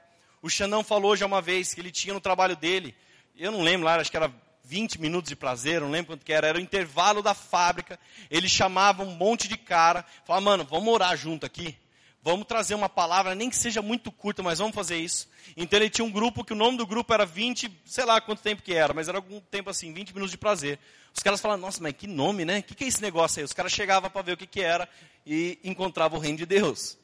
o 0.43 0.49
Xandão 0.49 0.83
falou 0.83 1.15
já 1.15 1.25
uma 1.25 1.41
vez 1.41 1.73
que 1.73 1.79
ele 1.79 1.89
tinha 1.89 2.13
no 2.13 2.19
trabalho 2.19 2.55
dele, 2.57 2.93
eu 3.35 3.49
não 3.49 3.61
lembro 3.61 3.85
lá, 3.85 3.95
acho 3.95 4.11
que 4.11 4.17
era 4.17 4.29
20 4.65 4.99
minutos 4.99 5.29
de 5.29 5.37
prazer, 5.37 5.79
não 5.79 5.89
lembro 5.89 6.07
quanto 6.07 6.25
que 6.25 6.33
era, 6.33 6.47
era 6.47 6.57
o 6.57 6.61
intervalo 6.61 7.23
da 7.23 7.33
fábrica. 7.33 7.97
Ele 8.29 8.49
chamava 8.49 9.03
um 9.03 9.15
monte 9.15 9.47
de 9.47 9.57
cara, 9.57 10.05
falava, 10.25 10.43
mano, 10.43 10.67
vamos 10.69 10.93
orar 10.93 11.15
junto 11.15 11.45
aqui. 11.45 11.77
Vamos 12.21 12.45
trazer 12.45 12.75
uma 12.75 12.89
palavra, 12.89 13.33
nem 13.33 13.49
que 13.49 13.55
seja 13.55 13.81
muito 13.81 14.11
curta, 14.11 14.43
mas 14.43 14.59
vamos 14.59 14.75
fazer 14.75 14.97
isso. 14.97 15.29
Então 15.55 15.79
ele 15.79 15.89
tinha 15.89 16.03
um 16.03 16.11
grupo 16.11 16.43
que 16.43 16.51
o 16.51 16.57
nome 16.57 16.77
do 16.77 16.85
grupo 16.85 17.13
era 17.13 17.25
20, 17.25 17.71
sei 17.85 18.03
lá 18.03 18.19
quanto 18.19 18.41
tempo 18.41 18.61
que 18.61 18.73
era, 18.73 18.93
mas 18.93 19.07
era 19.07 19.17
algum 19.17 19.39
tempo 19.39 19.69
assim, 19.69 19.93
20 19.93 20.13
minutos 20.13 20.31
de 20.31 20.37
prazer. 20.37 20.77
Os 21.13 21.23
caras 21.23 21.39
falavam, 21.39 21.61
nossa, 21.61 21.81
mas 21.81 21.93
que 21.93 22.07
nome, 22.07 22.43
né? 22.43 22.59
O 22.59 22.63
que, 22.63 22.75
que 22.75 22.83
é 22.83 22.87
esse 22.87 23.01
negócio 23.01 23.39
aí? 23.39 23.45
Os 23.45 23.53
caras 23.53 23.71
chegavam 23.71 24.09
para 24.09 24.21
ver 24.21 24.33
o 24.33 24.37
que, 24.37 24.47
que 24.47 24.61
era 24.61 24.89
e 25.25 25.57
encontravam 25.63 26.19
o 26.19 26.21
reino 26.21 26.37
de 26.37 26.45
Deus. 26.45 26.97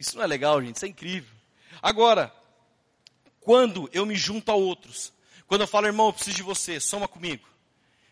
Isso 0.00 0.16
não 0.16 0.24
é 0.24 0.26
legal, 0.26 0.62
gente, 0.62 0.76
isso 0.76 0.84
é 0.86 0.88
incrível. 0.88 1.37
Agora, 1.82 2.32
quando 3.40 3.88
eu 3.92 4.04
me 4.04 4.16
junto 4.16 4.50
a 4.50 4.54
outros, 4.54 5.12
quando 5.46 5.62
eu 5.62 5.66
falo, 5.66 5.86
irmão, 5.86 6.08
eu 6.08 6.12
preciso 6.12 6.36
de 6.36 6.42
você, 6.42 6.78
soma 6.78 7.08
comigo. 7.08 7.48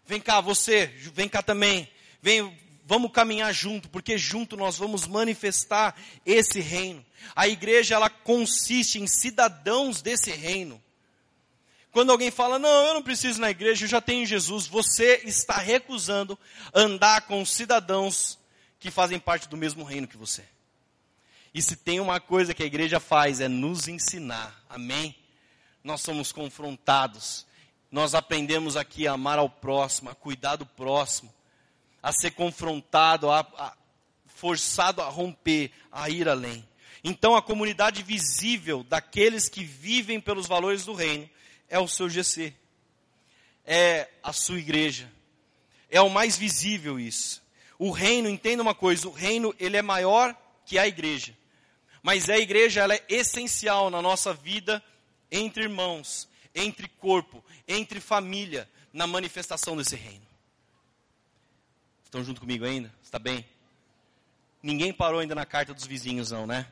Vem 0.07 0.21
cá, 0.21 0.41
você, 0.41 0.87
vem 1.13 1.29
cá 1.29 1.43
também. 1.43 1.89
Vem, 2.23 2.57
vamos 2.85 3.13
caminhar 3.13 3.53
junto, 3.53 3.89
porque 3.89 4.17
junto 4.17 4.57
nós 4.57 4.79
vamos 4.79 5.07
manifestar 5.07 5.95
esse 6.25 6.61
reino. 6.61 7.05
A 7.35 7.49
igreja 7.49 7.97
ela 7.97 8.09
consiste 8.09 9.01
em 9.01 9.07
cidadãos 9.07 10.01
desse 10.01 10.31
reino. 10.31 10.83
Quando 11.91 12.11
alguém 12.11 12.31
fala, 12.31 12.59
não, 12.59 12.87
eu 12.87 12.95
não 12.95 13.03
preciso 13.03 13.41
na 13.41 13.51
igreja, 13.51 13.85
eu 13.85 13.89
já 13.89 14.01
tenho 14.01 14.27
Jesus, 14.27 14.67
você 14.67 15.23
está 15.25 15.57
recusando 15.57 16.39
andar 16.73 17.23
com 17.23 17.45
cidadãos 17.45 18.39
que 18.79 18.91
fazem 18.91 19.19
parte 19.19 19.49
do 19.49 19.57
mesmo 19.57 19.83
reino 19.83 20.07
que 20.07 20.17
você. 20.17 20.45
E 21.57 21.63
se 21.63 21.75
tem 21.75 21.99
uma 21.99 22.21
coisa 22.21 22.53
que 22.53 22.63
a 22.63 22.67
igreja 22.67 23.01
faz 23.01 23.41
é 23.41 23.49
nos 23.49 23.89
ensinar. 23.89 24.65
Amém? 24.69 25.17
nós 25.87 26.03
somos 26.03 26.33
confrontados. 26.33 27.47
Nós 27.93 28.13
aprendemos 28.13 28.77
aqui 28.77 29.07
a 29.07 29.13
amar 29.13 29.39
ao 29.39 29.49
próximo, 29.49 30.11
a 30.11 30.15
cuidar 30.17 30.57
do 30.57 30.67
próximo, 30.67 31.33
a 32.03 32.13
ser 32.13 32.33
confrontado, 32.33 33.31
a, 33.31 33.41
a, 33.41 33.77
forçado 34.27 35.01
a 35.01 35.09
romper, 35.09 35.71
a 35.93 36.11
ir 36.11 36.29
além. 36.29 36.69
Então, 37.05 37.37
a 37.37 37.43
comunidade 37.43 38.03
visível 38.03 38.83
daqueles 38.83 39.49
que 39.49 39.63
vivem 39.63 40.21
pelos 40.21 40.49
valores 40.49 40.85
do 40.85 40.93
reino 40.93 41.31
é 41.69 41.79
o 41.79 41.87
seu 41.87 42.09
GC, 42.09 42.53
é 43.65 44.09
a 44.23 44.33
sua 44.33 44.59
igreja, 44.59 45.11
é 45.89 46.01
o 46.01 46.11
mais 46.11 46.37
visível 46.37 46.99
isso. 46.99 47.41
O 47.79 47.93
reino, 47.93 48.29
entenda 48.29 48.63
uma 48.63 48.75
coisa, 48.75 49.07
o 49.07 49.13
reino 49.13 49.55
ele 49.61 49.77
é 49.77 49.83
maior 49.83 50.37
que 50.65 50.79
a 50.79 50.89
igreja, 50.89 51.33
mas 52.07 52.31
a 52.31 52.39
igreja 52.39 52.83
ela 52.83 52.95
é 52.95 53.05
essencial 53.09 53.91
na 53.91 54.01
nossa 54.01 54.33
vida 54.33 54.81
entre 55.29 55.65
irmãos, 55.65 56.29
entre 56.55 56.87
corpo, 56.87 57.45
entre 57.67 57.99
família, 57.99 58.71
na 58.93 59.09
manifestação 59.09 59.77
desse 59.77 59.97
reino. 59.97 60.25
Estão 62.05 62.23
junto 62.23 62.41
comigo 62.41 62.65
ainda? 62.65 62.95
Está 63.03 63.19
bem? 63.19 63.45
Ninguém 64.63 64.93
parou 64.93 65.19
ainda 65.19 65.35
na 65.35 65.45
carta 65.45 65.75
dos 65.75 65.85
vizinhos, 65.85 66.31
não, 66.31 66.47
né? 66.47 66.69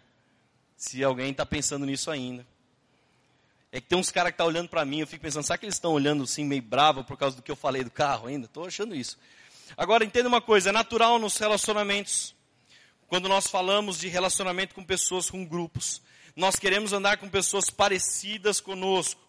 Se 0.76 1.02
alguém 1.02 1.32
está 1.32 1.44
pensando 1.44 1.84
nisso 1.84 2.12
ainda. 2.12 2.46
É 3.72 3.80
que 3.80 3.88
tem 3.88 3.98
uns 3.98 4.12
caras 4.12 4.30
que 4.30 4.34
estão 4.34 4.46
tá 4.46 4.50
olhando 4.52 4.68
para 4.68 4.84
mim, 4.84 5.00
eu 5.00 5.06
fico 5.08 5.22
pensando, 5.22 5.42
será 5.42 5.58
que 5.58 5.64
eles 5.64 5.74
estão 5.74 5.90
olhando 5.94 6.22
assim 6.22 6.44
meio 6.44 6.62
bravo 6.62 7.02
por 7.02 7.16
causa 7.16 7.34
do 7.34 7.42
que 7.42 7.50
eu 7.50 7.56
falei 7.56 7.82
do 7.82 7.90
carro 7.90 8.28
ainda? 8.28 8.46
Estou 8.46 8.68
achando 8.68 8.94
isso. 8.94 9.18
Agora, 9.76 10.04
entenda 10.04 10.28
uma 10.28 10.40
coisa, 10.40 10.68
é 10.68 10.72
natural 10.72 11.18
nos 11.18 11.36
relacionamentos, 11.38 12.36
quando 13.08 13.28
nós 13.28 13.46
falamos 13.46 13.98
de 13.98 14.08
relacionamento 14.08 14.74
com 14.74 14.84
pessoas, 14.84 15.30
com 15.30 15.44
grupos, 15.44 16.00
nós 16.36 16.56
queremos 16.56 16.92
andar 16.92 17.18
com 17.18 17.28
pessoas 17.28 17.70
parecidas 17.70 18.60
conosco. 18.60 19.20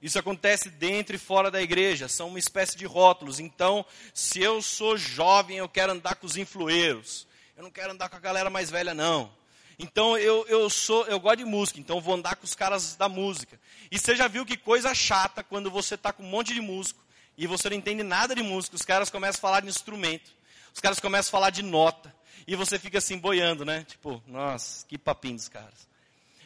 Isso 0.00 0.18
acontece 0.18 0.68
dentro 0.68 1.16
e 1.16 1.18
fora 1.18 1.50
da 1.50 1.62
igreja, 1.62 2.08
são 2.08 2.28
uma 2.28 2.38
espécie 2.38 2.76
de 2.76 2.84
rótulos. 2.84 3.40
Então, 3.40 3.84
se 4.12 4.40
eu 4.40 4.60
sou 4.60 4.96
jovem, 4.96 5.56
eu 5.56 5.68
quero 5.68 5.92
andar 5.92 6.16
com 6.16 6.26
os 6.26 6.36
influeiros. 6.36 7.26
Eu 7.56 7.62
não 7.62 7.70
quero 7.70 7.92
andar 7.92 8.08
com 8.08 8.16
a 8.16 8.20
galera 8.20 8.50
mais 8.50 8.70
velha, 8.70 8.92
não. 8.92 9.32
Então, 9.78 10.16
eu, 10.16 10.46
eu 10.46 10.68
sou, 10.70 11.06
eu 11.06 11.18
gosto 11.18 11.38
de 11.38 11.44
música, 11.44 11.80
então 11.80 12.00
vou 12.00 12.14
andar 12.14 12.36
com 12.36 12.44
os 12.44 12.54
caras 12.54 12.94
da 12.96 13.08
música. 13.08 13.58
E 13.90 13.98
você 13.98 14.14
já 14.14 14.28
viu 14.28 14.44
que 14.44 14.56
coisa 14.56 14.94
chata 14.94 15.42
quando 15.42 15.70
você 15.70 15.94
está 15.94 16.12
com 16.12 16.22
um 16.22 16.28
monte 16.28 16.52
de 16.52 16.60
músico 16.60 17.02
e 17.36 17.46
você 17.46 17.68
não 17.68 17.76
entende 17.76 18.02
nada 18.02 18.34
de 18.34 18.42
música, 18.42 18.76
os 18.76 18.82
caras 18.82 19.10
começam 19.10 19.38
a 19.38 19.40
falar 19.40 19.60
de 19.60 19.68
instrumento, 19.68 20.30
os 20.72 20.80
caras 20.80 21.00
começam 21.00 21.30
a 21.30 21.32
falar 21.32 21.50
de 21.50 21.62
nota. 21.62 22.14
E 22.46 22.54
você 22.56 22.78
fica 22.78 22.98
assim 22.98 23.18
boiando, 23.18 23.64
né? 23.64 23.84
Tipo, 23.84 24.22
nossa, 24.26 24.84
que 24.86 24.98
papinho 24.98 25.36
dos 25.36 25.48
caras. 25.48 25.88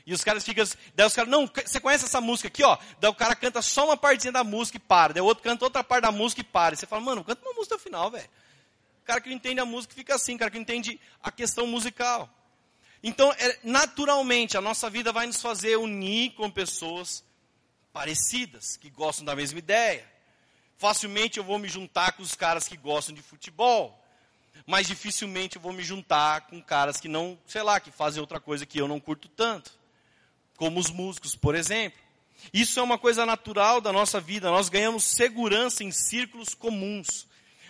E 0.09 0.15
os 0.15 0.25
caras 0.25 0.43
ficam, 0.43 0.65
daí 0.95 1.07
os 1.07 1.15
caras, 1.15 1.31
não, 1.31 1.47
você 1.47 1.79
conhece 1.79 2.07
essa 2.07 2.19
música 2.19 2.49
aqui, 2.49 2.65
ó? 2.65 2.79
Daí 2.99 3.11
o 3.11 3.15
cara 3.15 3.37
canta 3.37 3.61
só 3.61 3.85
uma 3.85 3.97
partezinha 3.97 4.33
da 4.33 4.43
música 4.43 4.79
e 4.79 4.81
para. 4.81 5.13
Daí 5.13 5.21
o 5.21 5.27
outro 5.27 5.45
canta 5.45 5.67
outra 5.67 5.85
parte 5.85 6.05
da 6.05 6.11
música 6.11 6.41
e 6.41 6.45
para. 6.45 6.75
E 6.75 6.79
você 6.79 6.87
fala, 6.87 7.03
mano, 7.03 7.23
canta 7.23 7.43
uma 7.43 7.53
música 7.53 7.75
no 7.75 7.81
final, 7.81 8.11
velho. 8.11 8.29
O 9.03 9.05
cara 9.05 9.21
que 9.21 9.29
não 9.29 9.37
entende 9.37 9.61
a 9.61 9.67
música 9.67 9.95
fica 9.95 10.15
assim, 10.15 10.35
o 10.35 10.39
cara 10.39 10.51
que 10.51 10.57
não 10.57 10.63
entende 10.63 10.99
a 11.23 11.31
questão 11.31 11.67
musical. 11.67 12.27
Então, 13.03 13.31
é, 13.33 13.59
naturalmente, 13.63 14.57
a 14.57 14.63
nossa 14.63 14.89
vida 14.89 15.13
vai 15.13 15.27
nos 15.27 15.43
fazer 15.43 15.77
unir 15.77 16.33
com 16.33 16.51
pessoas 16.51 17.23
parecidas, 17.93 18.79
que 18.79 18.89
gostam 18.89 19.27
da 19.27 19.37
mesma 19.37 19.59
ideia. 19.59 20.11
Facilmente 20.79 21.37
eu 21.37 21.45
vou 21.45 21.59
me 21.59 21.69
juntar 21.69 22.13
com 22.13 22.23
os 22.23 22.35
caras 22.35 22.67
que 22.67 22.79
gostam 22.79 23.15
de 23.15 23.21
futebol 23.21 23.98
mas 24.67 24.87
dificilmente 24.87 25.57
eu 25.57 25.63
vou 25.63 25.73
me 25.73 25.83
juntar 25.83 26.43
com 26.43 26.63
caras 26.63 27.01
que 27.01 27.09
não, 27.09 27.39
sei 27.47 27.63
lá, 27.63 27.81
que 27.81 27.91
fazem 27.91 28.21
outra 28.21 28.41
coisa 28.41 28.67
que 28.67 28.79
eu 28.79 28.89
não 28.89 29.01
curto 29.01 29.29
tanto 29.29 29.79
como 30.57 30.81
os 30.81 30.91
músicos, 30.91 31.37
por 31.37 31.55
exemplo. 31.55 31.99
Isso 32.53 32.79
é 32.79 32.83
uma 32.83 32.99
coisa 32.99 33.25
natural 33.25 33.81
da 33.81 33.93
nossa 33.93 34.21
vida, 34.21 34.51
nós 34.51 34.69
ganhamos 34.69 35.05
segurança 35.05 35.83
em 35.83 35.91
círculos 35.91 36.55
comuns. 36.55 37.27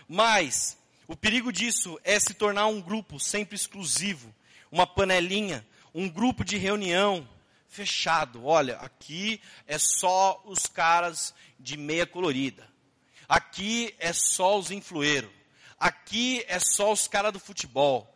Mas 0.09 0.76
o 1.07 1.14
perigo 1.14 1.53
disso 1.53 1.99
é 2.03 2.18
se 2.18 2.34
tornar 2.34 2.66
um 2.66 2.80
grupo 2.80 3.20
sempre 3.20 3.57
exclusivo, 3.57 4.34
uma 4.70 4.86
panelinha, 4.86 5.66
um 5.95 6.09
grupo 6.09 6.45
de 6.45 6.57
reunião 6.57 7.26
fechado. 7.68 8.45
Olha, 8.45 8.76
aqui 8.78 9.41
é 9.66 9.78
só 9.78 10.43
os 10.45 10.66
caras 10.66 11.34
de 11.59 11.76
meia 11.76 12.07
colorida. 12.07 12.68
Aqui 13.28 13.95
é 13.99 14.12
só 14.12 14.59
os 14.59 14.70
influeiros. 14.70 15.30
Aqui 15.79 16.45
é 16.49 16.59
só 16.59 16.93
os 16.93 17.07
caras 17.07 17.33
do 17.33 17.39
futebol. 17.39 18.12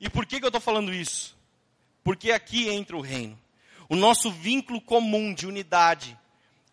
E 0.00 0.10
por 0.10 0.26
que, 0.26 0.38
que 0.38 0.44
eu 0.44 0.48
estou 0.48 0.60
falando 0.60 0.92
isso? 0.92 1.36
Porque 2.02 2.32
aqui 2.32 2.68
entra 2.68 2.96
o 2.96 3.00
reino. 3.00 3.38
O 3.88 3.96
nosso 3.96 4.30
vínculo 4.30 4.80
comum 4.80 5.32
de 5.32 5.46
unidade 5.46 6.18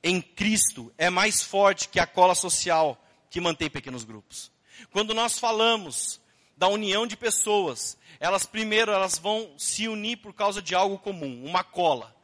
em 0.03 0.21
Cristo 0.21 0.91
é 0.97 1.09
mais 1.09 1.43
forte 1.43 1.87
que 1.87 1.99
a 1.99 2.07
cola 2.07 2.33
social 2.33 3.01
que 3.29 3.39
mantém 3.39 3.69
pequenos 3.69 4.03
grupos. 4.03 4.51
Quando 4.91 5.13
nós 5.13 5.37
falamos 5.37 6.19
da 6.57 6.67
união 6.67 7.05
de 7.05 7.15
pessoas, 7.15 7.97
elas 8.19 8.45
primeiro 8.45 8.91
elas 8.91 9.17
vão 9.17 9.53
se 9.57 9.87
unir 9.87 10.17
por 10.17 10.33
causa 10.33 10.61
de 10.61 10.75
algo 10.75 10.97
comum, 10.97 11.43
uma 11.45 11.63
cola. 11.63 12.15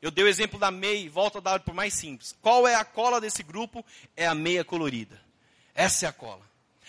Eu 0.00 0.10
dei 0.10 0.24
o 0.24 0.28
exemplo 0.28 0.58
da 0.58 0.70
MEI, 0.70 1.08
volto 1.08 1.38
a 1.38 1.40
dar 1.40 1.60
por 1.60 1.74
mais 1.74 1.94
simples. 1.94 2.34
Qual 2.40 2.68
é 2.68 2.74
a 2.74 2.84
cola 2.84 3.20
desse 3.20 3.42
grupo? 3.42 3.84
É 4.16 4.26
a 4.26 4.34
meia 4.34 4.64
colorida. 4.64 5.20
Essa 5.74 6.06
é 6.06 6.08
a 6.08 6.12
cola. 6.12 6.42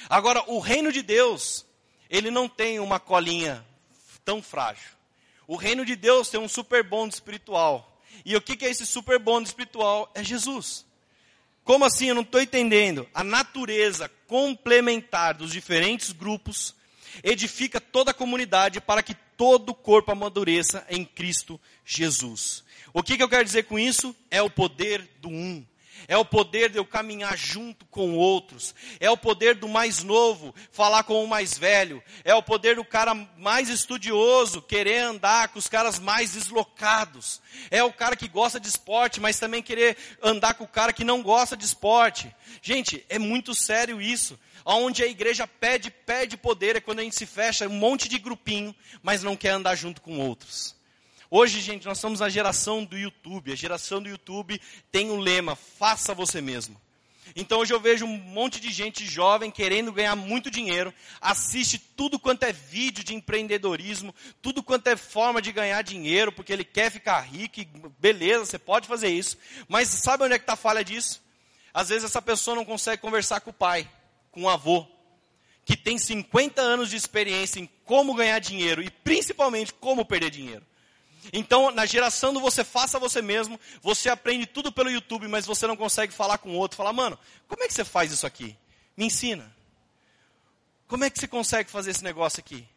Agora, 0.10 0.44
o 0.48 0.60
reino 0.60 0.92
de 0.92 1.02
Deus, 1.02 1.66
ele 2.10 2.30
não 2.30 2.48
tem 2.48 2.80
uma 2.80 3.00
colinha 3.00 3.66
tão 4.24 4.42
frágil. 4.42 4.90
O 5.48 5.56
reino 5.56 5.86
de 5.86 5.96
Deus 5.96 6.30
tem 6.30 6.40
um 6.40 6.50
super 6.50 6.86
espiritual. 7.14 8.02
E 8.24 8.36
o 8.36 8.42
que 8.42 8.66
é 8.66 8.70
esse 8.70 8.86
super 8.86 9.22
espiritual? 9.44 10.12
É 10.16 10.24
Jesus. 10.24 10.86
Como 11.64 11.86
assim? 11.86 12.08
Eu 12.08 12.16
não 12.16 12.22
estou 12.22 12.42
entendendo. 12.42 13.08
A 13.14 13.24
natureza 13.24 14.10
complementar 14.28 15.34
dos 15.34 15.52
diferentes 15.52 16.12
grupos 16.12 16.76
edifica 17.24 17.80
toda 17.80 18.12
a 18.12 18.14
comunidade 18.14 18.82
para 18.82 19.04
que 19.04 19.16
todo 19.38 19.70
o 19.70 19.76
corpo 19.76 20.12
amadureça 20.12 20.86
em 20.90 21.06
Cristo 21.06 21.60
Jesus. 21.84 22.64
O 22.94 23.04
que, 23.04 23.18
que 23.18 23.24
eu 23.24 23.30
quero 23.30 23.44
dizer 23.44 23.64
com 23.64 23.78
isso? 23.78 24.16
É 24.32 24.42
o 24.42 24.50
poder 24.50 25.10
do 25.20 25.30
um 25.30 25.66
é 26.08 26.18
o 26.18 26.26
poder 26.26 26.70
de 26.70 26.78
eu 26.78 26.86
caminhar 26.86 27.38
junto 27.38 27.86
com 27.86 28.16
outros, 28.16 28.76
é 29.00 29.10
o 29.10 29.18
poder 29.18 29.56
do 29.56 29.68
mais 29.68 30.04
novo 30.04 30.54
falar 30.72 31.04
com 31.04 31.24
o 31.24 31.28
mais 31.28 31.58
velho, 31.58 32.04
é 32.24 32.34
o 32.34 32.44
poder 32.44 32.76
do 32.76 32.86
cara 32.86 33.16
mais 33.38 33.70
estudioso 33.70 34.62
querer 34.62 35.00
andar 35.00 35.50
com 35.50 35.60
os 35.60 35.68
caras 35.68 36.00
mais 36.00 36.34
deslocados, 36.34 37.42
é 37.72 37.84
o 37.84 37.94
cara 37.94 38.16
que 38.16 38.28
gosta 38.28 38.60
de 38.60 38.68
esporte, 38.68 39.20
mas 39.20 39.40
também 39.40 39.64
querer 39.64 39.98
andar 40.22 40.54
com 40.54 40.64
o 40.64 40.68
cara 40.68 40.94
que 40.94 41.04
não 41.04 41.22
gosta 41.22 41.56
de 41.56 41.66
esporte. 41.66 42.34
Gente, 42.62 43.06
é 43.10 43.18
muito 43.18 43.54
sério 43.54 44.02
isso. 44.02 44.40
Onde 44.66 45.04
a 45.04 45.08
igreja 45.08 45.46
pede, 45.48 45.92
pede 45.92 46.36
poder 46.36 46.76
é 46.76 46.82
quando 46.82 47.00
a 47.00 47.04
gente 47.04 47.16
se 47.16 47.26
fecha 47.26 47.68
um 47.68 47.78
monte 47.78 48.10
de 48.10 48.18
grupinho, 48.18 48.76
mas 49.04 49.22
não 49.22 49.36
quer 49.36 49.50
andar 49.50 49.76
junto 49.76 50.02
com 50.02 50.20
outros. 50.20 50.75
Hoje, 51.38 51.60
gente, 51.60 51.86
nós 51.86 52.00
somos 52.00 52.22
a 52.22 52.30
geração 52.30 52.86
do 52.86 52.98
YouTube. 52.98 53.52
A 53.52 53.56
geração 53.58 54.02
do 54.02 54.08
YouTube 54.08 54.58
tem 54.90 55.10
o 55.10 55.16
um 55.16 55.20
lema: 55.20 55.54
faça 55.54 56.14
você 56.14 56.40
mesmo. 56.40 56.80
Então 57.36 57.60
hoje 57.60 57.74
eu 57.74 57.80
vejo 57.82 58.06
um 58.06 58.18
monte 58.18 58.58
de 58.58 58.72
gente 58.72 59.06
jovem 59.06 59.52
querendo 59.52 59.92
ganhar 59.92 60.16
muito 60.16 60.50
dinheiro, 60.50 60.94
assiste 61.20 61.78
tudo 61.78 62.18
quanto 62.18 62.44
é 62.44 62.54
vídeo 62.54 63.04
de 63.04 63.14
empreendedorismo, 63.14 64.16
tudo 64.42 64.64
quanto 64.64 64.88
é 64.88 64.96
forma 64.96 65.42
de 65.42 65.52
ganhar 65.52 65.82
dinheiro, 65.82 66.32
porque 66.32 66.54
ele 66.54 66.64
quer 66.64 66.90
ficar 66.90 67.20
rico, 67.20 67.60
beleza, 68.00 68.46
você 68.46 68.58
pode 68.58 68.88
fazer 68.88 69.10
isso. 69.10 69.38
Mas 69.68 69.90
sabe 69.90 70.24
onde 70.24 70.36
é 70.36 70.38
que 70.38 70.44
está 70.44 70.54
a 70.54 70.56
falha 70.56 70.86
disso? 70.86 71.22
Às 71.74 71.90
vezes 71.90 72.06
essa 72.06 72.22
pessoa 72.22 72.56
não 72.56 72.64
consegue 72.64 73.02
conversar 73.02 73.42
com 73.42 73.50
o 73.50 73.54
pai, 73.54 73.86
com 74.32 74.44
o 74.44 74.50
avô, 74.50 74.88
que 75.66 75.76
tem 75.76 75.98
50 75.98 76.62
anos 76.62 76.90
de 76.90 76.96
experiência 76.96 77.60
em 77.60 77.70
como 77.84 78.14
ganhar 78.14 78.40
dinheiro 78.40 78.82
e 78.82 78.90
principalmente 78.90 79.74
como 79.74 80.06
perder 80.06 80.30
dinheiro. 80.30 80.66
Então, 81.34 81.72
na 81.72 81.86
geração 81.86 82.34
do 82.34 82.40
você 82.40 82.64
faça 82.64 83.00
você 83.00 83.22
mesmo, 83.22 83.60
você 83.82 84.10
aprende 84.10 84.46
tudo 84.46 84.72
pelo 84.72 84.90
YouTube, 84.90 85.28
mas 85.28 85.46
você 85.46 85.68
não 85.68 85.76
consegue 85.76 86.14
falar 86.14 86.38
com 86.38 86.50
o 86.50 86.56
outro. 86.56 86.78
Falar, 86.78 86.94
mano, 86.94 87.18
como 87.48 87.64
é 87.64 87.68
que 87.68 87.74
você 87.74 87.86
faz 87.86 88.12
isso 88.12 88.26
aqui? 88.26 88.56
Me 88.96 89.06
ensina. 89.06 89.54
Como 90.88 91.04
é 91.04 91.10
que 91.10 91.20
você 91.20 91.28
consegue 91.28 91.70
fazer 91.70 91.92
esse 91.92 92.04
negócio 92.04 92.40
aqui? 92.40 92.68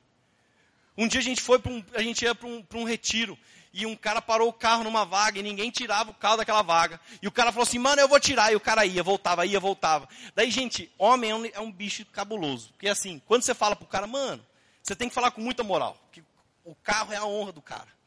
Um 0.97 1.07
dia 1.07 1.21
a 1.21 1.23
gente 1.23 1.41
foi 1.41 1.59
para 1.59 1.71
um, 1.71 1.85
a 1.95 2.03
gente 2.03 2.25
ia 2.25 2.35
para 2.35 2.49
um, 2.49 2.65
um 2.75 2.85
retiro 2.85 3.39
e 3.73 3.87
um 3.87 3.95
cara 3.95 4.21
parou 4.21 4.49
o 4.49 4.53
carro 4.53 4.83
numa 4.83 5.05
vaga 5.05 5.39
e 5.39 5.43
ninguém 5.43 5.71
tirava 5.71 6.11
o 6.11 6.15
carro 6.15 6.39
daquela 6.39 6.63
vaga. 6.63 7.01
E 7.23 7.29
o 7.29 7.31
cara 7.31 7.53
falou 7.53 7.63
assim, 7.63 7.79
mano, 7.79 8.01
eu 8.01 8.09
vou 8.09 8.19
tirar. 8.19 8.51
E 8.53 8.57
o 8.57 8.61
cara 8.61 8.85
ia, 8.85 9.03
voltava, 9.03 9.47
ia, 9.47 9.61
voltava. 9.61 10.09
Daí, 10.35 10.51
gente, 10.51 10.91
homem 10.99 11.31
é 11.31 11.35
um, 11.35 11.47
é 11.47 11.61
um 11.61 11.71
bicho 11.71 12.05
cabuloso. 12.07 12.71
Porque 12.71 12.89
assim, 12.89 13.23
quando 13.27 13.43
você 13.43 13.55
fala 13.55 13.77
pro 13.77 13.87
cara, 13.87 14.07
mano, 14.07 14.45
você 14.83 14.97
tem 14.97 15.09
que 15.09 15.15
falar 15.15 15.31
com 15.31 15.41
muita 15.41 15.63
moral. 15.63 15.97
Porque 16.07 16.23
o 16.65 16.75
carro 16.75 17.13
é 17.13 17.17
a 17.17 17.25
honra 17.25 17.53
do 17.53 17.63
cara. 17.63 17.98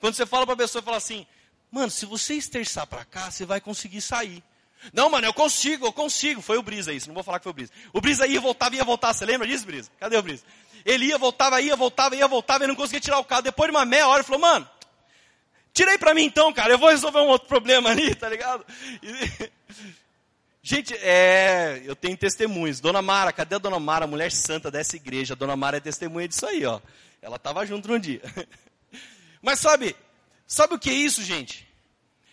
Quando 0.00 0.14
você 0.14 0.26
fala 0.26 0.46
para 0.46 0.54
a 0.54 0.58
pessoa, 0.58 0.82
fala 0.82 0.96
assim, 0.96 1.26
mano, 1.70 1.90
se 1.90 2.06
você 2.06 2.34
esterçar 2.34 2.86
para 2.86 3.04
cá, 3.04 3.30
você 3.30 3.44
vai 3.44 3.60
conseguir 3.60 4.00
sair. 4.00 4.42
Não, 4.92 5.10
mano, 5.10 5.26
eu 5.26 5.34
consigo, 5.34 5.86
eu 5.86 5.92
consigo. 5.92 6.40
Foi 6.40 6.56
o 6.56 6.62
Brisa 6.62 6.92
isso, 6.92 7.08
não 7.08 7.14
vou 7.14 7.24
falar 7.24 7.38
que 7.38 7.44
foi 7.44 7.50
o 7.50 7.54
Brisa. 7.54 7.72
O 7.92 8.00
Brisa 8.00 8.26
ia, 8.26 8.40
voltava, 8.40 8.76
ia 8.76 8.84
voltar. 8.84 9.12
Você 9.12 9.24
lembra 9.24 9.46
disso, 9.46 9.66
Brisa? 9.66 9.90
Cadê 9.98 10.16
o 10.16 10.22
Brisa? 10.22 10.44
Ele 10.84 11.06
ia, 11.06 11.18
voltava, 11.18 11.60
ia, 11.60 11.74
voltava, 11.74 12.14
ia, 12.14 12.28
voltava, 12.28 12.64
e 12.64 12.66
não 12.66 12.76
conseguia 12.76 13.00
tirar 13.00 13.18
o 13.18 13.24
carro. 13.24 13.42
Depois 13.42 13.70
de 13.70 13.76
uma 13.76 13.84
meia 13.84 14.06
hora, 14.06 14.20
ele 14.20 14.26
falou, 14.26 14.40
mano, 14.40 14.68
tirei 15.72 15.98
para 15.98 16.14
mim 16.14 16.24
então, 16.24 16.52
cara, 16.52 16.72
eu 16.72 16.78
vou 16.78 16.88
resolver 16.88 17.18
um 17.18 17.26
outro 17.26 17.48
problema 17.48 17.90
ali, 17.90 18.14
tá 18.14 18.28
ligado? 18.28 18.64
E... 19.02 19.50
Gente, 20.60 20.94
é, 20.96 21.80
eu 21.86 21.96
tenho 21.96 22.14
testemunhos. 22.14 22.78
Dona 22.78 23.00
Mara, 23.00 23.32
cadê 23.32 23.54
a 23.54 23.58
Dona 23.58 23.78
Mara, 23.78 24.06
mulher 24.06 24.30
santa 24.30 24.70
dessa 24.70 24.96
igreja? 24.96 25.32
A 25.32 25.36
Dona 25.36 25.56
Mara 25.56 25.78
é 25.78 25.80
testemunha 25.80 26.28
disso 26.28 26.46
aí, 26.46 26.66
ó. 26.66 26.78
Ela 27.22 27.36
estava 27.36 27.64
junto 27.64 27.88
no 27.88 27.98
dia. 27.98 28.20
Mas 29.42 29.60
sabe, 29.60 29.96
sabe 30.46 30.74
o 30.74 30.78
que 30.78 30.90
é 30.90 30.94
isso, 30.94 31.22
gente? 31.22 31.68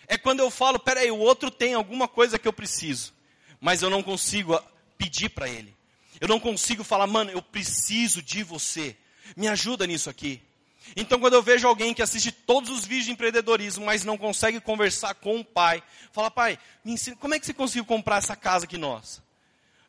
É 0.07 0.17
quando 0.17 0.39
eu 0.39 0.51
falo, 0.51 0.79
peraí, 0.79 1.09
o 1.11 1.17
outro 1.17 1.49
tem 1.49 1.73
alguma 1.73 2.07
coisa 2.07 2.37
que 2.37 2.47
eu 2.47 2.53
preciso, 2.53 3.13
mas 3.59 3.81
eu 3.81 3.89
não 3.89 4.03
consigo 4.03 4.61
pedir 4.97 5.29
para 5.29 5.49
ele. 5.49 5.75
Eu 6.19 6.27
não 6.27 6.39
consigo 6.39 6.83
falar, 6.83 7.07
mano, 7.07 7.31
eu 7.31 7.41
preciso 7.41 8.21
de 8.21 8.43
você. 8.43 8.95
Me 9.35 9.47
ajuda 9.47 9.87
nisso 9.87 10.09
aqui. 10.09 10.41
Então, 10.95 11.19
quando 11.19 11.33
eu 11.33 11.41
vejo 11.41 11.67
alguém 11.67 11.93
que 11.93 12.01
assiste 12.01 12.31
todos 12.31 12.69
os 12.69 12.85
vídeos 12.85 13.05
de 13.05 13.11
empreendedorismo, 13.11 13.85
mas 13.85 14.03
não 14.03 14.17
consegue 14.17 14.59
conversar 14.59 15.15
com 15.15 15.39
o 15.39 15.45
pai, 15.45 15.81
fala, 16.11 16.29
pai, 16.29 16.59
me 16.83 16.93
ensina, 16.93 17.15
como 17.15 17.33
é 17.33 17.39
que 17.39 17.45
você 17.45 17.53
conseguiu 17.53 17.85
comprar 17.85 18.17
essa 18.17 18.35
casa 18.35 18.65
aqui 18.65 18.77
nossa? 18.77 19.23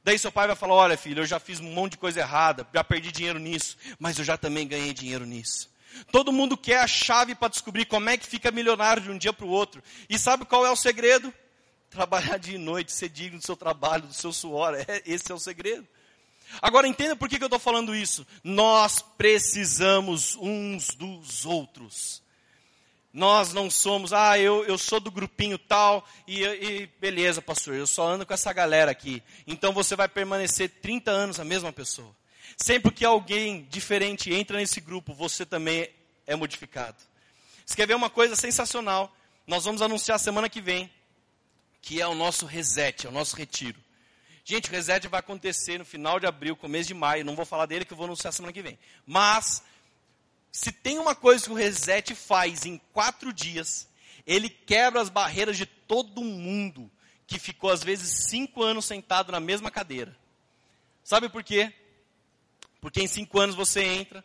Daí 0.03 0.19
seu 0.19 0.33
pai 0.33 0.47
vai 0.47 0.57
falar, 0.57 0.75
olha 0.75 0.97
filho, 0.97 1.23
eu 1.23 1.27
já 1.27 1.39
fiz 1.39 1.61
um 1.61 1.71
monte 1.73 1.93
de 1.93 1.99
coisa 1.99 2.21
errada, 2.21 2.67
já 2.73 2.85
perdi 2.85 3.13
dinheiro 3.13 3.39
nisso, 3.39 3.77
mas 3.99 4.19
eu 4.19 4.25
já 4.25 4.37
também 4.37 4.67
ganhei 4.67 4.95
dinheiro 4.95 5.27
nisso. 5.27 5.69
Todo 6.11 6.33
mundo 6.33 6.57
quer 6.57 6.79
a 6.79 6.87
chave 6.87 7.35
para 7.35 7.49
descobrir 7.49 7.85
como 7.87 8.09
é 8.09 8.17
que 8.17 8.27
fica 8.27 8.51
milionário 8.51 9.03
de 9.03 9.11
um 9.11 9.19
dia 9.19 9.33
para 9.33 9.47
o 9.47 9.51
outro. 9.51 9.83
E 10.09 10.19
sabe 10.19 10.45
qual 10.45 10.67
é 10.67 10.71
o 10.71 10.77
segredo? 10.77 11.33
Trabalhar 11.91 12.39
dia 12.39 12.57
e 12.57 12.59
noite, 12.59 12.93
ser 12.93 13.09
digno 13.09 13.39
do 13.39 13.47
seu 13.47 13.57
trabalho, 13.57 14.07
do 14.07 14.15
seu 14.15 14.33
suor. 14.33 14.75
É, 14.75 15.03
esse 15.07 15.31
é 15.31 15.35
o 15.35 15.39
segredo. 15.39 15.87
Agora 16.63 16.87
entenda 16.87 17.17
por 17.17 17.29
que, 17.29 17.39
que 17.39 17.45
eu 17.45 17.49
estou 17.49 17.59
falando 17.59 17.95
isso. 17.95 18.27
Nós 18.43 19.03
precisamos 19.17 20.37
uns 20.37 20.89
dos 20.91 21.45
outros. 21.45 22.23
Nós 23.13 23.55
não 23.55 23.71
somos, 23.71 24.13
ah, 24.13 24.39
eu, 24.39 24.63
eu 24.67 24.77
sou 24.77 25.01
do 25.01 25.11
grupinho 25.11 25.57
tal, 25.57 26.07
e, 26.29 26.45
e 26.45 26.87
beleza, 27.01 27.41
pastor, 27.41 27.75
eu 27.75 27.87
só 27.87 28.09
ando 28.09 28.27
com 28.27 28.35
essa 28.35 28.53
galera 28.53 28.91
aqui. 28.91 29.23
Então 29.47 29.73
você 29.73 29.97
vai 29.97 30.07
permanecer 30.07 30.69
30 30.69 31.11
anos 31.11 31.41
a 31.41 31.45
mesma 31.45 31.73
pessoa. 31.73 32.15
Sempre 32.57 32.91
que 32.91 33.05
alguém 33.05 33.65
diferente 33.71 34.33
entra 34.33 34.57
nesse 34.57 34.81
grupo, 34.81 35.13
você 35.13 35.45
também 35.45 35.91
é 36.27 36.35
modificado. 36.35 36.97
Você 37.65 37.77
quer 37.77 37.87
ver 37.87 37.95
uma 37.95 38.09
coisa 38.09 38.35
sensacional? 38.35 39.15
Nós 39.47 39.65
vamos 39.65 39.83
anunciar 39.83 40.19
semana 40.19 40.49
que 40.49 40.61
vem, 40.61 40.91
que 41.83 42.01
é 42.01 42.07
o 42.07 42.15
nosso 42.15 42.47
reset, 42.47 43.07
é 43.07 43.11
o 43.11 43.13
nosso 43.13 43.37
retiro. 43.37 43.79
Gente, 44.45 44.71
o 44.71 44.73
reset 44.73 45.07
vai 45.09 45.21
acontecer 45.21 45.77
no 45.77 45.85
final 45.85 46.19
de 46.19 46.27
abril, 46.27 46.57
começo 46.57 46.89
de 46.89 46.95
maio. 46.95 47.25
Não 47.25 47.35
vou 47.37 47.45
falar 47.45 47.67
dele 47.67 47.85
que 47.85 47.93
eu 47.93 47.97
vou 47.97 48.07
anunciar 48.07 48.33
semana 48.33 48.53
que 48.53 48.63
vem. 48.63 48.79
Mas, 49.05 49.63
se 50.51 50.73
tem 50.73 50.99
uma 50.99 51.15
coisa 51.15 51.45
que 51.45 51.51
o 51.51 51.55
reset 51.55 52.15
faz 52.15 52.65
em 52.65 52.79
quatro 52.93 53.33
dias, 53.33 53.89
ele 54.27 54.49
quebra 54.49 55.01
as 55.01 55.11
barreiras 55.11 55.57
de 55.57 55.67
todo 55.67 56.23
mundo 56.23 56.91
que 57.27 57.39
ficou, 57.39 57.71
às 57.71 57.83
vezes, 57.83 58.29
cinco 58.29 58.63
anos 58.63 58.85
sentado 58.85 59.33
na 59.33 59.41
mesma 59.41 59.71
cadeira. 59.71 60.17
Sabe 61.03 61.29
por 61.29 61.43
quê? 61.43 61.73
Porque 62.87 63.03
em 63.03 63.09
cinco 63.09 63.41
anos 63.41 63.57
você 63.57 63.83
entra, 63.83 64.25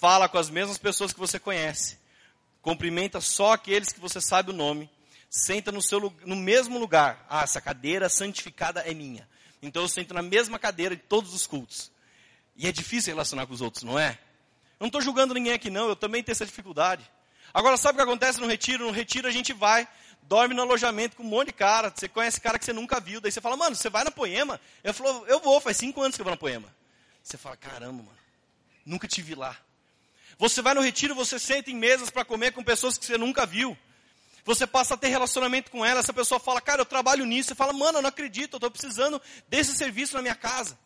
fala 0.00 0.30
com 0.30 0.38
as 0.38 0.48
mesmas 0.48 0.78
pessoas 0.78 1.12
que 1.12 1.20
você 1.20 1.38
conhece, 1.38 1.98
cumprimenta 2.62 3.20
só 3.20 3.52
aqueles 3.52 3.92
que 3.92 4.00
você 4.00 4.18
sabe 4.18 4.50
o 4.50 4.54
nome, 4.54 4.88
senta 5.28 5.70
no, 5.70 5.82
seu, 5.82 6.00
no 6.24 6.34
mesmo 6.34 6.78
lugar. 6.78 7.26
Ah, 7.28 7.42
essa 7.42 7.60
cadeira 7.60 8.08
santificada 8.08 8.80
é 8.80 8.94
minha. 8.94 9.28
Então 9.60 9.82
eu 9.82 9.88
sento 9.90 10.14
na 10.14 10.22
mesma 10.22 10.58
cadeira 10.58 10.96
de 10.96 11.02
todos 11.02 11.34
os 11.34 11.46
cultos. 11.46 11.92
E 12.56 12.66
é 12.66 12.72
difícil 12.72 13.12
relacionar 13.12 13.46
com 13.46 13.52
os 13.52 13.60
outros, 13.60 13.82
não 13.82 13.98
é? 13.98 14.18
Eu 14.80 14.84
não 14.84 14.86
estou 14.86 15.02
julgando 15.02 15.34
ninguém 15.34 15.52
aqui 15.52 15.68
não, 15.68 15.90
eu 15.90 15.94
também 15.94 16.22
tenho 16.22 16.32
essa 16.32 16.46
dificuldade. 16.46 17.04
Agora, 17.52 17.76
sabe 17.76 17.96
o 17.96 18.02
que 18.02 18.08
acontece 18.08 18.40
no 18.40 18.46
retiro? 18.46 18.86
No 18.86 18.90
retiro 18.90 19.28
a 19.28 19.30
gente 19.30 19.52
vai, 19.52 19.86
dorme 20.22 20.54
no 20.54 20.62
alojamento 20.62 21.14
com 21.14 21.24
um 21.24 21.26
monte 21.26 21.48
de 21.48 21.52
cara. 21.52 21.92
Você 21.94 22.08
conhece 22.08 22.40
cara 22.40 22.58
que 22.58 22.64
você 22.64 22.72
nunca 22.72 23.00
viu. 23.00 23.20
Daí 23.20 23.30
você 23.30 23.42
fala, 23.42 23.54
mano, 23.54 23.76
você 23.76 23.90
vai 23.90 24.02
na 24.02 24.10
Poema? 24.10 24.58
Eu 24.82 24.94
falo, 24.94 25.26
eu 25.26 25.40
vou, 25.40 25.60
faz 25.60 25.76
cinco 25.76 26.00
anos 26.00 26.16
que 26.16 26.22
eu 26.22 26.24
vou 26.24 26.32
na 26.32 26.38
Poema. 26.38 26.77
Você 27.22 27.36
fala, 27.36 27.56
caramba, 27.56 28.02
mano, 28.02 28.18
nunca 28.84 29.06
te 29.06 29.20
vi 29.22 29.34
lá. 29.34 29.56
Você 30.38 30.62
vai 30.62 30.74
no 30.74 30.80
retiro, 30.80 31.14
você 31.14 31.38
senta 31.38 31.70
em 31.70 31.74
mesas 31.74 32.10
para 32.10 32.24
comer 32.24 32.52
com 32.52 32.62
pessoas 32.62 32.96
que 32.96 33.04
você 33.04 33.18
nunca 33.18 33.44
viu. 33.44 33.76
Você 34.44 34.66
passa 34.66 34.94
a 34.94 34.96
ter 34.96 35.08
relacionamento 35.08 35.70
com 35.70 35.84
ela, 35.84 36.00
essa 36.00 36.12
pessoa 36.12 36.40
fala, 36.40 36.60
cara, 36.60 36.80
eu 36.80 36.86
trabalho 36.86 37.26
nisso. 37.26 37.48
Você 37.48 37.54
fala, 37.54 37.72
mano, 37.72 37.98
eu 37.98 38.02
não 38.02 38.08
acredito, 38.08 38.54
eu 38.54 38.56
estou 38.58 38.70
precisando 38.70 39.20
desse 39.48 39.74
serviço 39.74 40.14
na 40.14 40.22
minha 40.22 40.34
casa. 40.34 40.78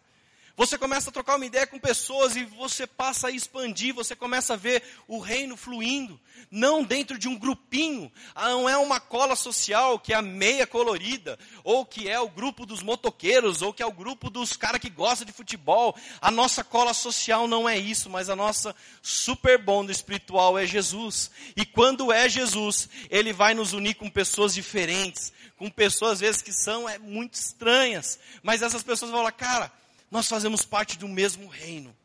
Você 0.55 0.77
começa 0.77 1.09
a 1.09 1.13
trocar 1.13 1.37
uma 1.37 1.47
ideia 1.47 1.67
com 1.67 1.79
pessoas 1.79 2.37
e 2.37 2.45
você 2.45 2.87
passa 2.87 3.29
a 3.29 3.31
expandir, 3.31 3.95
você 3.95 4.15
começa 4.15 4.53
a 4.53 4.57
ver 4.57 4.83
o 5.09 5.19
reino 5.19 5.57
fluindo, 5.57 6.21
não 6.51 6.85
dentro 6.85 7.19
de 7.19 7.27
um 7.27 7.39
grupinho, 7.39 8.13
ah, 8.35 8.51
não 8.51 8.69
é 8.69 8.77
uma 8.77 9.01
cola 9.01 9.35
social 9.35 9.99
que 9.99 10.13
é 10.13 10.17
a 10.17 10.23
meia 10.23 10.67
colorida, 10.67 11.39
ou 11.65 11.87
que 11.87 12.07
é 12.07 12.21
o 12.21 12.29
grupo 12.29 12.67
dos 12.67 12.83
motoqueiros, 12.83 13.63
ou 13.63 13.73
que 13.73 13.83
é 13.83 13.87
o 13.87 13.93
grupo 13.93 14.29
dos 14.29 14.55
caras 14.55 14.81
que 14.81 14.91
gostam 14.91 15.27
de 15.27 15.33
futebol. 15.33 15.97
A 16.21 16.31
nossa 16.31 16.63
cola 16.63 16.93
social 16.93 17.49
não 17.49 17.67
é 17.67 17.79
isso, 17.79 18.11
mas 18.11 18.29
a 18.29 18.37
nossa 18.37 18.77
super 19.01 19.57
bonda 19.57 19.91
espiritual 19.91 20.59
é 20.59 20.67
Jesus. 20.67 21.31
E 21.57 21.65
quando 21.65 22.13
é 22.13 22.29
Jesus, 22.29 22.91
ele 23.09 23.33
vai 23.33 23.55
nos 23.55 23.73
unir 23.73 23.95
com 23.95 24.11
pessoas 24.11 24.53
diferentes, 24.53 25.33
com 25.57 25.71
pessoas 25.71 26.13
às 26.13 26.21
vezes 26.21 26.43
que 26.43 26.53
são 26.53 26.87
é, 26.87 26.99
muito 26.99 27.35
estranhas, 27.35 28.19
mas 28.43 28.61
essas 28.61 28.83
pessoas 28.83 29.11
vão 29.11 29.21
falar, 29.21 29.33
cara, 29.33 29.73
nós 30.13 30.29
fazemos 30.29 30.63
parte 30.63 30.99
do 30.99 31.09
mesmo 31.09 31.49
reino. 31.49 31.97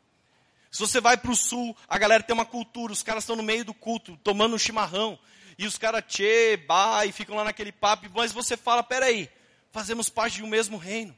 Se 0.72 0.80
você 0.80 1.02
vai 1.02 1.18
para 1.18 1.30
o 1.30 1.36
sul, 1.36 1.76
a 1.90 1.98
galera 1.98 2.24
tem 2.24 2.34
uma 2.34 2.46
cultura, 2.46 2.94
os 2.94 3.04
caras 3.04 3.24
estão 3.24 3.36
no 3.36 3.44
meio 3.44 3.66
do 3.66 3.74
culto, 3.74 4.18
tomando 4.24 4.56
um 4.56 4.58
chimarrão, 4.58 5.20
e 5.58 5.68
os 5.68 5.78
caras 5.78 6.06
tchê, 6.08 6.56
bah, 6.56 7.06
e 7.06 7.12
ficam 7.12 7.36
lá 7.36 7.44
naquele 7.44 7.72
papo, 7.72 8.10
mas 8.16 8.32
você 8.32 8.56
fala, 8.56 8.82
peraí, 8.82 9.30
fazemos 9.74 10.08
parte 10.08 10.38
de 10.38 10.44
um 10.44 10.48
mesmo 10.48 10.78
reino. 10.78 11.14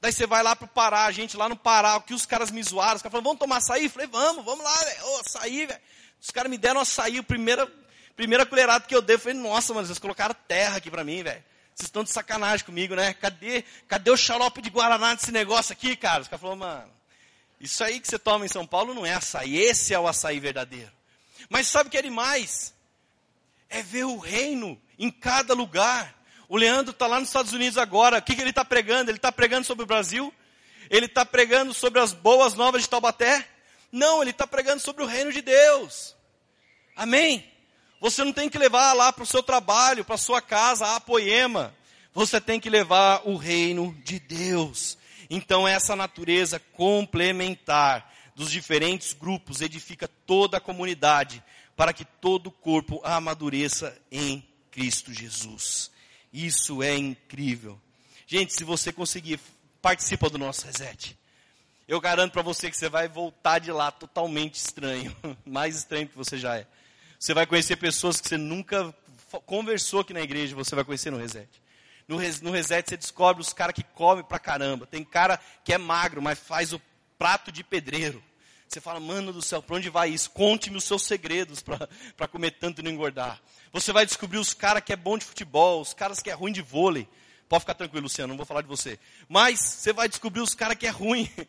Daí 0.00 0.12
você 0.12 0.26
vai 0.26 0.42
lá 0.42 0.56
para 0.56 0.64
o 0.64 0.68
Pará, 0.68 1.04
a 1.04 1.12
gente 1.12 1.36
lá 1.36 1.48
no 1.48 1.56
Pará, 1.56 1.96
o 1.98 2.02
que 2.02 2.12
os 2.12 2.26
caras 2.26 2.50
me 2.50 2.60
zoaram, 2.64 2.96
os 2.96 3.02
caras 3.02 3.12
falaram, 3.12 3.30
vamos 3.30 3.38
tomar 3.38 3.58
açaí? 3.58 3.84
Eu 3.84 3.90
falei, 3.90 4.08
vamos, 4.08 4.44
vamos 4.44 4.64
lá, 4.64 4.76
velho, 4.76 5.00
oh, 5.04 5.20
açaí, 5.20 5.66
velho. 5.66 5.80
Os 6.20 6.32
caras 6.32 6.50
me 6.50 6.58
deram 6.58 6.80
açaí, 6.80 7.16
a 7.16 7.22
primeira, 7.22 7.72
primeira 8.16 8.44
colherada 8.44 8.84
que 8.86 8.94
eu 8.94 9.00
dei, 9.00 9.14
eu 9.14 9.20
falei, 9.20 9.38
nossa, 9.38 9.72
mano, 9.72 9.86
vocês 9.86 10.00
colocaram 10.00 10.34
terra 10.48 10.78
aqui 10.78 10.90
para 10.90 11.04
mim, 11.04 11.22
velho. 11.22 11.44
Vocês 11.74 11.88
estão 11.88 12.04
de 12.04 12.10
sacanagem 12.10 12.64
comigo, 12.64 12.94
né? 12.94 13.14
Cadê, 13.14 13.64
cadê 13.88 14.10
o 14.10 14.16
xarope 14.16 14.62
de 14.62 14.70
Guaraná 14.70 15.14
desse 15.14 15.32
negócio 15.32 15.72
aqui, 15.72 15.96
cara? 15.96 16.22
Os 16.22 16.28
caras 16.28 16.40
falaram, 16.40 16.60
mano, 16.60 16.90
isso 17.60 17.82
aí 17.82 17.98
que 17.98 18.06
você 18.06 18.18
toma 18.18 18.44
em 18.44 18.48
São 18.48 18.64
Paulo 18.64 18.94
não 18.94 19.04
é 19.04 19.12
açaí, 19.12 19.56
esse 19.56 19.92
é 19.92 19.98
o 19.98 20.06
açaí 20.06 20.38
verdadeiro. 20.38 20.92
Mas 21.48 21.66
sabe 21.66 21.88
o 21.88 21.90
que 21.90 21.98
é 21.98 22.02
demais? 22.02 22.72
É 23.68 23.82
ver 23.82 24.04
o 24.04 24.18
reino 24.18 24.80
em 24.98 25.10
cada 25.10 25.52
lugar. 25.52 26.14
O 26.48 26.56
Leandro 26.56 26.92
está 26.92 27.08
lá 27.08 27.18
nos 27.18 27.28
Estados 27.28 27.52
Unidos 27.52 27.76
agora. 27.76 28.18
O 28.18 28.22
que, 28.22 28.36
que 28.36 28.40
ele 28.40 28.50
está 28.50 28.64
pregando? 28.64 29.10
Ele 29.10 29.18
está 29.18 29.32
pregando 29.32 29.66
sobre 29.66 29.82
o 29.82 29.86
Brasil? 29.86 30.32
Ele 30.88 31.06
está 31.06 31.24
pregando 31.24 31.74
sobre 31.74 32.00
as 32.00 32.12
boas 32.12 32.54
novas 32.54 32.82
de 32.82 32.88
Taubaté? 32.88 33.48
Não, 33.90 34.22
ele 34.22 34.30
está 34.30 34.46
pregando 34.46 34.80
sobre 34.80 35.02
o 35.02 35.06
reino 35.06 35.32
de 35.32 35.42
Deus. 35.42 36.14
Amém? 36.94 37.50
Você 38.04 38.22
não 38.22 38.34
tem 38.34 38.50
que 38.50 38.58
levar 38.58 38.92
lá 38.92 39.10
para 39.10 39.24
o 39.24 39.26
seu 39.26 39.42
trabalho, 39.42 40.04
para 40.04 40.16
a 40.16 40.18
sua 40.18 40.42
casa, 40.42 40.94
a 40.94 41.00
poema. 41.00 41.74
Você 42.12 42.38
tem 42.38 42.60
que 42.60 42.68
levar 42.68 43.22
o 43.24 43.34
reino 43.34 43.96
de 44.04 44.18
Deus. 44.18 44.98
Então, 45.30 45.66
essa 45.66 45.96
natureza 45.96 46.60
complementar 46.74 48.12
dos 48.36 48.50
diferentes 48.50 49.14
grupos 49.14 49.62
edifica 49.62 50.06
toda 50.26 50.58
a 50.58 50.60
comunidade 50.60 51.42
para 51.74 51.94
que 51.94 52.04
todo 52.04 52.48
o 52.48 52.50
corpo 52.50 53.00
amadureça 53.02 53.96
em 54.12 54.46
Cristo 54.70 55.10
Jesus. 55.10 55.90
Isso 56.30 56.82
é 56.82 56.94
incrível. 56.94 57.80
Gente, 58.26 58.52
se 58.52 58.64
você 58.64 58.92
conseguir, 58.92 59.40
participa 59.80 60.28
do 60.28 60.36
nosso 60.36 60.66
reset. 60.66 61.16
Eu 61.88 62.02
garanto 62.02 62.32
para 62.32 62.42
você 62.42 62.70
que 62.70 62.76
você 62.76 62.90
vai 62.90 63.08
voltar 63.08 63.60
de 63.60 63.72
lá 63.72 63.90
totalmente 63.90 64.56
estranho, 64.56 65.16
mais 65.46 65.74
estranho 65.74 66.06
que 66.06 66.18
você 66.18 66.36
já 66.36 66.58
é. 66.58 66.66
Você 67.24 67.32
vai 67.32 67.46
conhecer 67.46 67.76
pessoas 67.76 68.20
que 68.20 68.28
você 68.28 68.36
nunca 68.36 68.94
conversou 69.46 70.00
aqui 70.00 70.12
na 70.12 70.20
igreja, 70.20 70.54
você 70.54 70.74
vai 70.74 70.84
conhecer 70.84 71.10
no 71.10 71.16
Reset. 71.16 71.48
No, 72.06 72.18
no 72.18 72.50
Reset 72.50 72.86
você 72.86 72.98
descobre 72.98 73.40
os 73.40 73.50
caras 73.50 73.74
que 73.74 73.82
comem 73.82 74.22
pra 74.22 74.38
caramba. 74.38 74.86
Tem 74.86 75.02
cara 75.02 75.40
que 75.64 75.72
é 75.72 75.78
magro, 75.78 76.20
mas 76.20 76.38
faz 76.38 76.74
o 76.74 76.82
prato 77.16 77.50
de 77.50 77.64
pedreiro. 77.64 78.22
Você 78.68 78.78
fala, 78.78 79.00
mano 79.00 79.32
do 79.32 79.40
céu, 79.40 79.62
para 79.62 79.76
onde 79.76 79.88
vai 79.88 80.10
isso? 80.10 80.32
Conte-me 80.32 80.76
os 80.76 80.84
seus 80.84 81.02
segredos 81.04 81.62
para 81.62 82.28
comer 82.28 82.50
tanto 82.50 82.82
e 82.82 82.84
não 82.84 82.90
engordar. 82.90 83.40
Você 83.72 83.90
vai 83.90 84.04
descobrir 84.04 84.36
os 84.36 84.52
caras 84.52 84.82
que 84.84 84.92
é 84.92 84.96
bom 84.96 85.16
de 85.16 85.24
futebol, 85.24 85.80
os 85.80 85.94
caras 85.94 86.20
que 86.20 86.28
é 86.28 86.34
ruim 86.34 86.52
de 86.52 86.60
vôlei. 86.60 87.08
Pode 87.48 87.60
ficar 87.60 87.72
tranquilo, 87.72 88.02
Luciano, 88.02 88.34
não 88.34 88.36
vou 88.36 88.44
falar 88.44 88.60
de 88.60 88.68
você. 88.68 88.98
Mas 89.30 89.60
você 89.60 89.94
vai 89.94 90.10
descobrir 90.10 90.42
os 90.42 90.54
caras 90.54 90.76
que 90.76 90.86
é 90.86 90.90
ruim. 90.90 91.26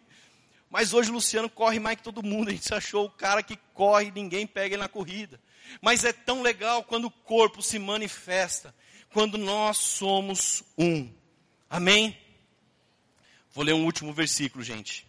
Mas 0.71 0.93
hoje 0.93 1.09
o 1.09 1.13
Luciano 1.13 1.49
corre 1.49 1.80
mais 1.80 1.97
que 1.97 2.03
todo 2.03 2.23
mundo. 2.23 2.47
A 2.47 2.53
gente 2.53 2.73
achou 2.73 3.07
o 3.07 3.09
cara 3.09 3.43
que 3.43 3.57
corre 3.73 4.09
ninguém 4.09 4.47
pega 4.47 4.76
ele 4.76 4.82
na 4.82 4.88
corrida. 4.88 5.38
Mas 5.82 6.03
é 6.03 6.13
tão 6.13 6.41
legal 6.41 6.84
quando 6.84 7.05
o 7.05 7.11
corpo 7.11 7.61
se 7.61 7.78
manifesta, 7.80 8.74
quando 9.11 9.38
nós 9.38 9.78
somos 9.78 10.63
um. 10.78 11.11
Amém? 11.70 12.18
Vou 13.53 13.63
ler 13.63 13.74
um 13.74 13.86
último 13.86 14.13
versículo, 14.13 14.63
gente. 14.63 15.07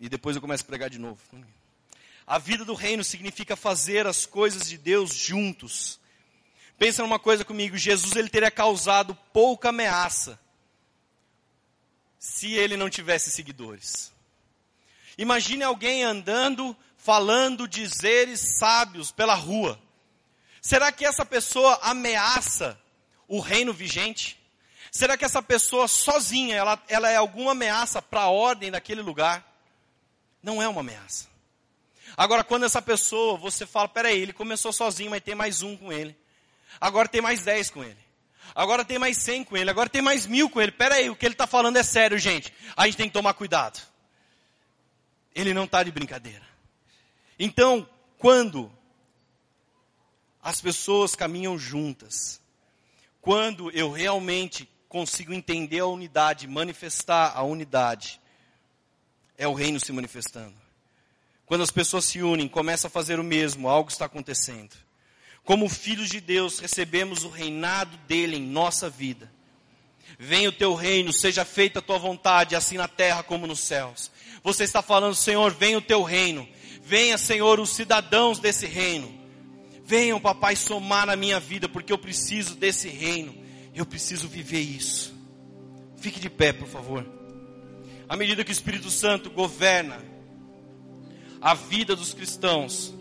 E 0.00 0.08
depois 0.08 0.36
eu 0.36 0.42
começo 0.42 0.64
a 0.64 0.66
pregar 0.66 0.90
de 0.90 0.98
novo. 0.98 1.20
A 2.26 2.38
vida 2.38 2.64
do 2.64 2.74
reino 2.74 3.02
significa 3.02 3.56
fazer 3.56 4.06
as 4.06 4.26
coisas 4.26 4.68
de 4.68 4.76
Deus 4.76 5.14
juntos. 5.14 5.98
Pensa 6.78 7.02
numa 7.02 7.18
coisa 7.18 7.44
comigo, 7.44 7.76
Jesus 7.76 8.14
ele 8.14 8.28
teria 8.28 8.50
causado 8.50 9.14
pouca 9.32 9.70
ameaça 9.70 10.38
se 12.18 12.52
ele 12.52 12.76
não 12.76 12.90
tivesse 12.90 13.30
seguidores. 13.30 14.12
Imagine 15.16 15.64
alguém 15.64 16.04
andando 16.04 16.76
falando 17.08 17.66
dizeres 17.66 18.58
sábios 18.58 19.10
pela 19.10 19.32
rua. 19.32 19.80
Será 20.60 20.92
que 20.92 21.06
essa 21.06 21.24
pessoa 21.24 21.78
ameaça 21.80 22.78
o 23.26 23.40
reino 23.40 23.72
vigente? 23.72 24.38
Será 24.92 25.16
que 25.16 25.24
essa 25.24 25.40
pessoa 25.40 25.88
sozinha, 25.88 26.54
ela, 26.54 26.78
ela 26.86 27.08
é 27.08 27.16
alguma 27.16 27.52
ameaça 27.52 28.02
para 28.02 28.20
a 28.20 28.28
ordem 28.28 28.70
daquele 28.70 29.00
lugar? 29.00 29.42
Não 30.42 30.62
é 30.62 30.68
uma 30.68 30.82
ameaça. 30.82 31.28
Agora, 32.14 32.44
quando 32.44 32.66
essa 32.66 32.82
pessoa, 32.82 33.38
você 33.38 33.64
fala, 33.64 33.88
peraí, 33.88 34.20
ele 34.20 34.34
começou 34.34 34.70
sozinho, 34.70 35.08
mas 35.08 35.22
tem 35.22 35.34
mais 35.34 35.62
um 35.62 35.78
com 35.78 35.90
ele. 35.90 36.14
Agora 36.78 37.08
tem 37.08 37.22
mais 37.22 37.42
dez 37.42 37.70
com 37.70 37.82
ele. 37.82 38.04
Agora 38.54 38.84
tem 38.84 38.98
mais 38.98 39.16
cem 39.16 39.42
com 39.42 39.56
ele. 39.56 39.70
Agora 39.70 39.88
tem 39.88 40.02
mais 40.02 40.26
mil 40.26 40.50
com 40.50 40.60
ele. 40.60 40.72
Peraí, 40.72 41.08
o 41.08 41.16
que 41.16 41.24
ele 41.24 41.32
está 41.32 41.46
falando 41.46 41.78
é 41.78 41.82
sério, 41.82 42.18
gente. 42.18 42.52
A 42.76 42.84
gente 42.84 42.98
tem 42.98 43.08
que 43.08 43.14
tomar 43.14 43.32
cuidado. 43.32 43.80
Ele 45.34 45.54
não 45.54 45.64
está 45.64 45.82
de 45.82 45.90
brincadeira. 45.90 46.47
Então, 47.38 47.88
quando 48.18 48.70
as 50.42 50.60
pessoas 50.60 51.14
caminham 51.14 51.58
juntas, 51.58 52.40
quando 53.20 53.70
eu 53.70 53.90
realmente 53.90 54.68
consigo 54.88 55.32
entender 55.32 55.80
a 55.80 55.86
unidade, 55.86 56.46
manifestar 56.46 57.32
a 57.36 57.42
unidade, 57.42 58.20
é 59.36 59.46
o 59.46 59.52
reino 59.52 59.78
se 59.78 59.92
manifestando. 59.92 60.54
Quando 61.46 61.62
as 61.62 61.70
pessoas 61.70 62.04
se 62.04 62.20
unem, 62.22 62.48
começam 62.48 62.88
a 62.88 62.90
fazer 62.90 63.20
o 63.20 63.24
mesmo, 63.24 63.68
algo 63.68 63.90
está 63.90 64.06
acontecendo. 64.06 64.74
Como 65.44 65.68
filhos 65.68 66.10
de 66.10 66.20
Deus, 66.20 66.58
recebemos 66.58 67.24
o 67.24 67.28
reinado 67.28 67.96
dele 68.08 68.36
em 68.36 68.42
nossa 68.42 68.90
vida. 68.90 69.30
Venha 70.18 70.48
o 70.48 70.52
teu 70.52 70.74
reino, 70.74 71.12
seja 71.12 71.44
feita 71.44 71.78
a 71.78 71.82
tua 71.82 71.98
vontade, 71.98 72.56
assim 72.56 72.76
na 72.76 72.88
terra 72.88 73.22
como 73.22 73.46
nos 73.46 73.60
céus. 73.60 74.10
Você 74.42 74.64
está 74.64 74.82
falando, 74.82 75.14
Senhor, 75.14 75.52
venha 75.52 75.78
o 75.78 75.82
teu 75.82 76.02
reino. 76.02 76.46
Venha, 76.88 77.18
Senhor, 77.18 77.60
os 77.60 77.68
cidadãos 77.68 78.38
desse 78.38 78.64
reino. 78.64 79.12
Venham, 79.84 80.18
papai, 80.18 80.56
somar 80.56 81.04
na 81.04 81.16
minha 81.16 81.38
vida, 81.38 81.68
porque 81.68 81.92
eu 81.92 81.98
preciso 81.98 82.54
desse 82.54 82.88
reino. 82.88 83.34
Eu 83.74 83.84
preciso 83.84 84.26
viver 84.26 84.60
isso. 84.60 85.14
Fique 85.98 86.18
de 86.18 86.30
pé, 86.30 86.50
por 86.50 86.66
favor. 86.66 87.06
À 88.08 88.16
medida 88.16 88.42
que 88.42 88.50
o 88.50 88.52
Espírito 88.52 88.88
Santo 88.88 89.28
governa 89.28 90.02
a 91.42 91.52
vida 91.52 91.94
dos 91.94 92.14
cristãos, 92.14 92.94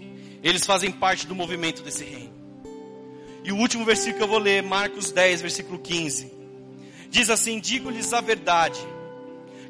eles 0.44 0.66
fazem 0.66 0.92
parte 0.92 1.26
do 1.26 1.34
movimento 1.34 1.82
desse 1.82 2.04
reino. 2.04 2.34
E 3.46 3.54
o 3.54 3.56
último 3.56 3.86
versículo 3.86 4.18
que 4.18 4.24
eu 4.24 4.28
vou 4.28 4.40
ler, 4.40 4.62
Marcos 4.64 5.14
10, 5.14 5.42
versículo 5.42 5.80
15. 5.80 6.30
Diz 7.10 7.30
assim: 7.30 7.58
Digo-lhes 7.58 8.12
a 8.12 8.20
verdade. 8.20 8.82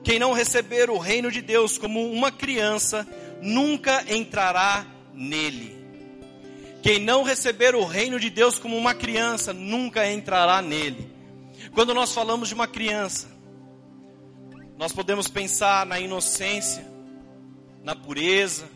Quem 0.03 0.18
não 0.18 0.34
receber 0.34 0.89
o 0.89 0.97
reino 0.97 1.32
de 1.32 1.41
Deus 1.41 1.78
como 1.78 2.11
uma 2.11 2.32
criança, 2.32 3.05
nunca 3.41 4.03
entrará 4.13 4.85
nele. 5.13 5.77
Quem 6.81 6.99
não 6.99 7.23
receber 7.23 7.75
o 7.75 7.85
reino 7.85 8.19
de 8.19 8.29
Deus 8.29 8.59
como 8.59 8.77
uma 8.77 8.93
criança, 8.93 9.51
nunca 9.51 10.09
entrará 10.11 10.61
nele. 10.61 11.11
Quando 11.73 11.93
nós 11.93 12.13
falamos 12.13 12.47
de 12.47 12.53
uma 12.53 12.67
criança, 12.67 13.27
nós 14.77 14.91
podemos 14.91 15.27
pensar 15.27 15.85
na 15.85 15.99
inocência, 15.99 16.85
na 17.83 17.95
pureza, 17.95 18.69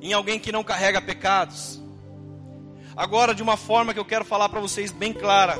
em 0.00 0.12
alguém 0.12 0.38
que 0.38 0.50
não 0.50 0.64
carrega 0.64 1.00
pecados. 1.00 1.80
Agora, 2.96 3.34
de 3.34 3.42
uma 3.42 3.56
forma 3.56 3.92
que 3.92 4.00
eu 4.00 4.04
quero 4.04 4.24
falar 4.24 4.48
para 4.48 4.60
vocês 4.60 4.90
bem 4.90 5.12
clara. 5.12 5.56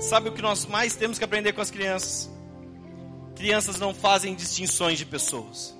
Sabe 0.00 0.28
o 0.28 0.32
que 0.32 0.42
nós 0.42 0.66
mais 0.66 0.94
temos 0.94 1.18
que 1.18 1.24
aprender 1.24 1.52
com 1.52 1.60
as 1.60 1.70
crianças? 1.70 2.30
Crianças 3.36 3.78
não 3.78 3.94
fazem 3.94 4.34
distinções 4.34 4.98
de 4.98 5.06
pessoas. 5.06 5.74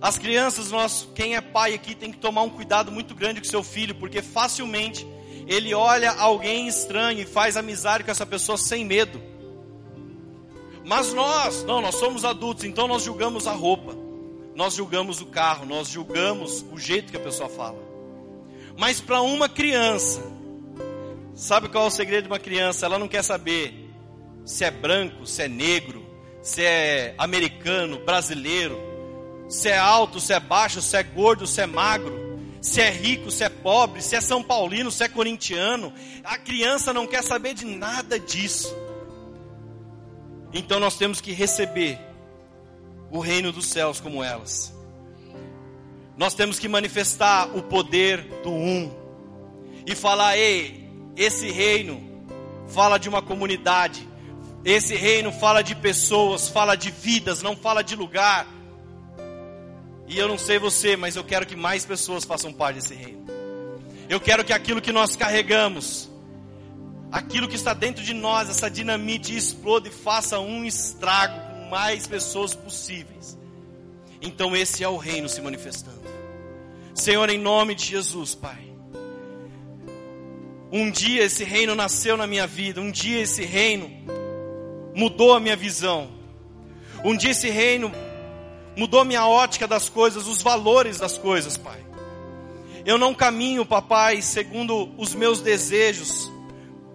As 0.00 0.16
crianças, 0.16 0.70
nós, 0.70 1.06
quem 1.14 1.36
é 1.36 1.40
pai 1.40 1.74
aqui 1.74 1.94
tem 1.94 2.10
que 2.10 2.18
tomar 2.18 2.42
um 2.42 2.48
cuidado 2.48 2.90
muito 2.90 3.14
grande 3.14 3.40
com 3.40 3.46
seu 3.46 3.62
filho, 3.62 3.94
porque 3.94 4.22
facilmente 4.22 5.06
ele 5.46 5.74
olha 5.74 6.12
alguém 6.12 6.66
estranho 6.66 7.20
e 7.20 7.26
faz 7.26 7.56
amizade 7.56 8.04
com 8.04 8.10
essa 8.10 8.24
pessoa 8.24 8.56
sem 8.56 8.84
medo. 8.84 9.20
Mas 10.84 11.12
nós, 11.12 11.62
não, 11.64 11.82
nós 11.82 11.96
somos 11.96 12.24
adultos, 12.24 12.64
então 12.64 12.88
nós 12.88 13.02
julgamos 13.02 13.46
a 13.46 13.52
roupa, 13.52 13.94
nós 14.54 14.74
julgamos 14.74 15.20
o 15.20 15.26
carro, 15.26 15.66
nós 15.66 15.88
julgamos 15.88 16.64
o 16.72 16.78
jeito 16.78 17.10
que 17.10 17.16
a 17.18 17.20
pessoa 17.20 17.48
fala. 17.48 17.78
Mas 18.78 19.00
para 19.00 19.20
uma 19.20 19.48
criança, 19.48 20.22
sabe 21.34 21.68
qual 21.68 21.84
é 21.84 21.86
o 21.88 21.90
segredo 21.90 22.22
de 22.24 22.30
uma 22.30 22.38
criança? 22.38 22.86
Ela 22.86 22.98
não 22.98 23.06
quer 23.06 23.22
saber 23.22 23.90
se 24.46 24.64
é 24.64 24.70
branco, 24.70 25.26
se 25.26 25.42
é 25.42 25.48
negro, 25.48 26.04
se 26.42 26.64
é 26.64 27.14
americano, 27.18 27.98
brasileiro, 27.98 28.89
se 29.50 29.68
é 29.68 29.76
alto, 29.76 30.20
se 30.20 30.32
é 30.32 30.38
baixo, 30.38 30.80
se 30.80 30.96
é 30.96 31.02
gordo, 31.02 31.46
se 31.46 31.60
é 31.60 31.66
magro, 31.66 32.38
se 32.62 32.80
é 32.80 32.88
rico, 32.88 33.30
se 33.30 33.42
é 33.42 33.48
pobre, 33.48 34.00
se 34.00 34.14
é 34.14 34.20
São 34.20 34.42
Paulino, 34.42 34.90
se 34.92 35.02
é 35.02 35.08
corintiano. 35.08 35.92
A 36.22 36.38
criança 36.38 36.92
não 36.92 37.06
quer 37.06 37.22
saber 37.22 37.52
de 37.52 37.64
nada 37.64 38.18
disso. 38.18 38.72
Então 40.52 40.78
nós 40.78 40.96
temos 40.96 41.20
que 41.20 41.32
receber 41.32 41.98
o 43.10 43.18
reino 43.18 43.50
dos 43.50 43.66
céus 43.66 44.00
como 44.00 44.22
elas. 44.22 44.72
Nós 46.16 46.34
temos 46.34 46.58
que 46.58 46.68
manifestar 46.68 47.48
o 47.56 47.62
poder 47.62 48.22
do 48.42 48.50
um 48.50 48.94
e 49.84 49.96
falar: 49.96 50.36
ei, 50.36 50.88
esse 51.16 51.50
reino 51.50 52.00
fala 52.68 52.98
de 52.98 53.08
uma 53.08 53.20
comunidade, 53.20 54.08
esse 54.64 54.94
reino 54.94 55.32
fala 55.32 55.62
de 55.62 55.74
pessoas, 55.74 56.48
fala 56.48 56.76
de 56.76 56.90
vidas, 56.90 57.42
não 57.42 57.56
fala 57.56 57.82
de 57.82 57.96
lugar. 57.96 58.46
E 60.10 60.18
eu 60.18 60.26
não 60.26 60.36
sei 60.36 60.58
você, 60.58 60.96
mas 60.96 61.14
eu 61.14 61.22
quero 61.22 61.46
que 61.46 61.54
mais 61.54 61.86
pessoas 61.86 62.24
façam 62.24 62.52
parte 62.52 62.80
desse 62.80 62.94
reino. 62.94 63.24
Eu 64.08 64.18
quero 64.18 64.44
que 64.44 64.52
aquilo 64.52 64.80
que 64.80 64.90
nós 64.90 65.14
carregamos, 65.14 66.10
aquilo 67.12 67.46
que 67.46 67.54
está 67.54 67.72
dentro 67.72 68.02
de 68.02 68.12
nós, 68.12 68.50
essa 68.50 68.68
dinamite 68.68 69.36
exploda 69.36 69.86
e 69.86 69.92
faça 69.92 70.40
um 70.40 70.64
estrago 70.64 71.38
com 71.54 71.70
mais 71.70 72.08
pessoas 72.08 72.56
possíveis. 72.56 73.38
Então 74.20 74.56
esse 74.56 74.82
é 74.82 74.88
o 74.88 74.96
reino 74.96 75.28
se 75.28 75.40
manifestando. 75.40 76.02
Senhor, 76.92 77.30
em 77.30 77.38
nome 77.38 77.76
de 77.76 77.84
Jesus, 77.84 78.34
Pai. 78.34 78.68
Um 80.72 80.90
dia 80.90 81.22
esse 81.22 81.44
reino 81.44 81.76
nasceu 81.76 82.16
na 82.16 82.26
minha 82.26 82.48
vida, 82.48 82.80
um 82.80 82.90
dia 82.90 83.20
esse 83.20 83.44
reino 83.44 83.88
mudou 84.92 85.34
a 85.34 85.38
minha 85.38 85.54
visão. 85.54 86.10
Um 87.04 87.16
dia 87.16 87.30
esse 87.30 87.48
reino 87.48 87.92
mudou 88.80 89.04
minha 89.04 89.26
ótica 89.26 89.68
das 89.68 89.90
coisas, 89.90 90.26
os 90.26 90.40
valores 90.40 90.98
das 90.98 91.18
coisas, 91.18 91.58
Pai. 91.58 91.84
Eu 92.86 92.96
não 92.96 93.12
caminho, 93.12 93.66
papai, 93.66 94.22
segundo 94.22 94.88
os 94.96 95.14
meus 95.14 95.42
desejos, 95.42 96.32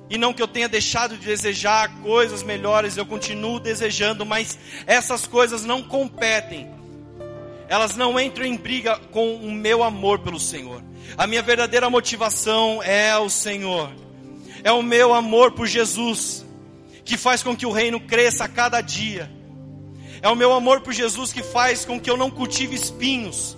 e 0.09 0.17
não 0.17 0.33
que 0.33 0.41
eu 0.41 0.47
tenha 0.47 0.67
deixado 0.67 1.15
de 1.15 1.23
desejar 1.27 2.01
coisas 2.01 2.41
melhores, 2.41 2.97
eu 2.97 3.05
continuo 3.05 3.59
desejando, 3.59 4.25
mas 4.25 4.57
essas 4.88 5.27
coisas 5.27 5.63
não 5.63 5.83
competem, 5.83 6.71
elas 7.67 7.95
não 7.95 8.19
entram 8.19 8.45
em 8.45 8.57
briga 8.57 8.97
com 9.11 9.36
o 9.36 9.51
meu 9.51 9.83
amor 9.83 10.17
pelo 10.17 10.39
Senhor. 10.39 10.81
A 11.15 11.27
minha 11.27 11.43
verdadeira 11.43 11.88
motivação 11.88 12.81
é 12.81 13.15
o 13.15 13.29
Senhor, 13.29 13.91
é 14.63 14.71
o 14.71 14.81
meu 14.81 15.13
amor 15.13 15.51
por 15.51 15.67
Jesus, 15.67 16.43
que 17.03 17.15
faz 17.15 17.43
com 17.43 17.55
que 17.55 17.67
o 17.67 17.71
reino 17.71 17.99
cresça 17.99 18.45
a 18.45 18.49
cada 18.49 18.81
dia. 18.81 19.34
É 20.22 20.30
o 20.30 20.36
meu 20.36 20.53
amor 20.53 20.82
por 20.82 20.93
Jesus 20.93 21.32
que 21.32 21.43
faz 21.43 21.86
com 21.86 21.99
que 21.99 22.09
eu 22.09 22.18
não 22.18 22.30
cultive 22.30 22.76
espinhos, 22.76 23.57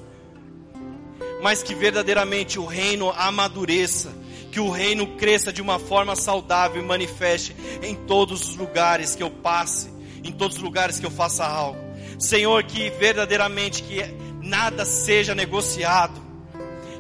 mas 1.41 1.64
que 1.64 1.76
verdadeiramente 1.76 2.60
o 2.60 2.66
reino 2.66 3.12
amadureça 3.12 4.12
que 4.58 4.60
o 4.60 4.72
reino 4.72 5.05
cresça 5.18 5.53
de 5.53 5.62
uma 5.62 5.78
forma 5.78 6.16
saudável 6.16 6.82
e 6.82 6.86
manifeste 6.86 7.55
em 7.84 7.93
todos 7.93 8.41
os 8.41 8.55
lugares 8.55 9.16
que 9.16 9.22
eu 9.22 9.30
passe, 9.30 9.88
em 10.24 10.32
todos 10.32 10.58
os 10.58 10.64
lugares 10.64 10.99
que 10.99 11.05
eu 11.05 11.12
faça 11.12 11.45
algo. 11.45 11.78
Senhor, 12.18 12.64
que 12.64 12.89
verdadeiramente 12.89 13.84
que 13.84 14.03
nada 14.41 14.84
seja 14.84 15.36
negociado, 15.36 16.20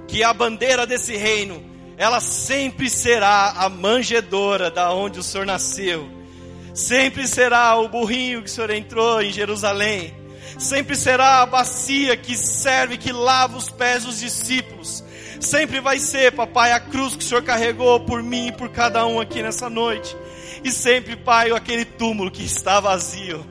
que 0.07 0.23
a 0.23 0.31
bandeira 0.33 0.85
desse 0.85 1.17
reino, 1.17 1.63
ela 1.97 2.19
sempre 2.19 2.91
será 2.91 3.53
a 3.57 3.69
manjedora 3.69 4.69
da 4.69 4.93
onde 4.93 5.19
o 5.19 5.23
Senhor 5.23 5.47
nasceu. 5.47 6.07
Sempre 6.77 7.27
será 7.27 7.75
o 7.75 7.89
burrinho 7.89 8.41
que 8.41 8.49
o 8.49 8.51
Senhor 8.53 8.69
entrou 8.69 9.21
em 9.21 9.31
Jerusalém. 9.31 10.13
Sempre 10.57 10.95
será 10.95 11.41
a 11.41 11.45
bacia 11.45 12.15
que 12.15 12.35
serve, 12.35 12.97
que 12.97 13.11
lava 13.11 13.57
os 13.57 13.69
pés 13.69 14.05
dos 14.05 14.19
discípulos 14.19 15.03
Sempre 15.39 15.79
vai 15.79 15.99
ser, 15.99 16.31
papai, 16.31 16.71
a 16.71 16.79
cruz 16.79 17.15
que 17.15 17.23
o 17.23 17.27
Senhor 17.27 17.43
carregou 17.43 17.99
por 17.99 18.23
mim 18.23 18.47
e 18.47 18.51
por 18.51 18.69
cada 18.69 19.05
um 19.05 19.19
aqui 19.19 19.41
nessa 19.41 19.69
noite. 19.69 20.15
E 20.63 20.71
sempre, 20.71 21.15
pai, 21.15 21.51
aquele 21.51 21.85
túmulo 21.85 22.31
que 22.31 22.43
está 22.43 22.79
vazio. 22.79 23.45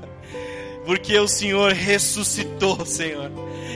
Porque 0.85 1.18
o 1.18 1.29
Senhor 1.29 1.72
ressuscitou, 1.72 2.85
Senhor. 2.85 3.31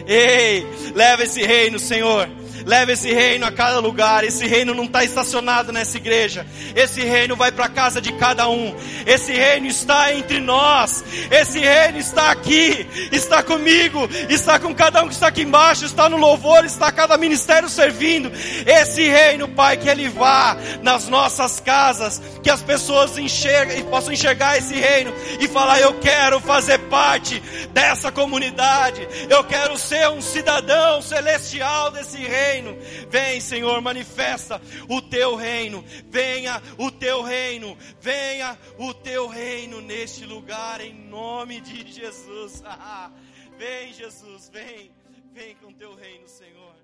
Ei, 0.06 0.66
leva 0.94 1.22
esse 1.22 1.42
reino, 1.42 1.78
Senhor 1.78 2.28
Leva 2.66 2.92
esse 2.92 3.12
reino 3.12 3.46
a 3.46 3.52
cada 3.52 3.78
lugar. 3.78 4.24
Esse 4.24 4.46
reino 4.46 4.74
não 4.74 4.84
está 4.84 5.04
estacionado 5.04 5.72
nessa 5.72 5.96
igreja. 5.96 6.46
Esse 6.74 7.02
reino 7.02 7.36
vai 7.36 7.50
para 7.50 7.66
a 7.66 7.68
casa 7.68 8.00
de 8.00 8.12
cada 8.14 8.48
um. 8.48 8.74
Esse 9.06 9.32
reino 9.32 9.66
está 9.66 10.12
entre 10.12 10.40
nós. 10.40 11.04
Esse 11.30 11.58
reino 11.58 11.98
está 11.98 12.30
aqui. 12.30 12.86
Está 13.12 13.42
comigo. 13.42 14.08
Está 14.28 14.58
com 14.58 14.74
cada 14.74 15.02
um 15.02 15.08
que 15.08 15.14
está 15.14 15.28
aqui 15.28 15.42
embaixo. 15.42 15.84
Está 15.84 16.08
no 16.08 16.16
louvor. 16.16 16.64
Está 16.64 16.92
cada 16.92 17.16
ministério 17.16 17.68
servindo. 17.68 18.30
Esse 18.66 19.02
reino, 19.08 19.48
Pai, 19.48 19.76
que 19.76 19.88
ele 19.88 20.08
vá 20.08 20.56
nas 20.82 21.08
nossas 21.08 21.60
casas. 21.60 22.20
Que 22.42 22.50
as 22.50 22.62
pessoas 22.62 23.16
enxergam, 23.16 23.82
possam 23.90 24.12
enxergar 24.12 24.58
esse 24.58 24.74
reino 24.74 25.12
e 25.40 25.48
falar: 25.48 25.80
Eu 25.80 25.94
quero 25.94 26.40
fazer 26.40 26.78
parte 26.78 27.40
dessa 27.72 28.12
comunidade. 28.12 29.06
Eu 29.28 29.44
quero 29.44 29.78
ser 29.78 30.08
um 30.10 30.20
cidadão 30.20 31.00
celestial 31.02 31.90
desse 31.90 32.18
reino 32.18 32.49
reino. 32.50 32.76
Vem, 33.08 33.40
Senhor, 33.40 33.80
manifesta 33.80 34.60
o 34.88 35.00
teu 35.00 35.36
reino. 35.36 35.84
Venha 36.08 36.60
o 36.78 36.90
teu 36.90 37.22
reino. 37.22 37.76
Venha 38.00 38.58
o 38.78 38.92
teu 38.92 39.28
reino 39.28 39.80
neste 39.80 40.24
lugar, 40.24 40.80
em 40.80 40.94
nome 40.94 41.60
de 41.60 41.90
Jesus. 41.90 42.62
vem, 43.56 43.92
Jesus, 43.92 44.48
vem. 44.48 44.90
Vem 45.32 45.54
com 45.56 45.72
teu 45.72 45.94
reino, 45.94 46.28
Senhor. 46.28 46.74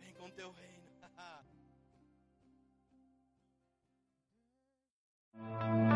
Vem 0.00 0.12
com 0.14 0.28
teu 0.30 0.52
reino. 0.52 0.66